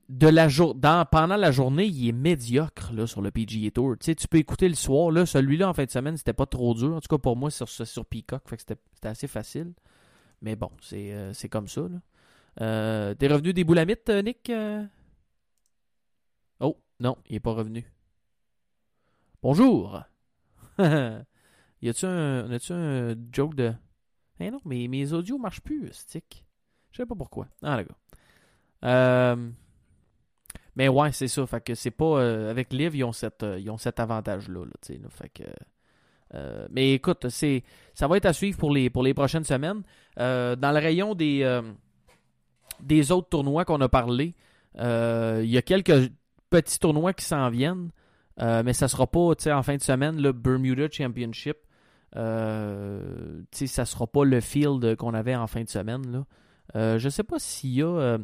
de 0.10 0.28
la 0.28 0.48
jour... 0.48 0.76
dans, 0.76 1.06
pendant 1.06 1.38
la 1.38 1.52
journée, 1.52 1.86
il 1.86 2.10
est 2.10 2.12
médiocre 2.12 2.92
là, 2.94 3.08
sur 3.08 3.22
le 3.22 3.32
PGA 3.32 3.72
Tour. 3.72 3.96
Tu 4.00 4.16
tu 4.16 4.28
peux 4.28 4.38
écouter 4.38 4.68
le 4.70 4.76
soir. 4.76 5.10
Là, 5.10 5.26
celui-là, 5.26 5.70
en 5.70 5.74
fin 5.74 5.86
de 5.86 5.90
semaine, 5.90 6.18
c'était 6.18 6.34
pas 6.34 6.46
trop 6.46 6.76
dur. 6.76 6.94
En 6.94 7.02
tout 7.02 7.08
cas, 7.08 7.18
pour 7.18 7.36
moi, 7.36 7.50
sur, 7.50 7.68
sur 7.68 8.06
Peacock, 8.06 8.44
c'était 8.58 8.78
assez 9.04 9.28
facile. 9.28 9.72
Mais 10.44 10.58
bon, 10.58 10.70
c'est 10.82 11.14
euh, 11.14 11.34
comme 11.50 11.68
ça. 11.70 11.88
Euh, 12.62 13.16
T'es 13.16 13.28
revenu 13.28 13.54
des 13.54 13.64
boulamites, 13.64 14.10
euh, 14.10 14.22
Nick? 14.22 14.52
Oh, 16.60 16.78
non, 17.00 17.18
il 17.30 17.38
est 17.38 17.40
pas 17.40 17.54
revenu. 17.54 17.86
Bonjour! 19.42 20.04
y 20.80 21.90
a-tu 21.90 22.06
un, 22.06 22.52
un 22.52 23.16
joke 23.32 23.56
de. 23.56 23.74
Eh 24.40 24.52
non, 24.52 24.60
mais 24.66 24.88
mes 24.90 25.14
audios 25.14 25.38
marchent 25.38 25.62
plus, 25.62 25.92
stick. 25.94 26.46
Je 26.92 26.98
sais 26.98 27.06
pas 27.06 27.16
pourquoi. 27.16 27.48
Ah, 27.62 27.78
d'accord. 27.78 27.98
Euh, 28.84 29.50
Mais 30.76 30.90
ouais, 30.90 31.12
c'est 31.14 31.28
ça. 31.30 31.46
Fait 31.48 31.64
que 31.64 31.76
c'est 31.76 31.92
pas. 31.92 32.50
avec 32.50 32.74
Liv, 32.74 32.96
ils 32.96 33.04
ont, 33.06 33.14
cette, 33.14 33.46
ils 33.60 33.70
ont 33.70 33.78
cet 33.78 34.00
avantage-là. 34.02 34.66
Là, 34.66 34.72
là. 34.90 35.10
fait 35.10 35.30
que. 35.30 35.44
Euh, 36.34 36.68
mais 36.72 36.94
écoute, 36.94 37.30
c'est, 37.30 37.64
ça 37.94 38.08
va 38.08 38.18
être 38.18 38.26
à 38.26 38.34
suivre 38.34 38.58
pour 38.58 38.72
les, 38.72 38.90
pour 38.90 39.04
les 39.04 39.14
prochaines 39.14 39.44
semaines. 39.44 39.84
Euh, 40.20 40.56
dans 40.56 40.72
le 40.72 40.80
rayon 40.80 41.16
des, 41.16 41.44
euh, 41.44 41.62
des 42.82 43.12
autres 43.12 43.30
tournois 43.30 43.66
qu'on 43.66 43.82
a 43.82 43.90
parlé, 43.90 44.34
il 44.76 45.50
y 45.50 45.58
a 45.58 45.62
quelques 45.62 46.12
petits 46.50 46.80
tournois 46.80 47.14
qui 47.14 47.26
s'en 47.26 47.50
viennent. 47.50 47.90
Mais 48.40 48.74
ça 48.74 48.88
sera 48.88 49.06
pas, 49.06 49.20
en 49.20 49.64
fin 49.64 49.78
de 49.78 49.82
semaine, 49.82 50.20
le 50.20 50.32
Bermuda 50.32 50.88
Championship. 50.90 51.58
Sais, 52.16 53.68
ça 53.68 53.86
sera 53.86 54.08
pas 54.08 54.26
le 54.26 54.40
field 54.42 54.96
qu'on 54.96 55.14
avait 55.14 55.36
en 55.36 55.46
fin 55.46 55.64
de 55.64 55.70
semaine, 55.70 56.26
là. 56.74 56.98
Je 56.98 57.10
sais 57.10 57.24
pas 57.24 57.38
s'il 57.38 57.74
y 57.76 57.84
a... 57.84 58.18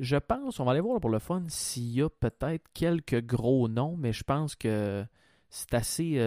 je 0.00 0.16
pense, 0.16 0.60
on 0.60 0.64
va 0.64 0.70
aller 0.70 0.80
voir 0.80 0.98
pour 0.98 1.10
le 1.10 1.18
fun, 1.18 1.42
s'il 1.48 1.92
y 1.92 2.00
a 2.00 2.08
peut-être 2.08 2.64
quelques 2.72 3.20
gros 3.20 3.68
noms, 3.68 3.96
mais 3.98 4.14
je 4.14 4.24
pense 4.24 4.54
que 4.54 5.04
c'est 5.50 5.74
assez... 5.74 6.18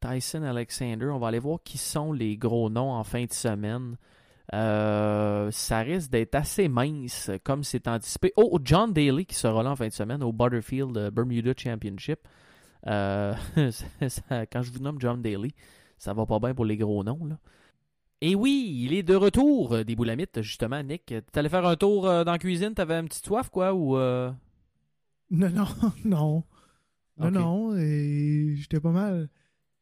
Tyson 0.00 0.42
Alexander, 0.42 1.06
on 1.06 1.18
va 1.18 1.28
aller 1.28 1.38
voir 1.38 1.58
qui 1.62 1.78
sont 1.78 2.12
les 2.12 2.36
gros 2.36 2.70
noms 2.70 2.92
en 2.92 3.04
fin 3.04 3.24
de 3.24 3.32
semaine. 3.32 3.96
Euh, 4.54 5.50
ça 5.50 5.80
risque 5.80 6.10
d'être 6.10 6.34
assez 6.34 6.68
mince, 6.68 7.30
comme 7.44 7.62
c'est 7.64 7.86
anticipé. 7.86 8.32
Oh, 8.36 8.58
John 8.64 8.92
Daly 8.92 9.26
qui 9.26 9.34
sera 9.34 9.62
là 9.62 9.70
en 9.72 9.76
fin 9.76 9.88
de 9.88 9.92
semaine 9.92 10.22
au 10.22 10.32
Butterfield 10.32 10.96
euh, 10.96 11.10
Bermuda 11.10 11.52
Championship. 11.56 12.20
Euh, 12.86 13.34
ça- 13.70 14.46
quand 14.46 14.62
je 14.62 14.72
vous 14.72 14.78
nomme 14.78 15.00
John 15.00 15.20
Daly, 15.20 15.52
ça 15.98 16.14
va 16.14 16.24
pas 16.26 16.38
bien 16.38 16.54
pour 16.54 16.64
les 16.64 16.76
gros 16.76 17.04
noms. 17.04 17.26
Là. 17.26 17.38
Et 18.20 18.34
oui, 18.34 18.80
il 18.84 18.94
est 18.94 19.02
de 19.02 19.14
retour 19.14 19.84
des 19.84 19.94
boulamites, 19.94 20.40
justement, 20.42 20.82
Nick. 20.82 21.14
T'allais 21.30 21.48
faire 21.48 21.66
un 21.66 21.76
tour 21.76 22.02
dans 22.04 22.24
la 22.32 22.38
cuisine, 22.38 22.72
t'avais 22.74 22.94
une 22.98 23.06
petite 23.08 23.26
soif, 23.26 23.48
quoi, 23.50 23.74
ou... 23.74 23.96
euh, 23.96 24.30
Non, 25.30 25.50
non, 25.50 25.66
non. 26.04 26.44
Non, 27.18 27.30
non. 27.30 27.76
et 27.76 28.54
J'étais 28.56 28.80
pas 28.80 28.90
mal. 28.92 29.28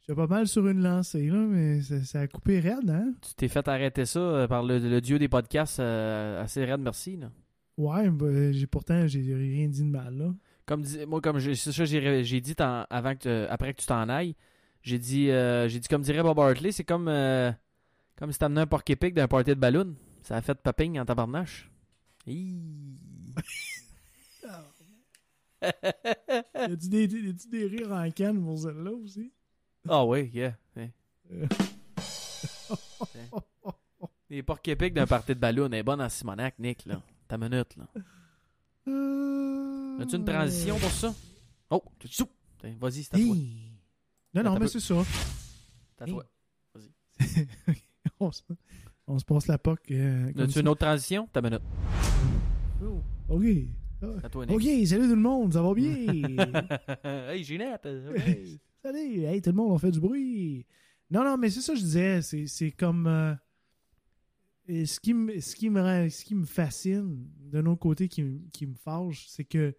J'étais 0.09 0.15
pas 0.17 0.27
mal 0.29 0.47
sur 0.47 0.67
une 0.69 0.83
lancée, 0.83 1.27
là, 1.27 1.39
mais 1.39 1.81
ça, 1.83 2.03
ça 2.05 2.21
a 2.21 2.29
coupé 2.29 2.61
raide, 2.61 2.89
hein? 2.91 3.13
Tu 3.23 3.35
t'es 3.35 3.49
fait 3.49 3.67
arrêter 3.67 4.05
ça 4.07 4.21
euh, 4.21 4.47
par 4.47 4.63
le, 4.63 4.79
le 4.79 5.01
dieu 5.01 5.19
des 5.19 5.29
podcasts 5.29 5.81
euh, 5.81 6.43
assez 6.43 6.65
raide, 6.65 6.81
merci. 6.81 7.17
Là. 7.17 7.31
Ouais, 7.77 8.09
ben, 8.11 8.53
j'ai 8.53 8.67
pourtant 8.67 9.07
j'ai 9.07 9.35
rien 9.35 9.69
dit 9.69 9.83
de 9.83 9.89
mal, 9.91 10.17
là. 10.17 10.35
Comme 10.65 10.83
dis- 10.83 11.05
moi, 11.07 11.21
comme 11.21 11.39
j'ai- 11.39 11.55
c'est 11.57 11.73
ça 11.73 11.85
j'ai 11.85 12.25
j'ai 12.25 12.41
dit 12.41 12.55
avant 12.59 13.17
que, 13.17 13.47
après 13.51 13.75
que 13.75 13.81
tu 13.81 13.87
t'en 13.87 14.09
ailles, 14.09 14.35
j'ai 14.83 14.99
dit, 14.99 15.31
euh, 15.31 15.69
j'ai 15.69 15.81
dit 15.81 15.89
comme 15.89 16.03
dirait 16.03 16.23
Bob 16.23 16.39
Hartley, 16.39 16.71
c'est 16.73 16.85
comme, 16.85 17.09
euh, 17.09 17.51
Comme 18.17 18.33
si 18.33 18.39
t'amenais 18.39 18.63
un 18.63 18.67
porc 18.67 18.83
épic 18.89 19.15
d'un 19.15 19.29
party 19.29 19.51
de 19.51 19.55
ballon. 19.61 19.95
Ça 20.23 20.37
a 20.37 20.41
fait 20.41 20.55
popping 20.55 20.99
en 21.01 21.05
tabarnache. 21.05 21.71
Hi. 22.27 22.55
Y 25.63 26.73
a-tu 26.73 26.89
des, 26.89 27.09
des 27.09 27.67
rires 27.67 27.93
en 27.93 28.11
canne 28.11 28.43
pour 28.43 28.59
celle-là 28.59 28.93
aussi? 28.93 29.33
Ah 29.89 30.05
oui, 30.05 30.31
yeah. 30.33 30.55
Euh. 30.77 31.47
Les 34.31 34.43
porc 34.43 34.61
épic 34.67 34.93
d'un 34.93 35.07
party 35.07 35.35
de 35.35 35.41
ballon. 35.41 35.71
Est 35.71 35.83
bonne 35.83 36.01
en 36.01 36.09
Simonac, 36.09 36.59
Nick, 36.59 36.85
là. 36.87 37.01
Ta 37.29 37.39
minute, 37.39 37.77
là. 37.77 37.87
Euh... 38.89 39.99
As-tu 40.01 40.17
une 40.17 40.25
transition 40.25 40.79
pour 40.79 40.91
ça? 40.91 41.15
Oh, 41.71 41.83
tu 41.99 42.09
sous. 42.09 42.29
Vas-y, 42.81 43.05
c'est 43.05 43.15
à 43.15 43.19
toi. 43.19 43.37
Hey. 43.37 43.73
Non, 44.35 44.43
non, 44.43 44.59
mais 44.59 44.69
c'est 44.69 44.81
ça. 44.81 44.95
C'est 45.97 46.05
à 46.05 46.07
toi. 46.07 46.25
on, 48.21 48.33
se, 48.33 48.43
on 49.07 49.19
se 49.19 49.25
passe 49.25 49.47
la 49.47 49.59
POC. 49.59 49.91
Euh, 49.93 50.33
As-tu 50.39 50.61
une 50.61 50.69
autre 50.69 50.85
transition? 50.85 51.29
Ta 51.33 51.41
minute. 51.41 51.63
Oh, 52.83 53.03
OK. 53.29 53.45
C'est 54.01 54.25
à 54.25 54.29
toi, 54.29 54.47
Nick. 54.47 54.57
OK, 54.57 54.87
salut 54.87 55.05
tout 55.05 55.15
le 55.15 55.17
monde, 55.17 55.53
ça 55.53 55.63
va 55.63 55.73
bien? 55.73 55.97
hey, 57.31 57.43
Ginette. 57.43 57.89
Hey, 58.95 59.41
tout 59.43 59.51
le 59.51 59.57
monde, 59.57 59.73
on 59.73 59.79
fait 59.79 59.91
du 59.91 60.01
bruit. 60.01 60.67
Non, 61.11 61.25
non, 61.25 61.37
mais 61.37 61.51
c'est 61.51 61.61
ça 61.61 61.73
que 61.73 61.79
je 61.79 61.85
disais. 61.85 62.21
C'est, 62.47 62.71
comme. 62.73 63.07
euh, 63.07 63.35
ce, 64.69 64.99
qui 65.01 65.15
me, 65.15 65.41
ce, 65.41 65.55
qui 65.55 65.71
me, 65.71 66.09
ce 66.09 66.25
qui 66.25 66.35
me 66.35 66.45
fascine, 66.45 67.27
d'un 67.41 67.67
autre 67.67 67.81
côté, 67.81 68.09
qui, 68.09 68.25
qui 68.53 68.67
me 68.67 68.75
fâche, 68.75 69.27
c'est 69.29 69.45
que 69.45 69.75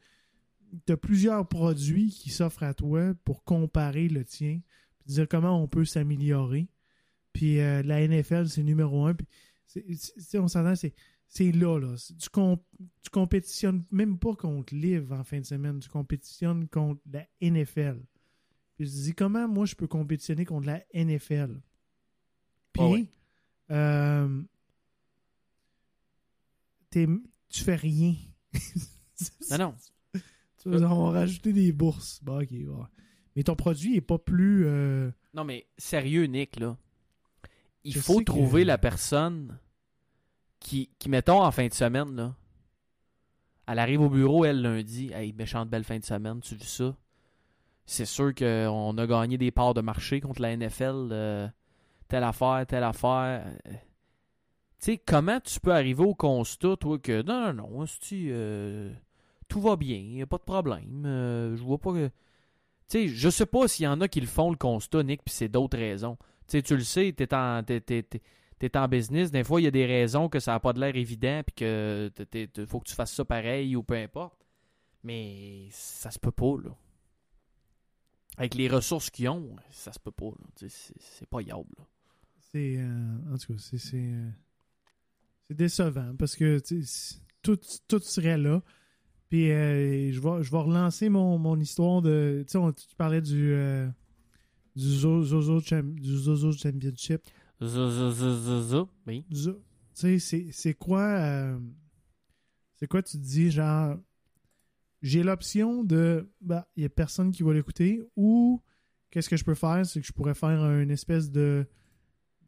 tu 0.85 0.91
as 0.93 0.97
plusieurs 0.97 1.47
produits 1.47 2.09
qui 2.09 2.29
s'offrent 2.29 2.63
à 2.63 2.73
toi 2.73 3.13
pour 3.23 3.43
comparer 3.43 4.07
le 4.09 4.23
tien, 4.25 4.61
puis 4.99 5.13
dire 5.13 5.27
comment 5.27 5.61
on 5.61 5.67
peut 5.67 5.85
s'améliorer. 5.85 6.67
Puis 7.33 7.59
euh, 7.59 7.83
la 7.83 8.05
NFL, 8.07 8.47
c'est 8.49 8.63
numéro 8.63 9.05
un. 9.05 9.13
Puis 9.13 9.27
on 10.35 10.47
s'entend, 10.47 10.75
c'est, 10.75 10.93
c'est 11.27 11.51
là. 11.51 11.77
là. 11.79 11.95
Tu, 12.19 12.29
comp- 12.29 12.63
tu 13.03 13.09
compétitionnes 13.11 13.83
même 13.91 14.17
pas 14.17 14.35
contre 14.35 14.73
Live 14.73 15.11
en 15.13 15.23
fin 15.23 15.39
de 15.39 15.45
semaine, 15.45 15.79
tu 15.79 15.89
compétitionnes 15.89 16.67
contre 16.67 17.01
la 17.11 17.27
NFL. 17.41 17.99
Puis 18.77 18.85
je 18.85 18.91
dis, 18.91 19.13
comment 19.13 19.47
moi 19.47 19.65
je 19.65 19.75
peux 19.75 19.87
compétitionner 19.87 20.45
contre 20.45 20.67
la 20.67 20.83
NFL? 20.93 21.59
Puis, 22.73 23.09
Ah 23.69 23.73
euh, 23.73 24.43
t'es- 26.89 27.07
tu 27.49 27.63
fais 27.63 27.75
rien. 27.75 28.15
Non, 29.51 29.57
non. 29.57 29.75
Tu 30.59 30.69
vas 30.69 30.91
on 30.91 31.11
va 31.11 31.19
rajouter 31.19 31.53
des 31.53 31.71
bourses. 31.71 32.19
Bon, 32.23 32.41
ok, 32.41 32.49
ouais. 32.51 32.85
Mais 33.35 33.43
ton 33.43 33.55
produit 33.55 33.95
est 33.95 34.01
pas 34.01 34.17
plus. 34.17 34.65
euh, 34.65 35.11
Non, 35.33 35.43
mais 35.43 35.67
sérieux, 35.77 36.23
Nick, 36.25 36.59
là. 36.59 36.75
Il 37.83 37.93
Je 37.93 37.99
faut 37.99 38.19
que- 38.19 38.23
trouver 38.25 38.63
la 38.65 38.77
personne 38.79 39.59
qui, 40.59 40.89
qui, 40.99 41.09
mettons, 41.09 41.41
en 41.43 41.51
fin 41.51 41.67
de 41.67 41.73
semaine, 41.73 42.15
là. 42.15 42.35
Elle 43.67 43.79
arrive 43.79 44.01
au 44.01 44.09
bureau, 44.09 44.45
elle, 44.45 44.61
lundi. 44.61 45.11
Hey, 45.13 45.31
méchante 45.33 45.69
belle 45.69 45.83
fin 45.83 45.99
de 45.99 46.03
semaine, 46.05 46.41
tu 46.41 46.55
vis 46.55 46.65
ça? 46.67 46.97
C'est 47.87 48.05
sûr 48.05 48.35
qu'on 48.35 48.97
a 48.97 49.07
gagné 49.07 49.37
des 49.37 49.49
parts 49.49 49.73
de 49.73 49.81
marché 49.81 50.19
contre 50.21 50.41
la 50.41 50.51
NFL. 50.55 51.07
euh, 51.11 51.47
telle 52.09 52.23
affaire, 52.23 52.65
telle 52.67 52.83
affaire. 52.83 53.45
Tu 53.65 53.71
sais, 54.79 54.97
comment 54.97 55.39
tu 55.39 55.59
peux 55.59 55.73
arriver 55.73 56.03
au 56.03 56.13
constat, 56.13 56.75
toi, 56.77 56.99
que 56.99 57.21
non, 57.23 57.53
non, 57.53 57.69
non, 57.79 57.85
euh, 58.13 58.93
tout 59.47 59.59
va 59.61 59.75
bien, 59.75 59.97
y 59.97 60.21
a 60.21 60.27
pas 60.27 60.37
de 60.37 60.43
problème. 60.43 61.03
euh, 61.05 61.55
je 61.55 61.63
vois 61.63 61.79
pas 61.79 61.93
que. 61.93 62.07
Tu 62.07 62.13
sais, 62.87 63.07
je 63.07 63.29
sais 63.29 63.45
pas 63.45 63.67
s'il 63.67 63.85
y 63.85 63.87
en 63.87 63.99
a 64.01 64.07
qui 64.07 64.21
le 64.21 64.27
font, 64.27 64.51
le 64.51 64.57
constat, 64.57 65.03
Nick, 65.03 65.23
puis 65.23 65.33
c'est 65.33 65.49
d'autres 65.49 65.77
raisons. 65.77 66.17
Tu 66.47 66.61
tu 66.63 66.75
le 66.77 66.83
sais, 66.83 67.11
t'es 67.13 67.33
en, 67.33 67.63
t'es- 67.63 67.81
t'es 67.81 68.77
en 68.77 68.87
business. 68.87 69.31
Des 69.31 69.43
fois, 69.43 69.59
il 69.61 69.65
y 69.65 69.67
a 69.67 69.71
des 69.71 69.85
raisons 69.85 70.29
que 70.29 70.39
ça 70.39 70.51
n'a 70.53 70.59
pas 70.59 70.73
de 70.73 70.79
l'air 70.79 70.95
évident, 70.95 71.41
puis 71.45 71.55
que 71.55 72.11
faut 72.67 72.79
que 72.79 72.87
tu 72.89 72.95
fasses 72.95 73.13
ça 73.13 73.25
pareil 73.25 73.75
ou 73.75 73.83
peu 73.83 73.95
importe. 73.95 74.45
Mais 75.03 75.67
ça 75.71 76.11
se 76.11 76.19
peut 76.19 76.31
pas, 76.31 76.55
là. 76.63 76.71
Avec 78.37 78.53
les 78.55 78.67
ressources 78.67 79.09
qu'ils 79.09 79.29
ont, 79.29 79.55
ça 79.71 79.91
se 79.91 79.99
peut 79.99 80.11
pas, 80.11 80.29
C'est, 80.55 81.27
pas 81.29 81.41
yable, 81.41 81.65
c'est. 82.51 82.77
euh, 82.77 83.33
en 83.33 83.37
tout 83.37 83.53
cas, 83.53 83.59
c'est. 83.59 83.77
C'est, 83.79 83.97
euh, 84.13 84.29
c'est 85.47 85.55
décevant 85.57 86.13
parce 86.17 86.35
que 86.35 86.59
tout, 87.41 87.57
tout 87.87 87.99
serait 87.99 88.37
là. 88.37 88.61
Puis 89.29 89.51
euh, 89.51 90.11
je, 90.11 90.19
vais, 90.19 90.43
je 90.43 90.51
vais 90.51 90.57
relancer 90.57 91.09
mon, 91.09 91.37
mon 91.39 91.59
histoire 91.59 92.01
de. 92.01 92.43
Tu 92.47 92.51
sais, 92.59 92.73
tu 92.89 92.95
parlais 92.95 93.21
du. 93.21 93.53
euh, 93.53 93.87
du 94.75 94.85
Zo- 94.85 95.23
Zozo, 95.23 95.59
du 95.59 96.15
Zozo 96.15 96.51
Championship. 96.51 97.21
Zo, 97.61 97.89
zo, 97.89 98.11
zo, 98.11 98.33
zo, 98.39 98.61
zo. 98.61 98.89
Oui. 99.07 99.25
Tu 99.29 99.51
sais, 99.95 100.19
c'est- 100.19 100.51
c'est 100.51 100.73
quoi. 100.75 101.01
euh, 101.01 101.59
c'est 102.75 102.87
quoi 102.87 103.01
tu 103.01 103.17
dis, 103.17 103.49
genre. 103.49 103.97
J'ai 105.07 105.23
l'option 105.23 105.85
de. 105.85 106.29
Bah, 106.41 106.67
il 106.75 106.83
y 106.83 106.85
a 106.85 106.89
personne 106.89 107.31
qui 107.31 107.41
va 107.41 107.53
l'écouter. 107.53 108.03
Ou 108.17 108.61
qu'est-ce 109.09 109.29
que 109.29 109.37
je 109.37 109.45
peux 109.45 109.55
faire? 109.55 109.85
C'est 109.85 110.01
que 110.01 110.05
je 110.05 110.11
pourrais 110.11 110.33
faire 110.33 110.61
une 110.65 110.91
espèce 110.91 111.31
de. 111.31 111.65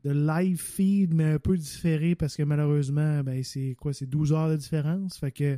live 0.04 0.60
feed, 0.62 1.14
mais 1.14 1.24
un 1.24 1.40
peu 1.40 1.58
différé 1.58 2.16
parce 2.16 2.36
que 2.36 2.44
malheureusement, 2.44 3.24
ben, 3.24 3.42
c'est 3.44 3.76
quoi? 3.80 3.94
C'est 3.94 4.08
12 4.08 4.34
heures 4.34 4.50
de 4.50 4.58
différence. 4.58 5.18
Fait 5.18 5.32
que 5.32 5.58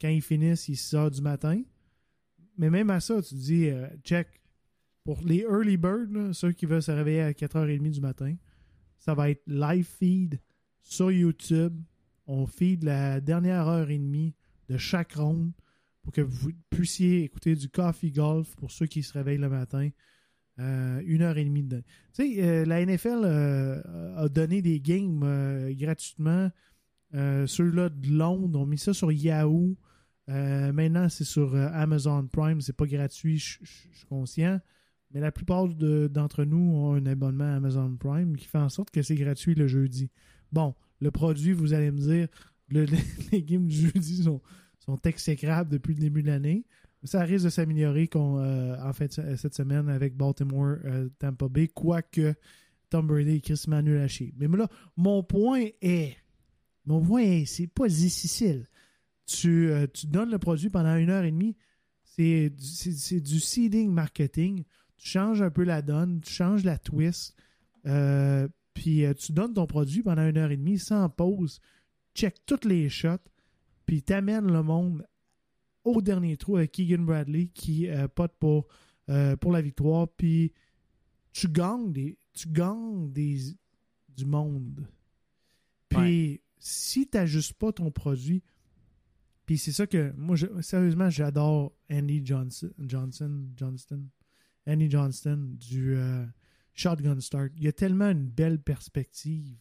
quand 0.00 0.08
ils 0.08 0.22
finissent, 0.22 0.68
ils 0.68 0.76
6 0.76 0.94
heures 0.94 1.10
du 1.10 1.20
matin. 1.20 1.62
Mais 2.56 2.70
même 2.70 2.88
à 2.88 3.00
ça, 3.00 3.20
tu 3.20 3.34
te 3.34 3.40
dis, 3.40 3.68
euh, 3.68 3.86
check. 4.02 4.28
Pour 5.04 5.22
les 5.22 5.40
early 5.40 5.76
birds, 5.76 6.34
ceux 6.34 6.52
qui 6.52 6.64
veulent 6.64 6.82
se 6.82 6.90
réveiller 6.90 7.22
à 7.22 7.32
4h30 7.32 7.90
du 7.90 8.00
matin, 8.00 8.34
ça 8.98 9.14
va 9.14 9.28
être 9.30 9.42
live 9.46 9.86
feed 9.86 10.40
sur 10.82 11.10
YouTube. 11.10 11.78
On 12.26 12.46
feed 12.46 12.84
la 12.84 13.20
dernière 13.20 13.68
heure 13.68 13.90
et 13.90 13.98
demie 13.98 14.34
de 14.68 14.78
chaque 14.78 15.12
ronde 15.12 15.52
pour 16.08 16.14
que 16.14 16.22
vous 16.22 16.52
puissiez 16.70 17.24
écouter 17.24 17.54
du 17.54 17.68
coffee 17.68 18.10
golf 18.10 18.56
pour 18.56 18.70
ceux 18.70 18.86
qui 18.86 19.02
se 19.02 19.12
réveillent 19.12 19.36
le 19.36 19.50
matin. 19.50 19.90
Euh, 20.58 21.02
une 21.04 21.20
heure 21.20 21.36
et 21.36 21.44
demie 21.44 21.62
dedans. 21.62 21.82
Tu 22.14 22.34
sais, 22.34 22.42
euh, 22.42 22.64
la 22.64 22.82
NFL 22.84 23.20
euh, 23.24 24.16
a 24.16 24.26
donné 24.30 24.62
des 24.62 24.80
games 24.80 25.70
gratuitement. 25.74 26.50
Ceux-là 27.12 27.90
de 27.90 28.08
Londres 28.10 28.58
ont 28.58 28.64
mis 28.64 28.78
ça 28.78 28.94
sur 28.94 29.12
Yahoo. 29.12 29.76
Maintenant, 30.28 31.10
c'est 31.10 31.24
sur 31.24 31.54
Amazon 31.54 32.26
Prime. 32.26 32.62
C'est 32.62 32.72
pas 32.76 32.86
gratuit, 32.86 33.36
je 33.38 33.58
suis 33.66 34.06
conscient. 34.08 34.58
Mais 35.12 35.20
la 35.20 35.30
plupart 35.30 35.68
de- 35.68 36.08
d'entre 36.10 36.44
nous 36.44 36.56
ont 36.74 36.94
un 36.94 37.04
abonnement 37.04 37.44
à 37.52 37.56
Amazon 37.56 37.94
Prime 37.96 38.34
qui 38.34 38.46
fait 38.46 38.56
en 38.58 38.70
sorte 38.70 38.90
que 38.90 39.02
c'est 39.02 39.14
gratuit 39.14 39.54
le 39.54 39.66
jeudi. 39.66 40.10
Bon, 40.52 40.74
le 41.00 41.10
produit, 41.10 41.52
vous 41.52 41.74
allez 41.74 41.90
me 41.90 41.98
dire, 41.98 42.28
le- 42.68 42.86
les 43.32 43.42
games 43.42 43.66
du 43.66 43.90
jeudi 43.90 44.22
sont, 44.22 44.40
sont 44.88 44.98
exécrables 45.04 45.70
depuis 45.70 45.94
le 45.94 46.00
début 46.00 46.22
de 46.22 46.28
l'année. 46.28 46.64
Ça 47.04 47.22
risque 47.22 47.44
de 47.44 47.50
s'améliorer 47.50 48.08
euh, 48.16 48.76
en 48.82 48.92
fait 48.92 49.12
cette 49.36 49.54
semaine 49.54 49.88
avec 49.88 50.16
Baltimore 50.16 50.76
euh, 50.84 51.08
Tampa 51.18 51.46
Bay, 51.48 51.68
quoique 51.68 52.34
Tom 52.88 53.06
Brady 53.06 53.32
et 53.36 53.40
Chris 53.40 53.64
Manuel 53.68 54.08
chier. 54.08 54.32
Mais 54.38 54.48
là, 54.48 54.66
mon 54.96 55.22
point 55.22 55.66
est. 55.82 56.16
Mon 56.86 57.04
point 57.04 57.20
est, 57.20 57.44
c'est 57.44 57.66
pas 57.66 57.86
difficile. 57.86 58.66
Tu, 59.26 59.68
euh, 59.70 59.86
donnes 60.04 60.30
le 60.30 60.38
produit 60.38 60.70
pendant 60.70 60.96
une 60.96 61.10
heure 61.10 61.24
et 61.24 61.30
demie. 61.30 61.54
C'est 62.02 62.48
du, 62.48 62.64
c'est- 62.64 63.20
du 63.20 63.40
seeding 63.40 63.92
marketing. 63.92 64.64
Tu 64.96 65.08
changes 65.08 65.42
un 65.42 65.50
peu 65.50 65.64
la 65.64 65.82
donne, 65.82 66.20
tu 66.22 66.32
changes 66.32 66.64
la 66.64 66.78
twist. 66.78 67.36
puis 68.74 69.04
tu 69.18 69.32
donnes 69.32 69.52
ton 69.54 69.66
produit 69.66 70.02
pendant 70.02 70.26
une 70.26 70.38
heure 70.38 70.50
et 70.50 70.56
demie 70.56 70.78
sans 70.78 71.08
pause. 71.10 71.60
Check 72.14 72.36
toutes 72.46 72.64
les 72.64 72.88
shots. 72.88 73.18
Puis 73.88 74.02
t'amènes 74.02 74.52
le 74.52 74.62
monde 74.62 75.08
au 75.82 76.02
dernier 76.02 76.36
trou 76.36 76.58
avec 76.58 76.72
Keegan 76.72 77.04
Bradley 77.04 77.46
qui 77.46 77.88
euh, 77.88 78.06
pote 78.06 78.34
pour, 78.38 78.66
euh, 79.08 79.34
pour 79.36 79.50
la 79.50 79.62
victoire. 79.62 80.06
Puis 80.08 80.52
tu 81.32 81.48
gagnes 81.48 81.90
des, 81.90 82.18
tu 82.34 82.48
gagnes 82.50 83.10
des, 83.10 83.38
du 84.14 84.26
monde. 84.26 84.86
Puis 85.88 86.42
si 86.58 87.08
tu 87.08 87.16
n'ajustes 87.16 87.54
pas 87.54 87.72
ton 87.72 87.90
produit, 87.90 88.42
puis 89.46 89.56
c'est 89.56 89.72
ça 89.72 89.86
que 89.86 90.12
moi, 90.18 90.36
je- 90.36 90.60
sérieusement, 90.60 91.08
j'adore 91.08 91.72
Andy 91.90 92.20
Johnson, 92.22 92.70
Johnson, 92.80 93.46
Johnston, 93.56 94.04
Andy 94.66 94.90
Johnston 94.90 95.56
du 95.58 95.94
euh, 95.96 96.26
Shotgun 96.74 97.20
Start. 97.20 97.52
Il 97.56 97.62
y 97.62 97.68
a 97.68 97.72
tellement 97.72 98.10
une 98.10 98.28
belle 98.28 98.60
perspective 98.60 99.56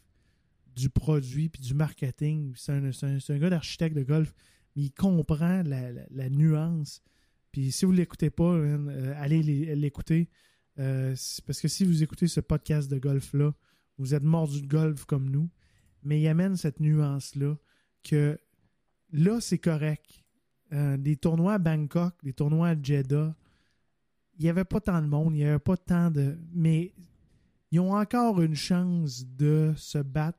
du 0.77 0.89
produit 0.89 1.49
puis 1.49 1.61
du 1.61 1.73
marketing. 1.73 2.53
C'est 2.55 2.71
un, 2.71 2.85
un- 2.85 3.17
un 3.29 3.37
gars 3.39 3.49
d'architecte 3.49 3.95
de 3.97 4.03
golf, 4.03 4.33
mais 4.75 4.83
il 4.83 4.91
comprend 4.91 5.63
la, 5.63 6.29
nuance. 6.29 7.01
Puis 7.51 7.71
si 7.71 7.85
vous 7.85 7.91
ne 7.91 7.97
l'écoutez 7.97 8.29
pas, 8.29 8.53
euh, 8.53 9.13
allez 9.17 9.41
l'é- 9.43 9.75
l'écouter. 9.75 10.29
Euh, 10.79 11.15
parce 11.45 11.59
que 11.59 11.67
si 11.67 11.83
vous 11.83 12.03
écoutez 12.03 12.27
ce 12.27 12.39
podcast 12.39 12.89
de 12.91 12.99
golf-là, 12.99 13.53
vous 13.97 14.13
êtes 14.13 14.23
mordu 14.23 14.61
de 14.61 14.67
golf 14.67 15.05
comme 15.05 15.29
nous. 15.29 15.49
Mais 16.03 16.21
il 16.21 16.27
amène 16.27 16.55
cette 16.55 16.79
nuance-là 16.79 17.57
que 18.03 18.37
là, 19.11 19.41
c'est 19.41 19.57
correct. 19.57 20.23
Euh, 20.73 20.97
des 20.97 21.15
tournois 21.15 21.53
à 21.55 21.57
Bangkok, 21.59 22.13
des 22.23 22.33
tournois 22.33 22.69
à 22.69 22.75
Jeddah, 22.81 23.35
il 24.37 24.43
n'y 24.43 24.49
avait 24.49 24.65
pas 24.65 24.79
tant 24.81 25.01
de 25.01 25.07
monde, 25.07 25.33
il 25.33 25.37
n'y 25.37 25.45
avait 25.45 25.57
pas 25.59 25.77
tant 25.77 26.11
de. 26.11 26.37
Mais 26.53 26.93
ils 27.71 27.79
ont 27.79 27.93
encore 27.95 28.41
une 28.41 28.53
chance 28.55 29.25
de 29.25 29.73
se 29.75 29.97
battre 29.97 30.37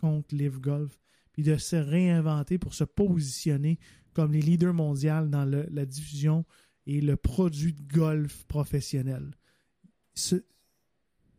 contre 0.00 0.34
Live 0.34 0.58
Golf 0.58 0.98
puis 1.32 1.42
de 1.42 1.56
se 1.56 1.76
réinventer 1.76 2.58
pour 2.58 2.74
se 2.74 2.84
positionner 2.84 3.78
comme 4.12 4.32
les 4.32 4.40
leaders 4.40 4.74
mondiaux 4.74 5.26
dans 5.26 5.44
la 5.44 5.86
diffusion 5.86 6.44
et 6.86 7.00
le 7.00 7.16
produit 7.16 7.72
de 7.72 7.82
golf 7.82 8.44
professionnel. 8.46 9.30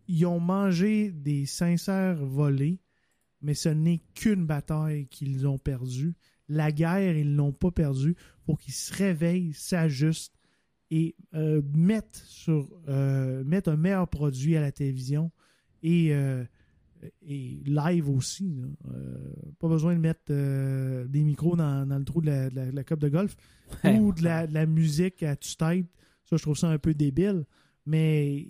Ils 0.08 0.26
ont 0.26 0.40
mangé 0.40 1.12
des 1.12 1.46
sincères 1.46 2.24
volets, 2.26 2.80
mais 3.42 3.54
ce 3.54 3.70
n'est 3.70 4.02
qu'une 4.14 4.46
bataille 4.46 5.08
qu'ils 5.08 5.48
ont 5.48 5.58
perdue. 5.58 6.14
La 6.48 6.72
guerre, 6.72 7.18
ils 7.18 7.36
l'ont 7.36 7.54
pas 7.54 7.72
perdue. 7.72 8.16
Faut 8.46 8.56
qu'ils 8.56 8.74
se 8.74 8.94
réveillent, 8.94 9.54
s'ajustent 9.54 10.38
et 10.90 11.16
euh, 11.34 11.62
mettent 11.74 12.24
sur 12.26 12.70
euh, 12.90 13.44
mettent 13.46 13.70
un 13.70 13.78
meilleur 13.78 14.08
produit 14.10 14.58
à 14.58 14.62
la 14.62 14.72
télévision 14.74 15.32
et, 15.84 16.14
euh, 16.14 16.44
et 17.22 17.62
live 17.66 18.10
aussi. 18.10 18.62
Euh, 18.94 19.34
pas 19.60 19.68
besoin 19.68 19.94
de 19.96 20.00
mettre 20.00 20.22
euh, 20.30 21.08
des 21.08 21.24
micros 21.24 21.56
dans, 21.56 21.86
dans 21.88 21.98
le 21.98 22.06
trou 22.06 22.22
de 22.22 22.28
la, 22.28 22.50
de 22.50 22.56
la- 22.56 22.72
de 22.72 22.76
la 22.76 22.84
coupe 22.84 23.00
de 23.00 23.10
golf 23.10 23.36
ou 23.86 24.14
de 24.14 24.24
la, 24.24 24.48
de 24.48 24.54
la 24.54 24.66
musique 24.66 25.24
à 25.24 25.36
tue-tête. 25.36 25.88
Ça, 26.26 26.38
je 26.38 26.42
trouve 26.42 26.58
ça 26.58 26.70
un 26.70 26.78
peu 26.80 26.94
débile. 26.94 27.46
Mais 27.86 28.48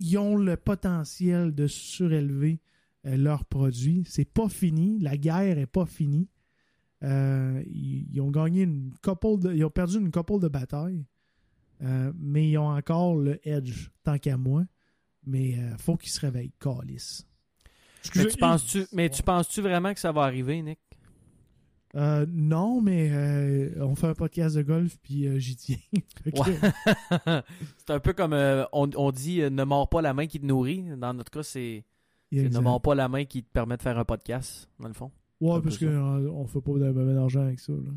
ils 0.00 0.18
ont 0.18 0.36
le 0.36 0.56
potentiel 0.56 1.54
de 1.54 1.66
surélever 1.66 2.60
euh, 3.06 3.16
leurs 3.16 3.44
produits. 3.44 4.02
C'est 4.06 4.24
pas 4.28 4.48
fini. 4.48 4.98
La 4.98 5.16
guerre 5.16 5.58
est 5.58 5.66
pas 5.66 5.86
finie. 5.86 6.28
Ils, 7.02 8.08
ils 8.12 8.20
ont 8.20 8.30
gagné 8.30 8.62
une 8.62 8.92
couple 9.02 9.38
de, 9.38 9.54
ils 9.54 9.64
ont 9.64 9.70
perdu 9.70 9.98
une 9.98 10.10
couple 10.10 10.40
de 10.40 10.48
batailles. 10.48 11.04
Mais 11.80 12.50
ils 12.50 12.58
ont 12.58 12.70
encore 12.70 13.14
le 13.16 13.38
edge, 13.48 13.90
tant 14.02 14.18
qu'à 14.18 14.36
moi. 14.36 14.64
Mais 15.26 15.50
il 15.50 15.76
faut 15.78 15.96
qu'ils 15.96 16.10
se 16.10 16.20
réveillent, 16.20 16.52
calice. 16.60 17.26
Mais 18.16 18.26
tu 18.26 18.36
penses-tu, 18.36 18.86
mais 18.92 19.10
tu 19.10 19.22
penses-tu 19.22 19.60
vraiment 19.60 19.92
que 19.92 20.00
ça 20.00 20.12
va 20.12 20.22
arriver, 20.22 20.62
Nick? 20.62 20.78
Euh, 21.94 22.26
non, 22.28 22.80
mais 22.82 23.10
euh, 23.10 23.70
on 23.84 23.94
fait 23.94 24.08
un 24.08 24.14
podcast 24.14 24.56
de 24.56 24.62
golf, 24.62 24.98
puis 25.02 25.26
euh, 25.26 25.38
j'y 25.38 25.56
tiens. 25.56 25.76
C'est 27.78 27.90
un 27.90 28.00
peu 28.00 28.12
comme 28.12 28.34
euh, 28.34 28.64
on, 28.72 28.90
on 28.94 29.10
dit 29.10 29.40
euh, 29.40 29.50
ne 29.50 29.64
mords 29.64 29.88
pas 29.88 30.02
la 30.02 30.12
main 30.14 30.26
qui 30.26 30.38
te 30.38 30.46
nourrit. 30.46 30.84
Dans 30.98 31.14
notre 31.14 31.30
cas, 31.30 31.42
c'est 31.42 31.84
ne 32.32 32.58
mords 32.60 32.82
pas 32.82 32.94
la 32.94 33.08
main 33.08 33.24
qui 33.24 33.42
te 33.42 33.50
permet 33.50 33.76
de 33.76 33.82
faire 33.82 33.98
un 33.98 34.04
podcast, 34.04 34.68
dans 34.78 34.88
le 34.88 34.94
fond. 34.94 35.10
Ouais, 35.40 35.60
parce 35.62 35.78
qu'on 35.78 36.46
fait 36.46 36.60
pas 36.60 36.72
de- 36.72 37.14
d'argent 37.14 37.42
avec 37.42 37.60
ça. 37.60 37.72
Là. 37.72 37.90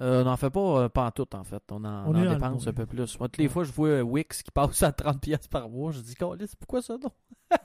Euh, 0.00 0.22
on 0.22 0.24
n'en 0.24 0.36
fait 0.36 0.50
pas, 0.50 0.82
euh, 0.84 0.88
pas 0.88 1.06
en 1.06 1.10
tout, 1.12 1.36
en 1.36 1.44
fait. 1.44 1.62
On 1.70 1.84
en, 1.84 2.06
On 2.06 2.14
on 2.16 2.32
dépense 2.32 2.66
un 2.66 2.72
peu 2.72 2.84
plus. 2.86 3.16
Moi, 3.18 3.28
toutes 3.28 3.38
les 3.38 3.44
Ouais. 3.44 3.50
fois, 3.50 3.62
je 3.64 3.70
vois 3.72 4.02
Wix 4.02 4.42
qui 4.42 4.50
passe 4.50 4.82
à 4.82 4.90
30$ 4.90 5.20
piastres 5.20 5.48
par 5.48 5.68
mois. 5.68 5.92
Je 5.92 6.00
dis, 6.00 6.14
Câlisse, 6.16 6.56
pourquoi 6.56 6.82
ça, 6.82 6.96
non? 6.98 7.10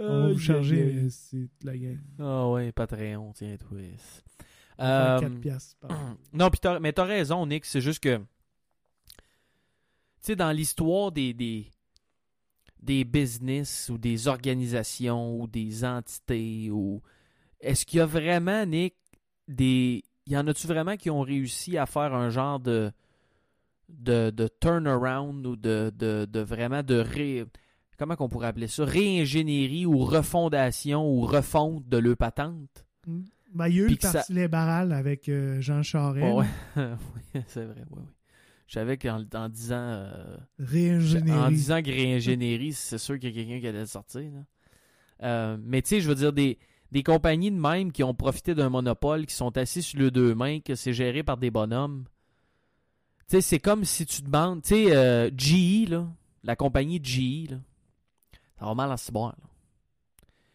On 0.00 0.28
va 0.28 0.32
vous 0.32 0.38
charger, 0.38 0.94
euh, 0.94 1.08
c'est 1.10 1.48
la 1.64 1.76
gang. 1.76 1.98
Ah 2.20 2.48
ouais, 2.50 2.70
Patreon, 2.72 3.32
tiens, 3.34 3.56
twist. 3.56 4.22
Euh, 4.80 5.18
faire 5.18 5.28
4 5.30 5.40
piastres 5.40 5.76
par 5.80 5.90
non, 6.32 6.50
puis 6.50 6.60
t'as- 6.60 6.78
mais 6.78 6.92
t'as 6.92 7.04
raison, 7.04 7.44
Nick. 7.46 7.64
C'est 7.64 7.80
juste 7.80 8.00
que, 8.00 8.16
tu 8.18 8.24
sais, 10.20 10.36
dans 10.36 10.52
l'histoire 10.52 11.10
des, 11.10 11.34
des, 11.34 11.68
des 12.80 13.04
business 13.04 13.88
ou 13.88 13.98
des 13.98 14.28
organisations 14.28 15.40
ou 15.40 15.48
des 15.48 15.84
entités, 15.84 16.70
ou 16.70 17.02
est-ce 17.60 17.84
qu'il 17.84 17.98
y 17.98 18.00
a 18.00 18.06
vraiment, 18.06 18.64
Nick, 18.66 18.94
des. 19.48 20.02
Y 20.26 20.36
en 20.36 20.46
a-tu 20.46 20.66
vraiment 20.66 20.96
qui 20.96 21.10
ont 21.10 21.22
réussi 21.22 21.76
à 21.78 21.86
faire 21.86 22.14
un 22.14 22.28
genre 22.30 22.60
de. 22.60 22.92
de, 23.88 24.30
de 24.30 24.48
turnaround 24.60 25.46
ou 25.46 25.56
de, 25.56 25.90
de, 25.96 26.26
de 26.30 26.40
vraiment 26.40 26.82
de 26.82 26.96
ré. 26.96 27.44
Comment 27.98 28.14
qu'on 28.14 28.28
pourrait 28.28 28.48
appeler 28.48 28.68
ça? 28.68 28.84
Réingénierie 28.84 29.86
ou 29.86 29.98
refondation 29.98 31.04
ou 31.10 31.22
refonte 31.22 31.88
de 31.88 31.96
leur 31.96 32.16
patente? 32.16 32.84
Ben, 33.54 33.68
il 33.68 33.74
y 33.76 33.80
a 33.80 33.84
eu 33.84 33.88
le 33.88 33.96
ça- 34.00 34.12
parti 34.12 34.34
libéral 34.34 34.92
avec 34.92 35.28
euh, 35.28 35.60
Jean 35.60 35.82
Charest. 35.82 36.26
Oh, 36.30 36.40
ouais, 36.40 36.46
Oui, 37.34 37.42
c'est 37.48 37.64
vrai, 37.64 37.82
oui, 37.90 37.98
oui. 38.02 38.12
Je 38.66 38.74
savais 38.74 38.98
qu'en 38.98 39.24
en 39.34 39.48
disant, 39.48 39.76
euh, 39.80 40.36
Réingénierie. 40.58 41.30
en 41.40 41.48
disant 41.48 41.80
que 41.82 41.88
réingénierie, 41.90 42.74
c'est 42.74 42.98
sûr 42.98 43.18
qu'il 43.18 43.30
y 43.30 43.40
a 43.40 43.42
quelqu'un 43.42 43.60
qui 43.60 43.66
allait 43.66 43.80
le 43.80 43.86
sortir. 43.86 44.20
là. 44.30 44.44
Euh, 45.22 45.56
mais 45.64 45.80
tu 45.80 45.88
sais, 45.88 46.00
je 46.02 46.08
veux 46.08 46.14
dire, 46.14 46.34
des, 46.34 46.58
des 46.90 47.02
compagnies 47.02 47.50
de 47.50 47.58
même 47.58 47.92
qui 47.92 48.02
ont 48.02 48.14
profité 48.14 48.54
d'un 48.54 48.70
monopole, 48.70 49.26
qui 49.26 49.34
sont 49.34 49.56
assis 49.56 49.82
sur 49.82 50.00
les 50.00 50.10
deux 50.10 50.34
mains, 50.34 50.60
que 50.60 50.74
c'est 50.74 50.92
géré 50.92 51.22
par 51.22 51.36
des 51.36 51.50
bonhommes. 51.50 52.04
Tu 53.28 53.36
sais, 53.36 53.40
c'est 53.42 53.58
comme 53.58 53.84
si 53.84 54.06
tu 54.06 54.22
demandes, 54.22 54.62
tu 54.62 54.68
sais, 54.68 54.96
euh, 54.96 55.30
GE, 55.36 55.90
là, 55.90 56.06
la 56.44 56.56
compagnie 56.56 57.00
GE, 57.02 57.50
là, 57.50 57.58
ça 58.58 58.64
va 58.64 58.74
mal 58.74 58.90
en. 58.90 59.26
Là. 59.26 59.34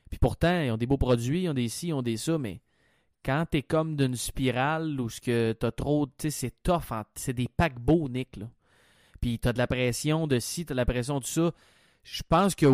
Puis 0.10 0.20
pourtant, 0.20 0.62
ils 0.62 0.72
ont 0.72 0.78
des 0.78 0.88
beaux 0.88 0.98
produits, 0.98 1.44
ils 1.44 1.50
ont 1.50 1.54
des 1.54 1.70
ci, 1.70 1.88
ils 1.88 1.94
ont 1.94 2.02
des 2.02 2.18
ça, 2.18 2.38
mais 2.38 2.62
quand 3.24 3.46
t'es 3.50 3.62
comme 3.62 3.96
d'une 3.96 4.16
spirale 4.16 5.00
où 5.00 5.10
ce 5.10 5.22
que 5.22 5.54
t'as 5.54 5.72
trop, 5.72 6.08
tu 6.08 6.14
sais, 6.20 6.30
c'est 6.30 6.64
tough, 6.64 6.92
c'est 7.16 7.34
des 7.34 7.48
paquebots, 7.48 8.10
Nick, 8.10 8.38
là. 8.38 8.50
Puis 9.22 9.40
t'as 9.40 9.54
de 9.54 9.58
la 9.58 9.68
pression 9.68 10.28
de 10.28 10.40
ci, 10.40 10.66
t'as 10.66 10.74
de 10.74 10.78
la 10.78 10.86
pression 10.86 11.20
de 11.20 11.26
ça. 11.26 11.52
Je 12.04 12.24
pense 12.28 12.56
que, 12.56 12.66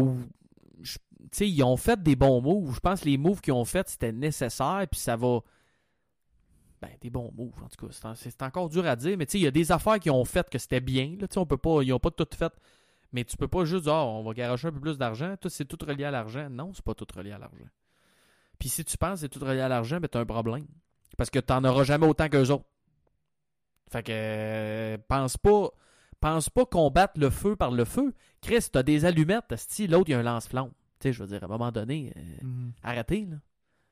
sais, 1.32 1.50
ils 1.50 1.64
ont 1.64 1.78
fait 1.78 2.02
des 2.02 2.16
bons 2.16 2.42
moves. 2.42 2.74
Je 2.76 2.80
pense 2.80 3.02
que 3.02 3.06
les 3.06 3.18
moves 3.18 3.42
qu'ils 3.42 3.54
ont 3.54 3.66
fait, 3.66 3.88
c'était 3.90 4.12
nécessaire, 4.12 4.86
puis 4.90 5.00
ça 5.00 5.16
va... 5.16 5.40
Ben, 6.82 6.92
des 7.02 7.10
bons 7.10 7.32
moves, 7.36 7.62
en 7.64 7.68
tout 7.68 7.86
cas. 7.88 7.92
C'est 7.92 8.06
en- 8.06 8.16
C'est 8.16 8.42
encore 8.42 8.70
dur 8.70 8.86
à 8.86 8.96
dire, 8.96 9.18
mais 9.18 9.26
tu 9.26 9.38
il 9.38 9.44
y 9.44 9.48
a 9.48 9.52
des 9.52 9.72
affaires 9.72 10.00
qui 10.00 10.10
ont 10.10 10.24
fait 10.26 10.50
que 10.50 10.58
c'était 10.58 10.80
bien, 10.80 11.18
là. 11.20 11.28
Tu 11.28 11.38
on 11.38 11.46
peut 11.46 11.58
pas... 11.58 11.82
Ils 11.84 11.92
ont 11.94 12.00
pas 12.00 12.12
tout 12.12 12.28
fait... 12.34 12.54
Mais 13.12 13.24
tu 13.26 13.38
peux 13.38 13.48
pas 13.48 13.66
juste 13.66 13.84
dire, 13.86 13.94
Ah, 13.94 14.06
on 14.06 14.24
va 14.24 14.34
garocher 14.34 14.68
un 14.68 14.72
peu 14.72 14.80
plus 14.80 14.98
d'argent. 14.98 15.36
C'est 15.48 15.66
tout 15.66 15.84
relié 15.86 16.04
à 16.06 16.12
l'argent. 16.12 16.48
Non, 16.50 16.72
c'est 16.74 16.84
pas 16.86 16.94
tout 16.94 17.08
relié 17.16 17.32
à 17.32 17.40
l'argent. 17.40 17.66
Puis 18.60 18.70
si 18.70 18.86
tu 18.86 18.98
penses 18.98 19.14
que 19.16 19.20
c'est 19.22 19.30
tout 19.30 19.40
relié 19.40 19.62
à 19.62 19.68
l'argent, 19.68 20.00
ben 20.00 20.08
t'as 20.08 20.20
un 20.20 20.26
problème. 20.26 20.68
Parce 21.18 21.30
que 21.30 21.40
t'en 21.40 21.64
auras 21.64 21.84
jamais 21.86 22.06
autant 22.06 22.30
qu'eux 22.30 22.50
autres. 22.52 22.66
Fait 23.92 24.04
que 24.04 24.98
pense 25.08 25.38
pas 25.38 25.70
pense 26.20 26.50
pas 26.50 26.66
combattre 26.66 27.20
le 27.20 27.30
feu 27.30 27.56
par 27.56 27.72
le 27.72 27.84
feu. 27.86 28.14
Chris, 28.42 28.68
t'as 28.72 28.84
des 28.84 29.06
allumettes, 29.06 29.50
l'autre 29.90 30.10
il 30.10 30.12
y 30.12 30.14
a 30.14 30.20
un 30.20 30.24
lance-flamme. 30.24 30.72
Tu 31.00 31.08
sais, 31.08 31.14
je 31.14 31.22
veux 31.24 31.28
dire, 31.28 31.42
à 31.44 31.46
un 31.46 31.50
moment 31.50 31.72
donné, 31.72 32.12
euh, 32.16 32.22
Mhm. 32.46 32.72
arrêtez, 32.84 33.26
là. 33.26 33.38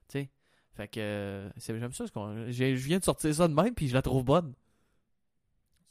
Tu 0.10 0.20
sais. 0.20 0.30
Fait 0.76 0.88
que 0.88 0.99
euh, 0.99 1.49
c'est- 1.58 1.78
j'aime 1.80 1.91
ça. 1.93 2.05
Je 2.05 2.64
viens 2.76 2.99
de 2.99 3.03
sortir 3.03 3.34
ça 3.34 3.47
de 3.47 3.53
même, 3.53 3.74
puis 3.74 3.88
je 3.88 3.93
la 3.93 4.01
trouve 4.01 4.24
bonne. 4.24 4.53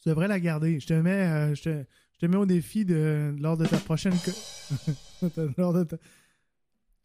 Tu 0.02 0.08
devrais 0.10 0.28
la 0.28 0.38
garder. 0.38 0.78
Je 0.78 0.86
te 0.86 0.92
mets, 0.94 1.10
euh, 1.26 1.54
je 1.54 1.62
te, 1.62 1.84
je 2.14 2.18
te 2.18 2.26
mets 2.26 2.36
au 2.36 2.46
défi 2.46 2.84
de, 2.84 3.34
lors 3.40 3.56
de 3.56 3.66
ta 3.66 3.78
prochaine. 3.78 4.12
lors 5.58 5.72
de 5.72 5.84
ta- 5.84 5.96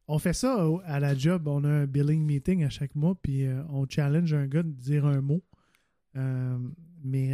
On 0.08 0.20
fait 0.20 0.34
ça 0.34 0.64
à 0.86 1.00
la 1.00 1.16
job. 1.18 1.48
On 1.48 1.64
a 1.64 1.70
un 1.70 1.86
billing 1.88 2.24
meeting 2.26 2.64
à 2.64 2.70
chaque 2.70 2.96
mois, 2.96 3.16
puis 3.16 3.46
euh, 3.46 3.64
on 3.70 3.88
challenge 3.88 4.34
un 4.34 4.46
gars 4.48 4.64
de 4.64 4.70
dire 4.72 5.06
un 5.06 5.22
mot. 5.22 5.42
Euh, 6.18 6.58
mais 7.04 7.32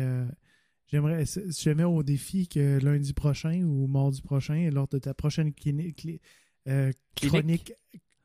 j'aimerais, 0.88 1.26
je 1.26 1.64
te 1.64 1.70
mets 1.72 1.84
au 1.84 2.04
défi 2.04 2.48
que 2.48 2.80
lundi 2.80 3.14
prochain 3.14 3.64
ou 3.64 3.88
mardi 3.88 4.22
prochain, 4.22 4.70
lors 4.72 4.88
de 4.88 5.00
ta 5.00 5.14
prochaine 5.14 5.52
clinique, 5.54 6.04
cli- 6.04 6.20
euh, 6.68 6.92
Clinique? 7.16 7.34
chronique 7.40 7.74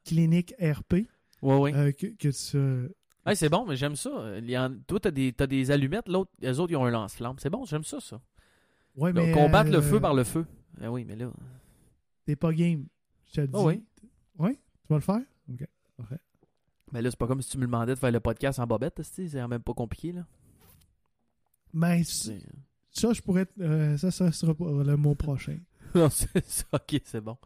clinique 0.05 0.55
RP, 0.61 1.07
Ouais, 1.43 1.59
ouais. 1.59 1.75
euh, 1.75 1.93
que, 1.93 2.07
que 2.09 2.29
tu. 2.29 3.35
c'est 3.37 3.49
bon, 3.49 3.65
mais 3.67 3.77
j'aime 3.77 3.95
ça. 3.97 4.11
Il 4.39 4.51
y 4.51 4.59
en- 4.59 4.75
Toi, 4.87 5.01
t'as 5.01 5.11
des, 5.11 5.33
t'as 5.33 5.47
des 5.47 5.71
allumettes, 5.71 6.09
l'autre, 6.09 6.31
les 6.41 6.59
autres, 6.59 6.73
ils 6.73 6.77
ont 6.77 6.85
un 6.85 6.91
lance-flamme. 6.91 7.37
C'est 7.39 7.51
bon, 7.51 7.65
j'aime 7.65 7.85
ça, 7.85 8.01
ça. 8.01 8.21
ouais, 8.97 9.13
mais, 9.13 9.33
combattre 9.33 9.71
le 9.71 9.79
euh, 9.79 9.83
feu 9.83 10.01
par 10.01 10.15
le 10.15 10.25
feu. 10.25 10.45
Ah 10.81 10.91
oui, 10.91 11.05
mais 11.05 11.17
là. 11.17 11.31
T'es 12.27 12.37
pas 12.37 12.53
game. 12.53 12.87
Je 13.27 13.33
te 13.33 13.41
le 13.43 13.47
dis. 13.49 13.53
Ah 13.57 13.63
oui. 13.63 13.83
Ouais? 14.39 14.55
Tu 14.55 14.89
vas 14.89 14.97
le 14.97 15.03
faire? 15.03 15.21
Ok. 15.53 15.67
Parfait. 15.97 16.19
Mais 16.93 17.01
là, 17.03 17.11
c'est 17.11 17.19
pas 17.19 17.27
comme 17.27 17.43
si 17.43 17.51
tu 17.51 17.59
me 17.59 17.67
demandais 17.67 17.95
de 17.95 17.99
faire 17.99 18.11
le 18.13 18.21
podcast 18.21 18.59
en 18.59 18.67
bobette, 18.67 19.01
c'est 19.03 19.29
quand 19.33 19.49
même 19.49 19.63
pas 19.63 19.75
compliqué, 19.75 20.13
là. 20.13 20.27
Mais 21.73 22.05
C'est- 22.05 22.39
ça, 22.91 23.13
je 23.13 23.23
pourrais. 23.23 23.47
euh, 23.61 23.97
ça, 23.97 24.11
ça 24.11 24.31
sera 24.33 24.53
le 24.61 24.97
mois 24.97 25.15
prochain. 25.15 25.59
Non, 25.95 26.09
c'est 26.11 26.45
ça, 26.47 26.65
ok, 26.73 27.01
c'est 27.05 27.21
bon. 27.21 27.37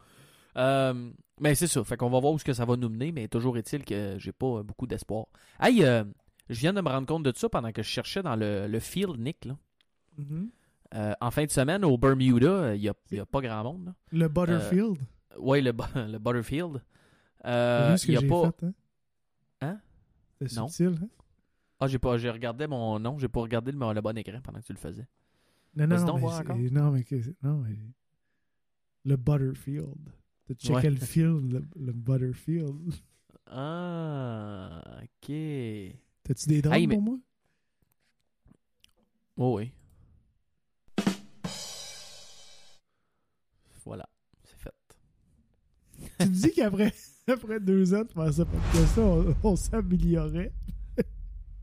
Euh, 0.57 1.11
mais 1.39 1.53
c'est 1.55 1.67
ça, 1.67 1.83
fait 1.83 1.97
qu'on 1.97 2.09
va 2.09 2.19
voir 2.19 2.33
où 2.33 2.39
ce 2.39 2.43
que 2.43 2.53
ça 2.53 2.65
va 2.65 2.75
nous 2.75 2.89
mener, 2.89 3.11
mais 3.11 3.27
toujours 3.27 3.57
est-il 3.57 3.85
que 3.85 4.15
j'ai 4.17 4.31
pas 4.31 4.57
euh, 4.57 4.63
beaucoup 4.63 4.87
d'espoir. 4.87 5.27
Hey, 5.59 5.83
euh, 5.83 6.03
je 6.49 6.59
viens 6.59 6.73
de 6.73 6.81
me 6.81 6.89
rendre 6.89 7.05
compte 7.05 7.23
de 7.23 7.33
ça 7.35 7.47
pendant 7.47 7.71
que 7.71 7.83
je 7.83 7.87
cherchais 7.87 8.23
dans 8.23 8.35
le, 8.35 8.67
le 8.67 8.79
field, 8.79 9.19
Nick, 9.19 9.45
là. 9.45 9.57
Mhm. 10.17 10.49
Euh, 10.95 11.13
en 11.19 11.31
fin 11.31 11.45
de 11.45 11.51
semaine, 11.51 11.83
au 11.85 11.97
Bermuda, 11.97 12.73
il 12.73 12.81
n'y 12.81 12.89
a, 12.89 12.93
y 13.11 13.19
a 13.19 13.25
pas 13.25 13.41
grand 13.41 13.63
monde, 13.63 13.85
là. 13.87 13.93
Le 14.11 14.27
Butterfield? 14.29 14.97
Ouais, 15.37 15.61
le, 15.61 15.71
le 15.71 16.17
Butterfield. 16.17 16.81
Euh, 17.45 17.91
vu 17.91 17.97
ce 17.97 18.07
que 18.07 18.11
y 18.13 18.17
a 18.17 18.21
pas... 18.21 18.51
fait, 18.51 18.65
hein? 18.65 18.73
Hein? 19.61 19.79
C'est 20.39 20.49
subtil, 20.49 20.97
hein? 21.03 21.07
Ah, 21.79 21.87
j'ai 21.87 21.99
pas... 21.99 22.17
J'ai 22.17 22.31
regardé 22.31 22.65
mon... 22.65 22.99
Non, 22.99 23.19
j'ai 23.19 23.27
pas 23.27 23.41
regardé 23.41 23.71
le, 23.71 23.93
le 23.93 24.01
bon 24.01 24.17
écran 24.17 24.39
pendant 24.41 24.59
que 24.59 24.65
tu 24.65 24.73
le 24.73 24.79
faisais. 24.79 25.07
Non, 25.75 25.85
non, 25.85 25.97
non, 26.03 26.15
mais 26.15 26.71
non, 26.71 26.91
mais 26.91 27.05
non, 27.43 27.57
mais 27.59 27.77
le 29.05 29.15
Butterfield 29.17 30.09
de 30.47 30.53
checker 30.53 30.73
ouais. 30.73 30.89
le 30.89 30.95
field, 30.97 31.65
le, 31.75 31.93
Butterfield. 31.93 32.93
Ah, 33.47 34.81
ok. 35.01 35.35
T'as-tu 36.23 36.47
des 36.47 36.61
drones 36.61 36.75
hey, 36.75 36.87
mais... 36.87 36.95
pour 36.95 37.03
moi? 37.03 37.17
Oh 39.37 39.57
oui. 39.57 39.71
Voilà, 43.85 44.09
c'est 44.43 44.57
fait. 44.57 44.73
Tu 46.19 46.29
me 46.29 46.33
dis 46.33 46.51
qu'après 46.51 46.93
après 47.27 47.59
deux 47.59 47.93
ans 47.93 48.03
on, 48.97 49.35
on 49.43 49.55
s'améliorait? 49.55 50.51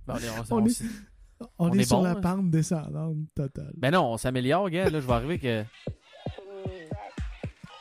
Ben, 0.07 0.17
on, 0.51 1.73
est, 1.73 1.85
sur 1.85 1.97
bon, 1.97 2.03
la 2.03 2.11
hein. 2.11 2.21
pente 2.21 2.51
descendante 2.51 3.17
totale. 3.35 3.73
Ben 3.77 3.91
non, 3.91 4.13
on 4.13 4.17
s'améliore, 4.19 4.69
gars. 4.69 4.91
Là, 4.91 5.01
je 5.01 5.07
vais 5.07 5.13
arriver 5.13 5.39
que. 5.39 5.65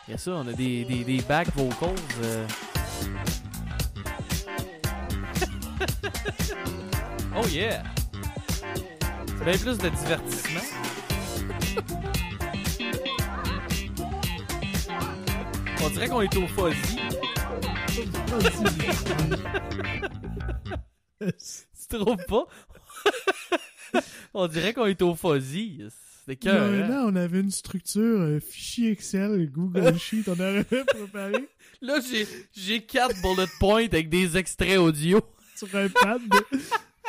Il 0.07 0.11
y 0.11 0.13
a 0.13 0.17
ça, 0.17 0.31
on 0.31 0.47
a 0.47 0.53
des, 0.53 0.83
des, 0.85 1.03
des 1.03 1.21
back 1.21 1.47
vocals. 1.55 1.95
euh. 2.23 2.47
oh 7.37 7.47
yeah! 7.47 7.83
C'est 9.27 9.45
bien 9.45 9.57
plus 9.57 9.77
de 9.77 9.89
divertissement. 9.89 10.61
on 15.83 15.89
dirait 15.89 16.07
qu'on 16.07 16.21
est 16.21 16.37
au 16.37 16.47
fuzzy. 16.47 16.99
Tu 21.89 21.99
trouves 21.99 22.25
pas? 22.27 22.45
on 24.33 24.47
dirait 24.47 24.73
qu'on 24.73 24.85
est 24.87 25.01
au 25.01 25.15
fuzzy. 25.15 25.83
An, 26.91 27.09
on 27.11 27.15
avait 27.15 27.39
une 27.41 27.51
structure, 27.51 28.21
un 28.21 28.39
fichier 28.39 28.91
Excel, 28.91 29.49
Google 29.51 29.97
Sheet, 29.99 30.23
on 30.27 30.33
aurait 30.33 30.63
préparé 30.63 31.47
Là, 31.81 31.99
j'ai, 31.99 32.25
j'ai 32.53 32.81
quatre 32.81 33.21
bullet 33.21 33.47
points 33.59 33.85
avec 33.85 34.09
des 34.09 34.37
extraits 34.37 34.77
audio. 34.77 35.19
sur 35.55 35.67
un 35.75 35.89
pad 35.89 36.21
de- 36.29 36.57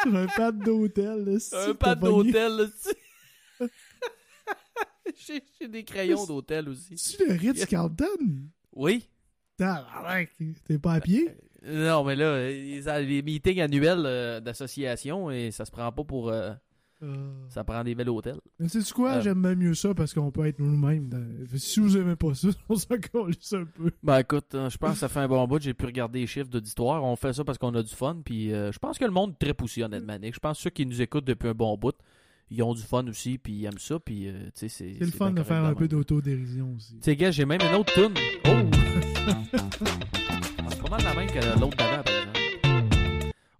sur 0.02 0.16
un 0.16 0.26
pad 0.26 0.58
d'hôtel. 0.58 1.24
là, 1.24 1.38
si, 1.38 1.54
Un 1.54 1.74
pad 1.74 2.00
d'hôtel, 2.00 2.52
là, 2.56 2.66
tu 2.66 3.66
j'ai, 5.26 5.42
j'ai 5.60 5.68
des 5.68 5.84
crayons 5.84 6.26
d'hôtel 6.26 6.68
aussi. 6.68 6.96
C'est 6.98 7.26
le 7.26 7.34
Ritz-Carlton? 7.34 8.48
Oui. 8.72 9.08
T'es 10.66 10.78
pas 10.78 10.94
à 10.94 11.00
pied? 11.00 11.30
Non, 11.64 12.02
mais 12.04 12.16
là, 12.16 12.50
les, 12.50 12.80
les 12.82 13.22
meetings 13.22 13.60
annuels 13.60 14.02
euh, 14.04 14.40
d'association, 14.40 15.30
et 15.30 15.50
ça 15.50 15.64
se 15.64 15.70
prend 15.70 15.90
pas 15.92 16.04
pour... 16.04 16.28
euh, 16.30 16.50
Euh, 16.50 16.54
ça 17.48 17.64
prend 17.64 17.82
des 17.84 17.94
belles 17.94 18.08
hôtels. 18.10 18.40
Mais 18.58 18.68
sais-tu 18.68 18.92
quoi? 18.94 19.14
Euh. 19.14 19.20
J'aime 19.20 19.42
bien 19.42 19.54
mieux 19.54 19.74
ça 19.74 19.94
parce 19.94 20.12
qu'on 20.14 20.30
peut 20.30 20.46
être 20.46 20.58
nous-mêmes. 20.58 21.08
dans- 21.08 21.24
Si 21.56 21.80
vous 21.80 21.96
aimez 21.96 22.16
pas 22.16 22.34
ça, 22.34 22.48
on 22.68 22.76
s'en 22.76 22.94
un 22.94 23.64
peu. 23.64 23.90
Ben 24.02 24.18
écoute, 24.18 24.54
euh, 24.54 24.70
je 24.70 24.76
pense 24.78 24.92
que 24.92 24.98
ça 24.98 25.08
fait 25.08 25.20
un 25.20 25.28
bon 25.28 25.46
bout. 25.46 25.60
J'ai 25.60 25.74
pu 25.74 25.86
regarder 25.86 26.20
les 26.20 26.26
chiffres 26.26 26.48
d'auditoire. 26.48 27.02
On 27.04 27.16
fait 27.16 27.32
ça 27.32 27.44
parce 27.44 27.58
qu'on 27.58 27.74
a 27.74 27.82
du 27.82 27.94
fun. 27.94 28.18
Puis 28.24 28.52
euh, 28.52 28.72
je 28.72 28.78
pense 28.78 28.98
que 28.98 29.04
le 29.04 29.10
monde 29.10 29.32
est 29.32 29.44
très 29.44 29.54
poussé, 29.54 29.82
honnêtement. 29.82 30.16
Je 30.22 30.38
pense 30.38 30.58
que 30.58 30.62
ceux 30.64 30.70
qui 30.70 30.86
nous 30.86 31.00
écoutent 31.02 31.24
depuis 31.26 31.48
un 31.48 31.54
bon 31.54 31.76
bout, 31.76 31.94
ils 32.50 32.62
ont 32.62 32.74
du 32.74 32.82
fun 32.82 33.06
aussi. 33.08 33.38
Puis 33.38 33.52
ils 33.52 33.64
aiment 33.66 33.78
ça. 33.78 33.98
Puis 33.98 34.28
euh, 34.28 34.44
tu 34.46 34.50
sais, 34.54 34.68
c'est. 34.68 34.94
C'est 34.98 35.04
le 35.04 35.10
fun 35.10 35.30
de 35.32 35.42
faire 35.42 35.64
un 35.64 35.74
peu 35.74 35.80
même. 35.84 35.88
d'autodérision 35.88 36.72
aussi. 36.76 36.94
Tu 36.96 37.02
sais, 37.02 37.16
gars, 37.16 37.30
j'ai 37.30 37.44
même 37.44 37.60
une 37.60 37.74
autre 37.76 37.92
tune. 37.92 38.14
Oh! 38.46 38.50
c'est 40.70 40.82
pas 40.82 40.90
mal 40.90 41.02
la 41.02 41.14
même 41.14 41.28
que 41.30 41.60
l'autre 41.60 41.76
d'avant, 41.76 42.02
par 42.02 42.14
exemple. 42.14 42.40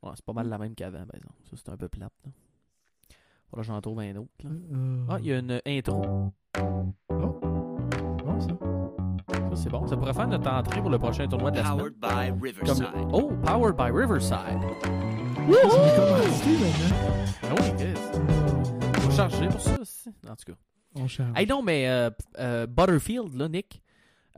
Ouais, 0.02 0.12
c'est 0.16 0.24
pas 0.24 0.32
mal 0.34 0.48
la 0.48 0.58
même 0.58 0.74
qu'avant, 0.74 1.06
par 1.06 1.16
exemple. 1.16 1.34
Ça, 1.50 1.56
c'est 1.56 1.68
un 1.70 1.76
peu 1.76 1.88
plate. 1.88 2.12
Là. 2.26 2.30
Voilà, 3.54 3.62
j'en 3.62 3.80
trouve 3.80 4.00
un 4.00 4.16
autre. 4.16 4.30
Là. 4.42 4.50
Euh, 4.74 5.04
Ah, 5.08 5.16
il 5.20 5.26
y 5.26 5.32
a 5.32 5.38
une 5.38 5.60
intro. 5.64 6.32
Oh, 6.60 6.94
c'est 7.08 8.24
bon 8.24 8.40
ça. 8.40 8.48
Ça, 9.28 9.56
c'est 9.56 9.70
bon. 9.70 9.86
Ça 9.86 9.96
pourrait 9.96 10.12
faire 10.14 10.26
notre 10.28 10.50
entrée 10.50 10.80
pour 10.80 10.90
le 10.90 10.98
prochain 10.98 11.28
tournoi 11.28 11.50
de 11.52 11.58
la 11.58 11.64
semaine. 11.64 11.90
Powered 12.00 12.40
by 12.40 12.46
Riverside. 12.48 12.86
Oh, 13.12 13.30
Powered 13.44 13.76
by 13.76 13.90
Riverside. 13.92 14.58
Maintenant. 15.46 15.70
Ah 17.42 17.54
oui, 17.60 17.72
Chris. 17.78 19.00
Faut 19.02 19.10
charger 19.10 19.48
pour 19.48 19.60
ça, 19.60 19.80
aussi. 19.80 20.10
En 20.28 20.34
tout 20.36 20.52
cas. 20.52 20.58
On 20.96 21.06
charge. 21.06 21.30
Hey 21.36 21.46
non, 21.46 21.62
mais 21.62 21.88
euh, 21.88 22.10
euh, 22.38 22.66
Butterfield, 22.66 23.34
là, 23.34 23.48
Nick, 23.48 23.82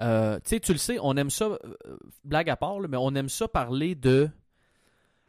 euh, 0.01 0.37
tu 0.37 0.51
sais, 0.51 0.61
tu 0.61 0.73
le 0.73 0.79
sais, 0.79 0.99
on 1.03 1.15
aime 1.17 1.31
ça, 1.31 1.45
euh, 1.47 1.59
blague 2.25 2.49
à 2.51 2.57
part, 2.57 2.81
là, 2.81 2.89
mais 2.89 2.97
on 2.99 3.15
aime 3.15 3.29
ça 3.29 3.47
parler 3.49 3.95
de 3.95 4.29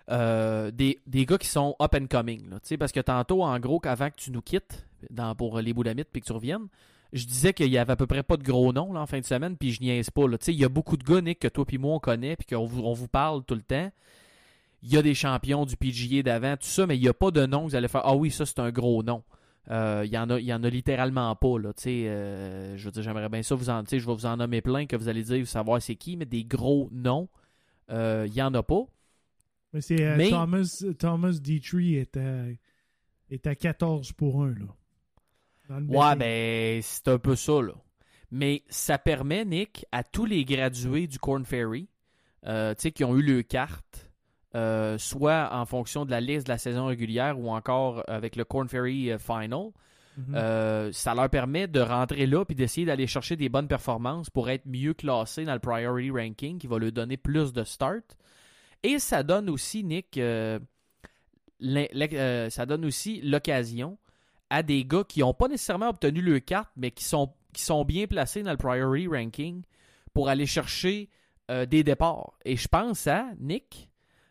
euh, 0.10 0.72
des, 0.72 1.00
des 1.06 1.26
gars 1.26 1.38
qui 1.38 1.48
sont 1.48 1.76
up 1.82 1.96
and 1.96 2.08
coming. 2.10 2.50
Là, 2.50 2.60
parce 2.78 2.92
que 2.92 3.00
tantôt, 3.00 3.44
en 3.44 3.60
gros, 3.60 3.80
qu'avant 3.80 4.10
que 4.10 4.16
tu 4.16 4.32
nous 4.32 4.42
quittes 4.42 4.88
dans, 5.10 5.36
pour 5.36 5.60
les 5.60 5.74
boulamites 5.74 6.10
puis 6.12 6.22
que 6.22 6.28
tu 6.28 6.34
reviennes, 6.34 6.68
je 7.14 7.26
disais 7.26 7.54
qu'il 7.54 7.70
y 7.70 7.78
avait 7.78 7.94
à 7.94 7.96
peu 7.96 8.08
près 8.08 8.24
pas 8.24 8.38
de 8.38 8.44
gros 8.44 8.74
noms 8.74 8.96
en 8.96 9.06
fin 9.06 9.20
de 9.20 9.26
semaine, 9.26 9.58
puis 9.58 9.72
je 9.72 9.82
niaise 9.82 10.10
pas. 10.10 10.24
Il 10.48 10.56
y 10.56 10.66
a 10.66 10.70
beaucoup 10.70 10.98
de 10.98 11.04
gars, 11.04 11.22
Nick, 11.22 11.40
que 11.40 11.48
toi 11.48 11.66
puis 11.66 11.78
moi 11.78 11.96
on 11.96 12.00
connaît, 12.00 12.36
puis 12.36 12.46
qu'on 12.56 12.66
vous, 12.66 12.82
on 12.84 12.94
vous 12.94 13.08
parle 13.08 13.44
tout 13.44 13.56
le 13.56 13.62
temps. 13.62 13.92
Il 14.84 14.94
y 14.94 14.98
a 14.98 15.02
des 15.02 15.16
champions 15.16 15.66
du 15.66 15.76
PGA 15.76 16.22
d'avant, 16.22 16.56
tout 16.56 16.68
ça, 16.68 16.86
mais 16.86 16.98
il 16.98 17.02
n'y 17.02 17.08
a 17.08 17.14
pas 17.14 17.32
de 17.32 17.46
nom 17.46 17.66
que 17.66 17.72
vous 17.72 17.76
allez 17.76 17.88
faire 17.88 18.02
Ah 18.04 18.16
oui, 18.16 18.30
ça 18.30 18.46
c'est 18.46 18.60
un 18.60 18.72
gros 18.72 19.04
nom. 19.04 19.24
Euh, 19.70 20.04
Il 20.06 20.14
y, 20.14 20.18
en 20.18 20.30
a, 20.30 20.40
y 20.40 20.54
en 20.54 20.64
a 20.64 20.70
littéralement 20.70 21.36
pas. 21.36 21.60
Là, 21.60 21.72
euh, 21.86 22.78
je 22.78 22.86
veux 22.86 22.92
dire, 22.92 23.04
j'aimerais 23.04 23.30
bien 23.30 23.44
ça. 23.44 23.56
Vous 23.56 23.70
en, 23.70 23.84
je 23.86 23.96
vais 23.96 24.14
vous 24.14 24.26
en 24.26 24.38
nommer 24.38 24.62
plein 24.62 24.86
que 24.86 24.96
vous 24.96 25.10
allez 25.10 25.24
dire 25.24 25.46
savoir 25.48 25.82
c'est 25.82 25.96
qui, 25.96 26.16
mais 26.16 26.26
des 26.26 26.44
gros 26.44 26.90
noms, 26.92 27.28
euh, 27.92 28.26
il 28.28 28.34
n'y 28.34 28.42
en 28.42 28.54
a 28.54 28.64
pas. 28.64 28.86
Mais 29.74 29.82
c'est 29.82 30.02
euh, 30.04 30.16
Mais- 30.18 30.30
Thomas, 30.30 30.84
Thomas 30.98 31.32
Dietrich 31.42 31.96
est 31.96 32.18
à, 32.18 32.46
est 33.30 33.48
à 33.48 33.56
14 33.56 34.12
pour 34.14 34.44
1 34.44 34.50
là. 34.50 34.66
Dans 35.70 35.80
le 35.80 35.86
Ouais, 35.88 35.98
betting. 36.16 36.20
ben, 36.20 36.82
c'est 36.82 37.08
un 37.10 37.18
peu 37.20 37.36
ça, 37.36 37.62
là. 37.62 37.74
Mais 38.32 38.64
ça 38.70 38.98
permet, 38.98 39.44
Nick, 39.46 39.86
à 39.92 40.04
tous 40.04 40.26
les 40.26 40.46
gradués 40.46 41.08
du 41.08 41.20
Corn 41.20 41.46
Ferry, 41.46 41.90
euh, 42.46 42.74
tu 42.76 42.84
sais, 42.84 42.92
qui 42.92 43.04
ont 43.04 43.16
eu 43.18 43.22
le 43.22 43.42
carte, 43.44 44.10
euh, 44.56 44.98
soit 44.98 45.50
en 45.54 45.66
fonction 45.66 46.06
de 46.06 46.12
la 46.12 46.22
liste 46.22 46.48
de 46.48 46.52
la 46.54 46.58
saison 46.58 46.86
régulière 46.88 47.38
ou 47.40 47.50
encore 47.52 48.04
avec 48.08 48.36
le 48.38 48.46
Corn 48.46 48.68
Ferry 48.70 49.12
euh, 49.12 49.18
Final, 49.20 49.72
Mhm. 50.18 50.36
euh, 50.36 50.92
ça 50.94 51.14
leur 51.14 51.30
permet 51.30 51.68
de 51.68 51.80
rentrer 51.80 52.26
là 52.26 52.44
puis 52.44 52.56
d'essayer 52.56 52.88
d'aller 52.88 53.06
chercher 53.06 53.36
des 53.36 53.50
bonnes 53.50 53.68
performances 53.68 54.30
pour 54.32 54.50
être 54.50 54.66
mieux 54.66 54.94
classés 54.96 55.46
dans 55.46 55.54
le 55.54 55.60
priority 55.60 56.10
ranking 56.10 56.58
qui 56.58 56.66
va 56.68 56.80
leur 56.80 56.92
donner 56.92 57.18
plus 57.18 57.54
de 57.54 57.64
start. 57.64 58.18
Et 58.88 59.00
ça 59.00 59.22
donne 59.22 59.50
aussi, 59.50 59.84
Nick, 59.84 60.18
euh, 60.18 60.60
euh, 61.62 62.50
ça 62.50 62.66
donne 62.66 62.86
aussi 62.86 63.20
l'occasion 63.20 63.98
à 64.50 64.64
des 64.64 64.86
gars 64.86 65.04
qui 65.06 65.20
n'ont 65.20 65.34
pas 65.34 65.50
nécessairement 65.50 65.90
obtenu 65.90 66.22
le 66.22 66.40
carte, 66.40 66.72
mais 66.78 66.92
qui 66.92 67.04
sont, 67.04 67.34
qui 67.52 67.64
sont 67.64 67.84
bien 67.84 68.08
placés 68.08 68.44
dans 68.44 68.52
le 68.52 68.58
priority 68.58 69.08
ranking 69.08 69.64
pour 70.14 70.30
aller 70.30 70.46
chercher 70.46 71.10
euh, 71.52 71.66
des 71.66 71.84
départs. 71.84 72.32
Et 72.46 72.56
je 72.56 72.70
pense 72.70 73.08
à 73.08 73.26
Nick, 73.42 73.90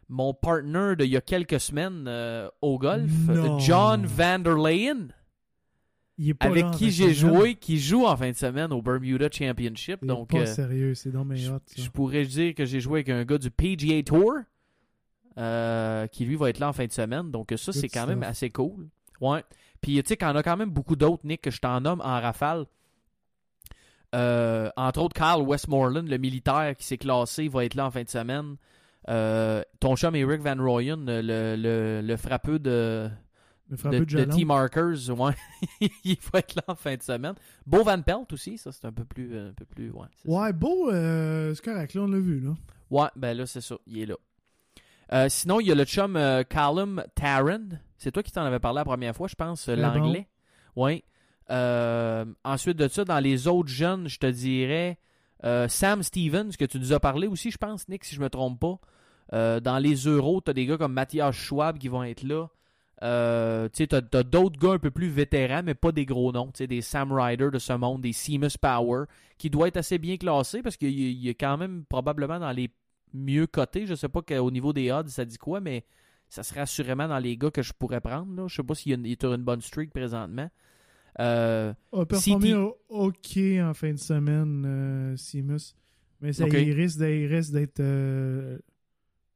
mon 0.09 0.33
partner 0.33 0.95
d'il 0.99 1.11
y 1.11 1.19
a 1.19 1.21
quelques 1.21 1.61
semaines 1.61 2.11
au 2.63 2.79
golf. 2.79 3.13
John 3.59 4.07
Vanderleyen 4.07 5.09
Il 6.19 6.31
est 6.31 6.35
pas 6.35 6.49
là 6.49 6.67
avec 6.67 6.79
qui 6.79 6.91
j'ai 6.91 7.13
joué, 7.13 7.57
qui 7.57 7.79
joue 7.79 8.07
en 8.07 8.17
fin 8.17 8.31
de 8.31 8.37
semaine 8.37 8.73
au 8.73 8.81
Bermuda 8.81 9.29
Championship. 9.31 10.05
Donc, 10.05 10.31
pas 10.31 10.39
euh, 10.39 10.47
sérieux, 10.47 10.95
c'est 10.95 11.11
dans 11.11 11.25
mes 11.25 11.37
je, 11.37 11.53
hot, 11.53 11.61
ça. 11.67 11.83
je 11.83 11.91
pourrais 11.91 12.25
dire 12.25 12.55
que 12.55 12.65
j'ai 12.65 12.81
joué 12.81 13.01
avec 13.01 13.11
un 13.11 13.25
gars 13.25 13.37
du 13.37 13.51
PGA 13.51 14.03
Tour, 14.03 14.35
euh, 15.37 16.07
qui 16.07 16.25
lui 16.25 16.37
va 16.37 16.49
être 16.49 16.59
là 16.59 16.69
en 16.69 16.73
fin 16.73 16.87
de 16.87 16.93
semaine. 16.93 17.31
Donc, 17.31 17.53
ça, 17.57 17.73
c'est 17.73 17.89
quand 17.89 18.07
même 18.07 18.23
assez 18.23 18.49
cool. 18.49 18.89
Ouais. 19.21 19.45
Puis, 19.83 20.03
tu 20.03 20.09
sais, 20.09 20.17
qu'on 20.17 20.35
a 20.35 20.43
quand 20.43 20.57
même 20.57 20.71
beaucoup 20.71 20.97
d'autres, 20.97 21.27
Nick, 21.27 21.43
que 21.43 21.51
je 21.51 21.61
t'en 21.61 21.83
nomme 21.83 22.01
en 22.01 22.21
rafale. 22.21 22.65
Euh, 24.15 24.71
entre 24.77 25.03
autres, 25.03 25.15
Kyle 25.15 25.45
Westmoreland, 25.47 26.07
le 26.09 26.17
militaire 26.17 26.75
qui 26.79 26.87
s'est 26.87 26.97
classé, 26.97 27.49
va 27.49 27.67
être 27.67 27.75
là 27.75 27.87
en 27.87 27.91
fin 27.91 28.03
de 28.03 28.09
semaine. 28.09 28.57
Ton 29.81 29.97
chum 29.97 30.17
Eric 30.17 30.41
Van 30.41 30.57
Royen, 30.59 30.97
le, 30.97 31.21
le, 31.21 32.01
le 32.01 32.17
frappeux 32.17 32.59
de, 32.59 33.11
Le 33.69 33.77
de. 34.05 34.25
T-Markers, 34.25 35.11
ouais. 35.11 35.35
il 36.05 36.17
va 36.33 36.39
être 36.39 36.55
là 36.55 36.63
en 36.69 36.75
fin 36.77 36.95
de 36.95 37.03
semaine. 37.03 37.35
Beau 37.67 37.83
Van 37.83 38.01
Pelt 38.01 38.33
aussi, 38.33 38.59
ça 38.59 38.71
c'est 38.73 38.85
un 38.87 38.93
peu 38.93 39.05
plus. 39.05 39.35
euh, 39.35 39.51
Un 39.51 39.53
peu 39.55 39.65
plus 39.65 39.91
ouais. 39.91 40.07
Ouais, 40.25 40.53
beau, 40.53 40.91
euh, 40.91 41.53
c'est 41.55 41.65
correct, 41.65 41.95
là, 41.95 42.03
on 42.03 42.07
l'a 42.09 42.19
vu, 42.19 42.41
là. 42.41 42.55
Ouais, 42.91 43.09
ben 43.17 43.37
là, 43.37 43.47
c'est 43.47 43.61
ça, 43.61 43.77
il 43.87 43.99
est 43.99 44.07
là. 44.07 44.15
Euh, 45.13 45.29
sinon, 45.29 45.61
il 45.61 45.67
y 45.67 45.73
a 45.73 45.75
le 45.75 45.85
chum 45.85 46.17
euh, 46.17 46.43
Callum 46.45 47.03
Tarrant. 47.15 47.69
C'est 47.97 48.13
toi 48.13 48.23
qui 48.23 48.31
t'en 48.33 48.43
avais 48.45 48.59
parlé 48.61 48.79
la 48.79 48.85
première 48.85 49.15
fois, 49.17 49.29
je 49.29 49.35
pense, 49.35 49.69
euh, 49.69 49.75
Très 49.75 49.83
l'anglais. 49.83 50.29
Ouais. 50.77 51.03
Ensuite 52.45 52.77
de 52.77 52.89
ça, 52.89 53.05
dans 53.05 53.21
les 53.21 53.47
autres 53.49 53.69
jeunes, 53.69 54.09
je 54.09 54.19
te 54.19 54.27
dirais 54.27 54.99
Sam 55.69 56.03
Stevens, 56.03 56.51
que 56.59 56.65
tu 56.65 56.79
nous 56.79 56.93
as 56.93 57.01
parlé 57.01 57.27
aussi, 57.29 57.51
je 57.51 57.59
pense, 57.59 57.89
Nick, 57.89 58.05
si 58.05 58.15
je 58.15 58.21
me 58.21 58.29
trompe 58.31 58.61
pas. 58.61 59.61
Dans 59.61 59.79
les 59.79 59.95
euros, 59.95 60.41
tu 60.41 60.51
as 60.51 60.55
des 60.55 60.67
gars 60.67 60.77
comme 60.77 60.93
Mathias 60.93 61.35
Schwab 61.35 61.79
qui 61.79 61.89
vont 61.89 62.03
être 62.05 62.23
là. 62.23 62.49
Euh, 63.03 63.69
tu 63.73 63.87
t'as 63.87 64.01
d'autres 64.01 64.59
gars 64.59 64.73
un 64.73 64.79
peu 64.79 64.91
plus 64.91 65.09
vétérans, 65.09 65.63
mais 65.63 65.75
pas 65.75 65.93
des 65.93 66.07
gros 66.07 66.33
noms. 66.33 66.47
Tu 66.53 66.59
sais, 66.59 66.67
des 66.67 66.81
Sam 66.81 67.13
Ryder 67.13 67.51
de 67.53 67.59
ce 67.59 67.73
monde, 67.75 68.01
des 68.01 68.13
Seamus 68.13 68.57
Power, 68.61 69.05
qui 69.37 69.51
doit 69.51 69.69
être 69.69 69.77
assez 69.77 69.99
bien 69.99 70.17
classé 70.17 70.63
parce 70.63 70.77
qu'il 70.79 70.89
il- 70.91 71.19
il 71.23 71.29
est 71.29 71.35
quand 71.35 71.59
même 71.59 71.85
probablement 71.89 72.39
dans 72.39 72.53
les 72.53 72.71
mieux 73.13 73.47
cotés. 73.47 73.87
Je 73.87 73.95
sais 73.95 74.09
pas 74.09 74.23
qu'au 74.23 74.51
niveau 74.51 74.73
des 74.73 74.91
odds, 74.91 75.09
ça 75.09 75.25
dit 75.27 75.37
quoi, 75.37 75.61
mais 75.61 75.85
ça 76.29 76.43
serait 76.43 76.61
assurément 76.61 77.07
dans 77.07 77.19
les 77.19 77.37
gars 77.37 77.51
que 77.51 77.63
je 77.63 77.73
pourrais 77.73 78.01
prendre. 78.01 78.35
Là. 78.35 78.47
Je 78.49 78.55
sais 78.57 78.63
pas 78.63 78.75
s'il 78.75 79.07
est 79.07 79.21
sur 79.21 79.33
une 79.35 79.45
bonne 79.45 79.61
streak 79.61 79.93
présentement. 79.93 80.51
Euh, 81.21 81.73
A 81.93 82.05
performé 82.07 82.55
au- 82.55 82.77
OK 82.89 83.39
en 83.63 83.73
fin 83.75 83.93
de 83.93 83.99
semaine, 83.99 84.65
euh, 84.67 85.17
Seamus. 85.17 85.75
Mais 86.23 86.33
ça, 86.33 86.45
il 86.49 86.73
risque 86.73 86.99
d'être, 87.53 87.81
euh, 87.81 88.59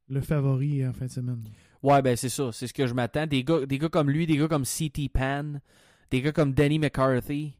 le 0.09 0.21
favori 0.21 0.85
en 0.85 0.93
fin 0.93 1.05
de 1.05 1.11
semaine. 1.11 1.41
Ouais, 1.83 2.01
ben 2.01 2.15
c'est 2.15 2.29
ça. 2.29 2.51
C'est 2.51 2.67
ce 2.67 2.73
que 2.73 2.85
je 2.87 2.93
m'attends. 2.93 3.25
Des 3.25 3.43
gars, 3.43 3.65
des 3.65 3.77
gars 3.79 3.89
comme 3.89 4.09
lui, 4.09 4.27
des 4.27 4.37
gars 4.37 4.47
comme 4.47 4.65
C.T. 4.65 5.09
Pan, 5.09 5.53
des 6.11 6.21
gars 6.21 6.31
comme 6.31 6.53
Danny 6.53 6.77
McCarthy 6.79 7.53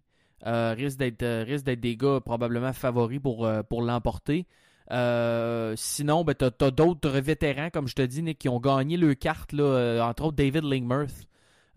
euh, 0.45 0.73
risquent 0.77 0.99
d'être 0.99 1.23
euh, 1.23 1.43
risquent 1.47 1.65
d'être 1.65 1.79
des 1.79 1.97
gars 1.97 2.19
probablement 2.23 2.73
favoris 2.73 3.19
pour, 3.19 3.45
euh, 3.45 3.63
pour 3.63 3.81
l'emporter. 3.81 4.45
Euh, 4.91 5.73
sinon, 5.77 6.23
ben, 6.23 6.35
tu 6.35 6.45
as, 6.45 6.71
d'autres 6.71 7.09
vétérans, 7.09 7.69
comme 7.71 7.87
je 7.87 7.95
te 7.95 8.01
dis, 8.01 8.21
Nick, 8.21 8.39
qui 8.39 8.49
ont 8.49 8.59
gagné 8.59 8.97
le 8.97 9.13
carte, 9.15 9.53
là, 9.53 10.01
entre 10.07 10.25
autres 10.25 10.35
David 10.35 10.63
Lingmerth, 10.65 11.27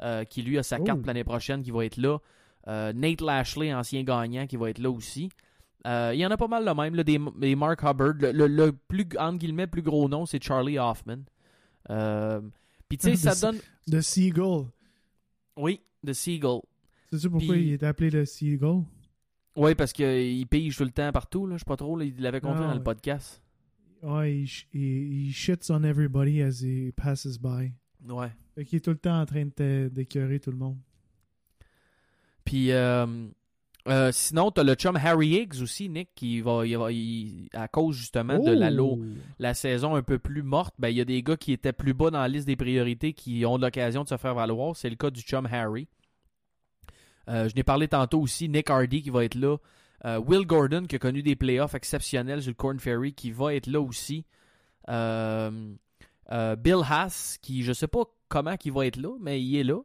euh, 0.02 0.24
qui 0.24 0.42
lui 0.42 0.58
a 0.58 0.62
sa 0.62 0.78
carte 0.80 0.98
Oh. 1.02 1.06
l'année 1.06 1.24
prochaine, 1.24 1.62
qui 1.62 1.70
va 1.70 1.84
être 1.84 1.96
là. 1.96 2.18
Nate 2.66 3.20
Lashley, 3.20 3.72
ancien 3.72 4.02
gagnant, 4.02 4.46
qui 4.46 4.56
va 4.56 4.70
être 4.70 4.78
là 4.78 4.90
aussi. 4.90 5.28
Il 5.86 6.14
y 6.16 6.26
en 6.26 6.30
a 6.30 6.36
pas 6.36 6.48
mal 6.48 6.64
le 6.64 6.74
même, 6.74 6.94
là, 6.94 7.04
des, 7.04 7.20
des 7.38 7.54
Mark 7.54 7.82
Hubbard. 7.82 8.14
Le, 8.18 8.32
le- 8.32 8.46
le 8.48 8.72
plus, 8.72 9.06
entre 9.18 9.38
guillemets, 9.38 9.66
plus 9.66 9.82
gros 9.82 10.08
nom, 10.08 10.24
c'est 10.26 10.42
Charlie 10.42 10.78
Hoffman. 10.78 11.18
Euh, 11.90 12.40
Puis 12.88 12.98
tu 12.98 13.08
sais, 13.08 13.16
ça 13.16 13.34
The- 13.34 13.40
donne... 13.52 13.60
The 13.90 14.00
Seagull. 14.00 14.66
Oui, 15.56 15.80
The 16.06 16.12
Seagull. 16.12 16.60
Sais-tu 17.10 17.30
pourquoi 17.30 17.56
il 17.56 17.72
est 17.72 17.82
appelé 17.82 18.10
le 18.10 18.24
Seagull? 18.24 18.82
Oui, 19.56 19.74
parce 19.74 19.92
qu'il 19.92 20.46
pige 20.48 20.76
tout 20.76 20.84
le 20.84 20.90
temps 20.90 21.12
partout. 21.12 21.46
Là. 21.46 21.54
Je 21.56 21.60
sais 21.60 21.64
pas 21.64 21.76
trop. 21.76 21.96
là, 21.96 22.04
il 22.04 22.20
l'avait 22.20 22.40
compris 22.40 22.62
Ah, 22.64 22.68
dans 22.68 22.74
le 22.74 22.82
podcast. 22.82 23.40
Ouais, 24.02 24.40
il, 24.40 24.50
il, 24.72 25.26
il 25.28 25.32
shits 25.32 25.70
on 25.70 25.82
everybody 25.84 26.42
as 26.42 26.60
he 26.62 26.92
passes 26.92 27.38
by. 27.40 27.72
Ouais. 28.08 28.30
Fait 28.54 28.64
qu'il 28.64 28.76
est 28.78 28.80
tout 28.80 28.90
le 28.90 28.98
temps 28.98 29.20
en 29.20 29.24
train 29.26 29.44
de 29.56 29.88
d'écœurer 29.92 30.40
tout 30.40 30.50
le 30.50 30.56
monde. 30.58 30.76
Puis 32.44 32.72
euh, 32.72 33.06
euh, 33.88 34.10
sinon, 34.12 34.50
t'as 34.50 34.62
le 34.62 34.74
chum 34.74 34.96
Harry 34.96 35.28
Higgs 35.36 35.60
aussi, 35.62 35.88
Nick, 35.88 36.08
qui 36.14 36.40
va, 36.40 36.66
il 36.66 36.76
va 36.78 36.90
il- 36.92 37.48
à 37.52 37.68
cause 37.68 37.96
justement 37.96 38.38
de 38.38 38.50
la, 38.52 38.70
Oh! 38.70 39.04
la 39.38 39.52
saison 39.54 39.94
un 39.94 40.02
peu 40.02 40.18
plus 40.18 40.42
morte, 40.42 40.74
ben 40.78 40.88
il 40.88 40.96
y 40.96 41.00
a 41.00 41.04
des 41.04 41.22
gars 41.22 41.36
qui 41.36 41.52
étaient 41.52 41.72
plus 41.72 41.92
bas 41.94 42.10
dans 42.10 42.20
la 42.20 42.28
liste 42.28 42.46
des 42.46 42.56
priorités 42.56 43.12
qui 43.12 43.44
ont 43.44 43.58
l'occasion 43.58 44.02
de 44.04 44.08
se 44.08 44.16
faire 44.16 44.34
valoir. 44.34 44.74
C'est 44.76 44.88
le 44.90 44.96
cas 44.96 45.10
du 45.10 45.20
chum 45.20 45.46
Harry. 45.50 45.86
Euh, 47.28 47.48
je 47.48 47.54
n'ai 47.54 47.62
parlé 47.62 47.88
tantôt 47.88 48.20
aussi, 48.20 48.48
Nick 48.48 48.68
Hardy 48.70 49.02
qui 49.02 49.10
va 49.10 49.24
être 49.24 49.34
là. 49.34 49.56
Euh, 50.04 50.18
Will 50.18 50.46
Gordon 50.46 50.84
qui 50.84 50.96
a 50.96 50.98
connu 50.98 51.22
des 51.22 51.36
playoffs 51.36 51.74
exceptionnels 51.74 52.42
sur 52.42 52.50
le 52.50 52.54
Corn 52.54 52.78
Ferry 52.78 53.14
qui 53.14 53.30
va 53.30 53.54
être 53.54 53.66
là 53.66 53.80
aussi. 53.80 54.26
Bill 54.88 56.82
Haas 56.88 57.38
qui 57.40 57.62
je 57.62 57.72
sais 57.72 57.86
pas 57.88 58.04
comment 58.28 58.54
il 58.64 58.72
va 58.72 58.86
être 58.86 58.96
là, 58.96 59.16
mais 59.20 59.42
il 59.42 59.56
est 59.56 59.64
là. 59.64 59.80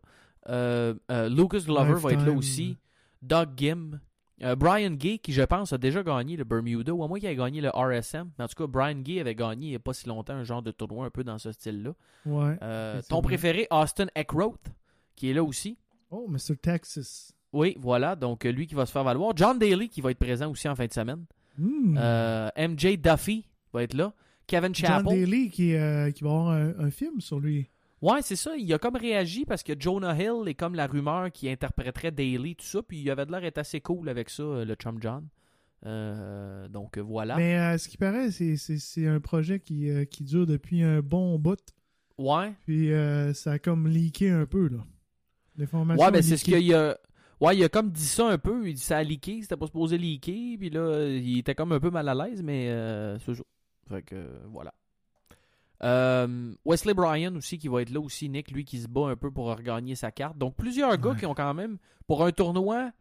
Lucas 1.29 1.59
Glover 1.65 1.93
va 1.99 2.11
être 2.13 2.25
là 2.25 2.31
aussi. 2.37 2.77
Doug 3.21 3.49
Gim. 3.57 3.99
Euh, 4.41 4.55
Brian 4.55 4.91
Gay, 4.91 5.17
qui 5.17 5.33
je 5.33 5.41
pense 5.41 5.73
a 5.73 5.77
déjà 5.77 6.01
gagné 6.01 6.37
le 6.37 6.45
Bermuda, 6.45 6.93
ou 6.93 7.03
à 7.03 7.07
moins 7.09 7.19
qu'il 7.19 7.27
ait 7.27 7.35
gagné 7.35 7.59
le 7.59 7.69
RSM. 7.69 8.29
Mais 8.37 8.45
en 8.45 8.47
tout 8.47 8.55
cas, 8.55 8.67
Brian 8.67 8.99
Gay 8.99 9.19
avait 9.19 9.35
gagné 9.35 9.67
il 9.67 9.69
n'y 9.71 9.75
a 9.75 9.79
pas 9.79 9.93
si 9.93 10.07
longtemps 10.07 10.33
un 10.33 10.43
genre 10.43 10.61
de 10.61 10.71
tournoi 10.71 11.05
un 11.05 11.09
peu 11.09 11.25
dans 11.25 11.37
ce 11.37 11.51
style-là. 11.51 11.91
Ouais. 12.25 12.57
Euh, 12.61 13.01
ton 13.09 13.21
préféré, 13.21 13.67
Austin 13.69 14.07
Eckroth, 14.15 14.71
qui 15.15 15.29
est 15.29 15.33
là 15.33 15.43
aussi. 15.43 15.77
Oh, 16.09 16.27
Mr. 16.29 16.55
Texas. 16.61 17.33
Oui, 17.51 17.75
voilà. 17.79 18.15
Donc, 18.15 18.45
euh, 18.45 18.51
lui 18.51 18.65
qui 18.65 18.75
va 18.75 18.85
se 18.85 18.91
faire 18.93 19.03
valoir. 19.03 19.33
John 19.35 19.59
Daly, 19.59 19.89
qui 19.89 19.99
va 19.99 20.11
être 20.11 20.19
présent 20.19 20.49
aussi 20.49 20.69
en 20.69 20.75
fin 20.75 20.85
de 20.85 20.93
semaine. 20.93 21.25
Hmm. 21.57 21.97
Euh, 21.97 22.49
MJ 22.57 22.97
Duffy 22.97 23.45
va 23.73 23.83
être 23.83 23.93
là. 23.93 24.13
Kevin 24.47 24.73
John 24.73 24.89
Chappell. 24.89 25.19
Daly 25.19 25.49
qui, 25.49 25.73
qui 25.73 26.23
va 26.23 26.29
avoir 26.29 26.49
un, 26.49 26.79
un 26.79 26.91
film 26.91 27.19
sur 27.19 27.39
lui. 27.41 27.69
Ouais, 28.01 28.21
c'est 28.21 28.35
ça. 28.35 28.55
Il 28.57 28.71
a 28.73 28.77
comme 28.77 28.95
réagi 28.95 29.43
parce 29.45 29.61
que 29.63 29.73
Jonah 29.77 30.15
Hill 30.15 30.47
est 30.47 30.53
comme 30.53 30.75
la 30.75 30.87
rumeur 30.87 31.31
qui 31.31 31.49
interpréterait 31.49 32.11
Daly, 32.11 32.55
tout 32.55 32.65
ça. 32.65 32.81
Puis 32.81 32.99
il 32.99 33.09
avait 33.11 33.25
de 33.25 33.31
l'air 33.31 33.41
d'être 33.41 33.57
assez 33.57 33.81
cool 33.81 34.07
avec 34.09 34.29
ça, 34.29 34.43
euh, 34.43 34.65
le 34.65 34.75
chum 34.75 34.97
John. 35.01 35.27
Euh, 35.85 36.67
donc 36.67 36.97
euh, 36.97 37.01
voilà. 37.01 37.35
Mais 37.37 37.57
euh, 37.57 37.77
ce 37.77 37.87
qui 37.87 37.97
paraît, 37.97 38.31
c'est- 38.31 38.57
c'est 38.57 38.77
c'est 38.79 39.07
un 39.07 39.19
projet 39.19 39.59
qui, 39.59 39.89
euh, 39.89 40.05
qui 40.05 40.23
dure 40.23 40.45
depuis 40.45 40.81
un 40.83 41.01
bon 41.01 41.37
bout. 41.39 41.59
Ouais. 42.17 42.53
Puis 42.65 42.91
euh, 42.91 43.33
ça 43.33 43.53
a 43.53 43.59
comme 43.59 43.87
leaké 43.87 44.29
un 44.29 44.45
peu, 44.45 44.67
là. 44.67 44.79
L'information 45.57 46.05
Ouais, 46.05 46.11
ben 46.11 46.19
a 46.19 46.21
c'est 46.21 46.37
ce 46.37 46.43
qu'il 46.45 46.73
a. 46.73 46.97
Ouais, 47.41 47.55
il 47.57 47.63
a 47.63 47.69
comme 47.69 47.89
dit 47.91 48.05
ça 48.05 48.27
un 48.29 48.37
peu. 48.37 48.67
Il 48.67 48.73
dit 48.75 48.81
ça 48.81 48.97
a 48.97 49.03
leaké, 49.03 49.41
c'était 49.41 49.55
pas 49.55 49.65
supposé 49.67 49.97
leaker. 49.97 50.57
Puis 50.59 50.69
là, 50.69 51.05
il 51.07 51.39
était 51.39 51.55
comme 51.55 51.71
un 51.71 51.79
peu 51.79 51.89
mal 51.89 52.07
à 52.09 52.13
l'aise, 52.15 52.43
mais 52.43 52.67
c'est 53.25 53.35
ça. 53.35 53.43
Fait 53.89 54.03
que 54.03 54.15
voilà. 54.51 54.73
Euh, 55.81 56.53
Wesley 56.65 56.93
Bryan 56.93 57.35
aussi 57.37 57.57
qui 57.57 57.67
va 57.67 57.81
être 57.81 57.89
là 57.89 58.01
aussi, 58.01 58.29
Nick, 58.29 58.51
lui 58.51 58.65
qui 58.65 58.79
se 58.79 58.87
bat 58.87 59.07
un 59.07 59.15
peu 59.15 59.31
pour 59.31 59.45
regagner 59.45 59.95
sa 59.95 60.11
carte. 60.11 60.37
Donc 60.37 60.55
plusieurs 60.55 60.97
gars 60.97 61.15
qui 61.15 61.25
ont 61.25 61.33
quand 61.33 61.53
même, 61.53 61.77
pour 62.07 62.25
un 62.25 62.31
tournoi, 62.31 62.91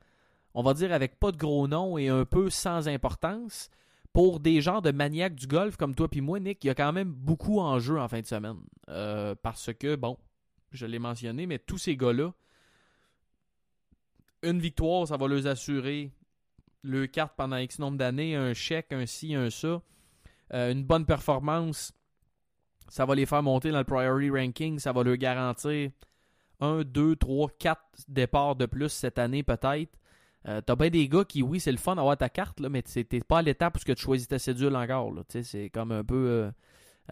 on 0.55 0.63
va 0.63 0.75
dire 0.75 0.93
avec 0.93 1.19
pas 1.19 1.33
de 1.33 1.37
gros 1.37 1.67
noms 1.67 1.99
et 1.99 2.09
un 2.09 2.25
peu 2.25 2.51
sans 2.51 2.89
importance, 2.89 3.71
pour 4.13 4.41
des 4.41 4.61
gens 4.61 4.81
de 4.81 4.91
maniaques 4.91 5.35
du 5.35 5.47
golf 5.47 5.77
comme 5.77 5.95
toi 5.95 6.09
puis 6.09 6.21
moi, 6.21 6.41
Nick, 6.41 6.65
il 6.65 6.69
y 6.69 6.71
a 6.71 6.75
quand 6.75 6.93
même 6.93 7.13
beaucoup 7.13 7.61
en 7.61 7.79
jeu 7.79 7.99
en 7.99 8.09
fin 8.09 8.21
de 8.21 8.27
semaine. 8.27 8.59
Euh, 8.89 9.35
parce 9.43 9.73
que, 9.73 9.97
bon, 9.97 10.17
je 10.73 10.87
l'ai 10.87 10.99
mentionné, 10.99 11.47
mais 11.47 11.59
tous 11.59 11.79
ces 11.79 11.97
gars-là, 11.97 12.33
une 14.43 14.61
victoire, 14.61 15.07
ça 15.07 15.17
va 15.17 15.27
leur 15.27 15.47
assurer 15.47 16.13
le 16.83 17.07
carte 17.07 17.35
pendant 17.37 17.57
X 17.57 17.79
nombre 17.79 17.99
d'années, 17.99 18.37
un 18.37 18.55
chèque, 18.55 18.93
un 18.93 19.07
ci, 19.07 19.35
un 19.35 19.51
ça. 19.51 19.83
Euh, 20.55 20.73
une 20.73 20.85
bonne 20.85 21.05
performance, 21.05 21.93
ça 22.89 23.05
va 23.05 23.15
les 23.15 23.27
faire 23.27 23.43
monter 23.43 23.71
dans 23.71 23.79
le 23.79 23.85
priority 23.85 24.31
ranking, 24.31 24.79
ça 24.79 24.93
va 24.93 25.03
leur 25.03 25.17
garantir 25.17 25.91
1, 26.61 26.83
2, 26.85 27.17
3, 27.17 27.49
4 27.59 27.81
départs 28.09 28.57
de 28.57 28.67
plus 28.67 28.89
cette 28.89 29.19
année 29.19 29.43
peut-être. 29.43 29.91
Euh, 30.47 30.61
T'as 30.61 30.77
bien 30.77 30.89
des 30.91 31.09
gars 31.09 31.25
qui, 31.25 31.43
oui, 31.43 31.61
c'est 31.61 31.73
le 31.73 31.79
fun 31.79 31.97
d'avoir 31.97 32.17
ta 32.17 32.29
carte, 32.29 32.61
là, 32.61 32.69
mais 32.69 32.83
t'es 32.83 33.05
pas 33.21 33.39
à 33.39 33.43
l'étape 33.43 33.77
où 33.77 33.79
ce 33.79 33.85
que 33.85 33.93
tu 33.93 34.03
choisis 34.03 34.29
ta 34.29 34.39
cédule 34.39 34.75
encore. 34.77 35.13
C'est 35.29 35.71
comme 35.71 35.93
un 35.93 36.05
peu. 36.05 36.15
euh, 36.15 36.51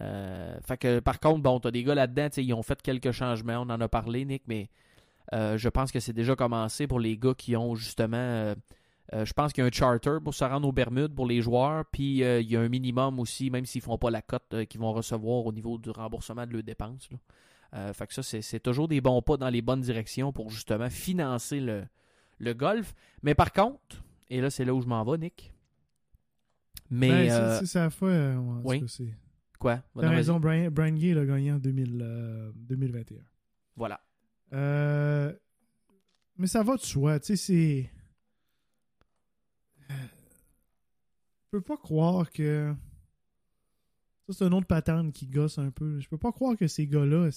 euh, 0.03 0.59
fait 0.62 0.77
que 0.77 1.01
par 1.01 1.20
contre, 1.20 1.43
bon, 1.43 1.59
t'as 1.61 1.70
des 1.70 1.83
gars 1.83 1.95
là-dedans, 1.95 2.29
ils 2.37 2.55
ont 2.55 2.62
fait 2.62 2.81
quelques 2.83 3.12
changements, 3.12 3.59
on 3.59 3.70
en 3.70 3.81
a 3.81 3.89
parlé, 3.89 4.24
Nick, 4.24 4.43
mais 4.47 4.68
je 5.33 5.68
pense 5.68 5.91
que 5.93 6.01
c'est 6.01 6.12
déjà 6.12 6.37
commencé 6.37 6.87
pour 6.87 7.01
les 7.01 7.16
gars 7.18 7.35
qui 7.37 7.57
ont 7.57 7.74
justement. 7.74 8.55
Euh, 9.13 9.25
je 9.25 9.33
pense 9.33 9.53
qu'il 9.53 9.63
y 9.63 9.65
a 9.65 9.69
un 9.69 9.73
charter 9.73 10.19
pour 10.23 10.35
se 10.35 10.45
rendre 10.45 10.67
aux 10.67 10.73
Bermudes 10.73 11.15
pour 11.15 11.27
les 11.27 11.41
joueurs, 11.41 11.85
puis 11.93 12.25
euh, 12.25 12.41
il 12.41 12.51
y 12.51 12.57
a 12.57 12.61
un 12.61 12.69
minimum 12.69 13.21
aussi, 13.21 13.51
même 13.51 13.65
s'ils 13.65 13.83
font 13.83 13.99
pas 13.99 14.11
la 14.11 14.23
cote 14.23 14.43
euh, 14.53 14.65
qu'ils 14.65 14.81
vont 14.81 14.93
recevoir 14.93 15.47
au 15.47 15.53
niveau 15.53 15.79
du 15.79 15.91
remboursement 15.91 16.47
de 16.47 16.53
leurs 16.53 16.63
dépenses. 16.65 17.09
fait 17.93 18.07
que 18.07 18.15
ça, 18.15 18.23
c'est 18.23 18.61
toujours 18.61 18.89
des 18.89 19.01
bons 19.01 19.23
pas 19.23 19.37
dans 19.37 19.49
les 19.49 19.63
bonnes 19.63 19.81
directions 19.81 20.33
pour 20.33 20.51
justement 20.51 20.91
financer 20.91 21.61
le, 21.61 21.85
le 22.39 22.53
golf. 22.55 22.95
Mais 23.23 23.35
par 23.35 23.53
contre, 23.53 24.03
et 24.29 24.41
là, 24.41 24.51
c'est 24.51 24.65
là 24.65 24.75
où 24.75 24.81
je 24.81 24.87
m'en 24.87 25.05
vais, 25.05 25.19
Nick. 25.19 25.53
Mais. 26.91 27.29
Ben, 27.29 27.59
c'est- 27.61 27.67
sa 27.67 27.91
fois. 27.91 28.11
en 28.13 28.61
oui. 28.65 28.81
cas, 28.81 28.87
quoi? 29.59 29.83
T'as 29.99 30.09
raison, 30.09 30.41
Brian, 30.41 30.71
Brian 30.71 30.95
Gay 30.95 31.15
l'a 31.15 31.25
gagné 31.25 31.53
en 31.53 31.59
2000, 31.59 32.01
euh, 32.03 32.51
2021. 32.57 33.19
Voilà. 33.77 34.01
Mais 36.39 36.47
ça 36.47 36.63
va 36.63 36.77
de 36.77 36.81
soi, 36.83 37.19
tu 37.21 37.27
sais, 37.29 37.37
c'est. 37.37 37.91
Peux 41.57 41.63
pas 41.63 41.77
croire 41.77 42.31
que. 42.31 42.75
Ça, 44.29 44.33
c'est 44.39 44.45
un 44.45 44.53
autre 44.53 44.67
patente 44.67 45.13
qui 45.13 45.27
gosse 45.27 45.59
un 45.59 45.71
peu. 45.71 46.01
Je 46.01 46.09
peux 46.09 46.19
pas 46.19 46.33
croire 46.33 46.57
que 46.57 46.67
ces 46.67 46.87
gars-là. 46.87 47.31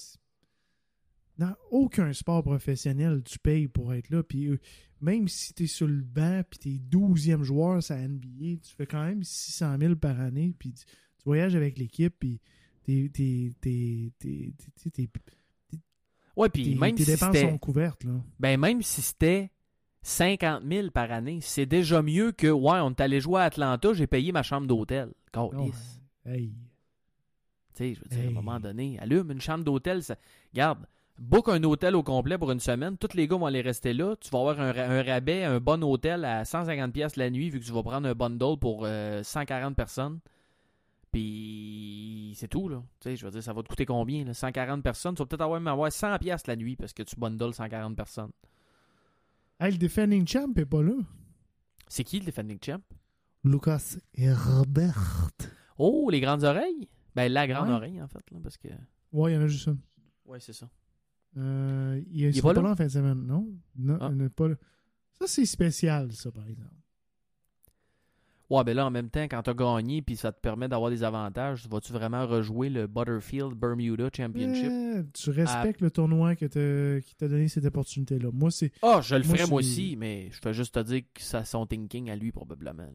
Dans 1.38 1.54
aucun 1.70 2.12
sport 2.12 2.42
professionnel, 2.42 3.22
tu 3.24 3.38
payes 3.38 3.68
pour 3.68 3.94
être 3.94 4.10
là. 4.10 4.22
Puis 4.22 4.48
euh, 4.48 4.58
même 5.00 5.26
si 5.28 5.54
t'es 5.54 5.66
sur 5.66 5.86
le 5.86 6.02
banc, 6.02 6.42
puis 6.50 6.58
t'es 6.58 6.96
12e 6.96 7.42
joueur 7.42 7.80
la 7.88 8.08
NBA, 8.08 8.60
tu 8.62 8.74
fais 8.76 8.86
quand 8.86 9.04
même 9.04 9.22
600 9.22 9.78
000 9.78 9.96
par 9.96 10.20
année. 10.20 10.54
Puis 10.58 10.72
tu, 10.74 10.84
tu 10.84 11.24
voyages 11.24 11.54
avec 11.54 11.78
l'équipe, 11.78 12.14
puis 12.18 12.40
t'es. 12.84 13.08
t'es- 13.12 13.52
t'es- 13.60 14.12
t'es- 14.18 14.52
t'es- 14.90 14.90
t'es- 15.06 15.08
Ouais, 16.36 16.48
puis 16.48 16.64
tes- 16.64 16.74
même 16.74 16.94
tes 16.94 17.04
si 17.04 17.10
dépenses 17.12 17.34
c'était. 17.34 17.50
sont 17.50 17.58
couvertes, 17.58 18.04
là. 18.04 18.22
Ben, 18.38 18.58
même 18.58 18.82
si 18.82 19.00
c'était 19.02 19.50
50 20.02 20.62
000 20.64 20.90
par 20.90 21.10
année, 21.12 21.40
c'est 21.42 21.66
déjà 21.66 22.00
mieux 22.02 22.32
que, 22.32 22.46
ouais, 22.46 22.80
on 22.80 22.90
est 22.90 23.00
allé 23.00 23.20
jouer 23.20 23.40
à 23.40 23.44
Atlanta, 23.44 23.92
j'ai 23.92 24.06
payé 24.06 24.32
ma 24.32 24.42
chambre 24.42 24.66
d'hôtel. 24.66 25.12
Câlisse. 25.32 26.00
Ouais. 26.24 26.32
Hey. 26.32 26.52
Tu 27.74 27.74
sais, 27.74 27.94
je 27.94 28.00
veux 28.00 28.08
dire, 28.08 28.26
à 28.26 28.30
un 28.30 28.34
moment 28.34 28.60
donné, 28.60 28.98
allume 28.98 29.30
une 29.30 29.40
chambre 29.40 29.64
d'hôtel. 29.64 30.02
Ça... 30.02 30.16
Garde, 30.54 30.86
book 31.18 31.48
un 31.48 31.62
hôtel 31.64 31.94
au 31.96 32.02
complet 32.02 32.36
pour 32.38 32.50
une 32.50 32.60
semaine. 32.60 32.96
Tous 32.96 33.14
les 33.14 33.28
gars 33.28 33.36
vont 33.36 33.46
aller 33.46 33.60
rester 33.60 33.92
là. 33.92 34.16
Tu 34.16 34.30
vas 34.30 34.38
avoir 34.40 34.60
un, 34.60 34.72
ra- 34.72 34.84
un 34.90 35.02
rabais, 35.02 35.44
un 35.44 35.60
bon 35.60 35.82
hôtel 35.84 36.24
à 36.24 36.42
150$ 36.44 36.90
piastres 36.92 37.18
la 37.18 37.30
nuit, 37.30 37.50
vu 37.50 37.60
que 37.60 37.64
tu 37.64 37.72
vas 37.72 37.82
prendre 37.82 38.08
un 38.08 38.14
bundle 38.14 38.58
pour 38.58 38.82
euh, 38.84 39.22
140 39.22 39.76
personnes. 39.76 40.18
Puis 41.12 42.32
c'est 42.36 42.48
tout, 42.48 42.68
là. 42.68 42.82
Tu 43.00 43.10
sais, 43.10 43.16
je 43.16 43.24
veux 43.24 43.30
dire, 43.30 43.42
ça 43.42 43.52
va 43.52 43.62
te 43.62 43.68
coûter 43.68 43.84
combien, 43.86 44.24
là? 44.24 44.34
140 44.34 44.82
personnes. 44.82 45.14
Tu 45.14 45.18
vas 45.22 45.26
peut-être 45.26 45.42
avoir, 45.42 45.60
même 45.60 45.68
avoir 45.68 45.90
100$ 45.90 46.18
piastres 46.18 46.48
la 46.48 46.56
nuit 46.56 46.76
parce 46.76 46.92
que 46.92 47.02
tu 47.02 47.16
bundles 47.16 47.52
140 47.54 47.96
personnes. 47.96 48.30
Hey, 49.60 49.72
le 49.72 49.78
defending 49.78 50.26
champ 50.26 50.50
est 50.56 50.64
pas 50.64 50.82
là. 50.82 50.94
C'est 51.88 52.04
qui 52.04 52.18
le 52.18 52.24
defending 52.26 52.58
champ? 52.64 52.80
Lucas 53.44 53.96
et 54.14 54.32
Robert. 54.32 55.28
Oh, 55.78 56.08
les 56.10 56.20
grandes 56.20 56.44
oreilles? 56.44 56.88
Ben, 57.14 57.30
la 57.32 57.46
grande 57.46 57.68
Ouais. 57.68 57.74
oreille, 57.74 58.00
en 58.02 58.08
fait, 58.08 58.22
là, 58.30 58.38
parce 58.42 58.56
que... 58.56 58.68
Ouais, 59.12 59.32
il 59.32 59.34
y 59.34 59.38
en 59.38 59.42
a 59.42 59.46
juste 59.48 59.68
un. 59.68 59.76
Ouais, 60.24 60.40
c'est 60.40 60.52
ça. 60.52 60.68
Euh, 61.36 62.00
il 62.10 62.24
est 62.24 62.36
est 62.38 62.42
pas, 62.42 62.54
pas 62.54 62.60
là? 62.62 62.68
là 62.68 62.72
en 62.72 62.76
fin 62.76 62.84
de 62.86 62.90
semaine, 62.90 63.26
non? 63.26 63.48
Non, 63.76 63.98
Ah. 64.00 64.08
il 64.10 64.16
n'est 64.18 64.28
pas 64.30 64.48
là. 64.48 64.54
Ça, 65.18 65.26
c'est 65.26 65.44
spécial, 65.46 66.12
ça, 66.12 66.30
par 66.32 66.46
exemple. 66.48 66.74
Ouais, 68.50 68.64
ben 68.64 68.74
là, 68.74 68.84
en 68.84 68.90
même 68.90 69.10
temps, 69.10 69.22
quand 69.22 69.42
t'as 69.42 69.54
gagné 69.54 70.02
puis 70.02 70.16
ça 70.16 70.32
te 70.32 70.40
permet 70.40 70.68
d'avoir 70.68 70.90
des 70.90 71.04
avantages, 71.04 71.68
vas-tu 71.68 71.92
vraiment 71.92 72.26
rejouer 72.26 72.68
le 72.68 72.88
Butterfield 72.88 73.54
Bermuda 73.54 74.10
Championship? 74.14 74.70
Euh, 74.70 75.04
tu 75.14 75.30
respectes 75.30 75.80
le 75.80 75.90
tournoi 75.92 76.34
que 76.34 76.98
qui 76.98 77.14
t'a 77.14 77.28
donné 77.28 77.46
cette 77.46 77.64
opportunité-là. 77.64 78.30
Moi, 78.32 78.50
c'est. 78.50 78.72
Ah, 78.82 79.00
je 79.02 79.14
le 79.14 79.22
moi, 79.22 79.36
ferais 79.36 79.48
moi 79.48 79.60
aussi, 79.60 79.94
mais 79.96 80.30
je 80.32 80.40
fais 80.40 80.52
juste 80.52 80.74
te 80.74 80.80
dire 80.80 81.02
que 81.14 81.22
ça 81.22 81.44
son 81.44 81.64
thinking 81.64 82.10
à 82.10 82.16
lui, 82.16 82.32
probablement. 82.32 82.82
là. 82.82 82.90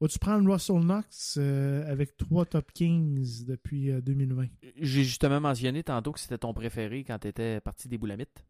Vas-tu 0.00 0.18
prendre 0.18 0.50
Russell 0.50 0.80
Knox 0.80 1.38
euh, 1.38 1.90
avec 1.90 2.16
trois 2.16 2.44
top 2.46 2.72
15 2.72 3.44
depuis 3.44 3.90
euh, 3.90 4.00
2020? 4.00 4.46
J'ai 4.76 5.04
justement 5.04 5.40
mentionné 5.40 5.82
tantôt 5.84 6.12
que 6.12 6.20
c'était 6.20 6.38
ton 6.38 6.52
préféré 6.52 7.04
quand 7.04 7.18
tu 7.18 7.28
étais 7.28 7.60
parti 7.60 7.88
des 7.88 7.96
Boulamites. 7.98 8.44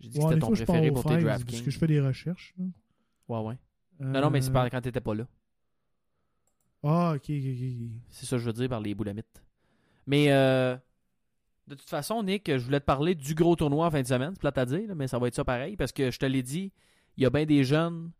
J'ai 0.00 0.08
dit 0.08 0.18
que 0.18 0.24
c'était 0.24 0.38
ton 0.38 0.54
fois, 0.54 0.64
préféré 0.64 0.90
pour 0.90 1.04
tes 1.04 1.18
DraftKings. 1.18 1.50
Parce 1.56 1.62
que 1.62 1.70
je 1.70 1.78
fais 1.78 1.86
des 1.86 2.00
recherches. 2.00 2.54
là. 2.58 2.64
Ouais, 3.28 3.48
ouais. 3.48 3.54
Non, 4.00 4.20
non, 4.22 4.30
mais 4.30 4.40
c'est 4.40 4.50
Euh, 4.50 4.52
pas 4.52 4.68
quand 4.70 4.80
t'étais 4.80 5.00
pas 5.00 5.14
là. 5.14 5.26
Ah, 6.82 7.12
ok, 7.16 7.22
ok, 7.22 7.28
ok. 7.30 7.90
C'est 8.10 8.26
ça 8.26 8.36
que 8.36 8.40
je 8.42 8.46
veux 8.46 8.52
dire 8.52 8.68
par 8.68 8.80
les 8.80 8.94
boulamites. 8.94 9.42
Mais 10.06 10.30
euh, 10.30 10.76
de 11.66 11.74
toute 11.74 11.88
façon, 11.88 12.22
Nick, 12.22 12.50
je 12.50 12.62
voulais 12.62 12.80
te 12.80 12.84
parler 12.84 13.14
du 13.14 13.34
gros 13.34 13.56
tournoi 13.56 13.86
en 13.86 13.90
fin 13.90 14.02
de 14.02 14.06
semaine. 14.06 14.32
C'est 14.34 14.40
plate 14.40 14.58
à 14.58 14.66
dire, 14.66 14.88
là, 14.88 14.94
mais 14.94 15.08
ça 15.08 15.18
va 15.18 15.28
être 15.28 15.34
ça 15.34 15.44
pareil. 15.44 15.76
Parce 15.76 15.92
que 15.92 16.10
je 16.10 16.18
te 16.18 16.26
l'ai 16.26 16.42
dit, 16.42 16.72
il 17.16 17.22
y 17.22 17.26
a 17.26 17.30
bien 17.30 17.46
des 17.46 17.64
jeunes, 17.64 18.10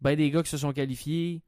bien 0.00 0.16
des 0.16 0.30
gars 0.30 0.42
qui 0.42 0.50
se 0.50 0.58
sont 0.58 0.72
qualifiés. 0.72 1.42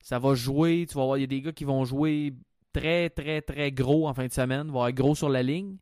Ça 0.00 0.18
va 0.18 0.34
jouer. 0.34 0.86
Tu 0.88 0.94
vas 0.96 1.04
voir, 1.04 1.18
il 1.18 1.22
y 1.22 1.24
a 1.24 1.26
des 1.26 1.42
gars 1.42 1.52
qui 1.52 1.64
vont 1.64 1.84
jouer 1.84 2.34
très, 2.72 3.10
très, 3.10 3.42
très 3.42 3.70
gros 3.72 4.08
en 4.08 4.14
fin 4.14 4.26
de 4.26 4.32
semaine. 4.32 4.68
Vont 4.70 4.86
être 4.86 4.94
gros 4.96 5.14
sur 5.14 5.28
la 5.28 5.42
ligne. 5.42 5.76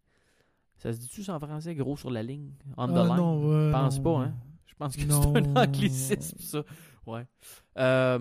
Ça 0.79 0.93
se 0.93 0.99
dit-tu 0.99 1.23
ça 1.23 1.35
en 1.37 1.41
français, 1.41 1.75
gros 1.75 1.97
sur 1.97 2.11
la 2.11 2.23
ligne? 2.23 2.51
On 2.77 2.89
the 2.89 2.97
Ah, 2.97 3.05
line? 3.05 3.17
non, 3.17 3.51
euh, 3.53 3.71
pense 3.71 3.97
non. 3.99 4.03
pas, 4.03 4.25
hein? 4.25 4.35
Je 4.67 4.75
pense 4.75 4.97
que 4.97 5.03
c'est 5.03 5.13
un 5.13 5.57
anglicisme, 5.57 6.39
ça. 6.39 6.63
Ouais. 7.07 7.25
Euh, 7.79 8.19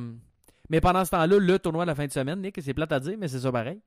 mais 0.69 0.81
pendant 0.81 1.03
ce 1.03 1.11
temps-là, 1.11 1.37
le 1.39 1.59
tournoi 1.59 1.85
de 1.85 1.89
la 1.89 1.95
fin 1.95 2.05
de 2.05 2.11
semaine, 2.11 2.41
Nick, 2.41 2.59
c'est 2.61 2.73
plate 2.73 2.91
à 2.91 2.99
dire, 2.99 3.15
mais 3.17 3.27
c'est 3.27 3.39
ça 3.39 3.51
pareil. 3.51 3.81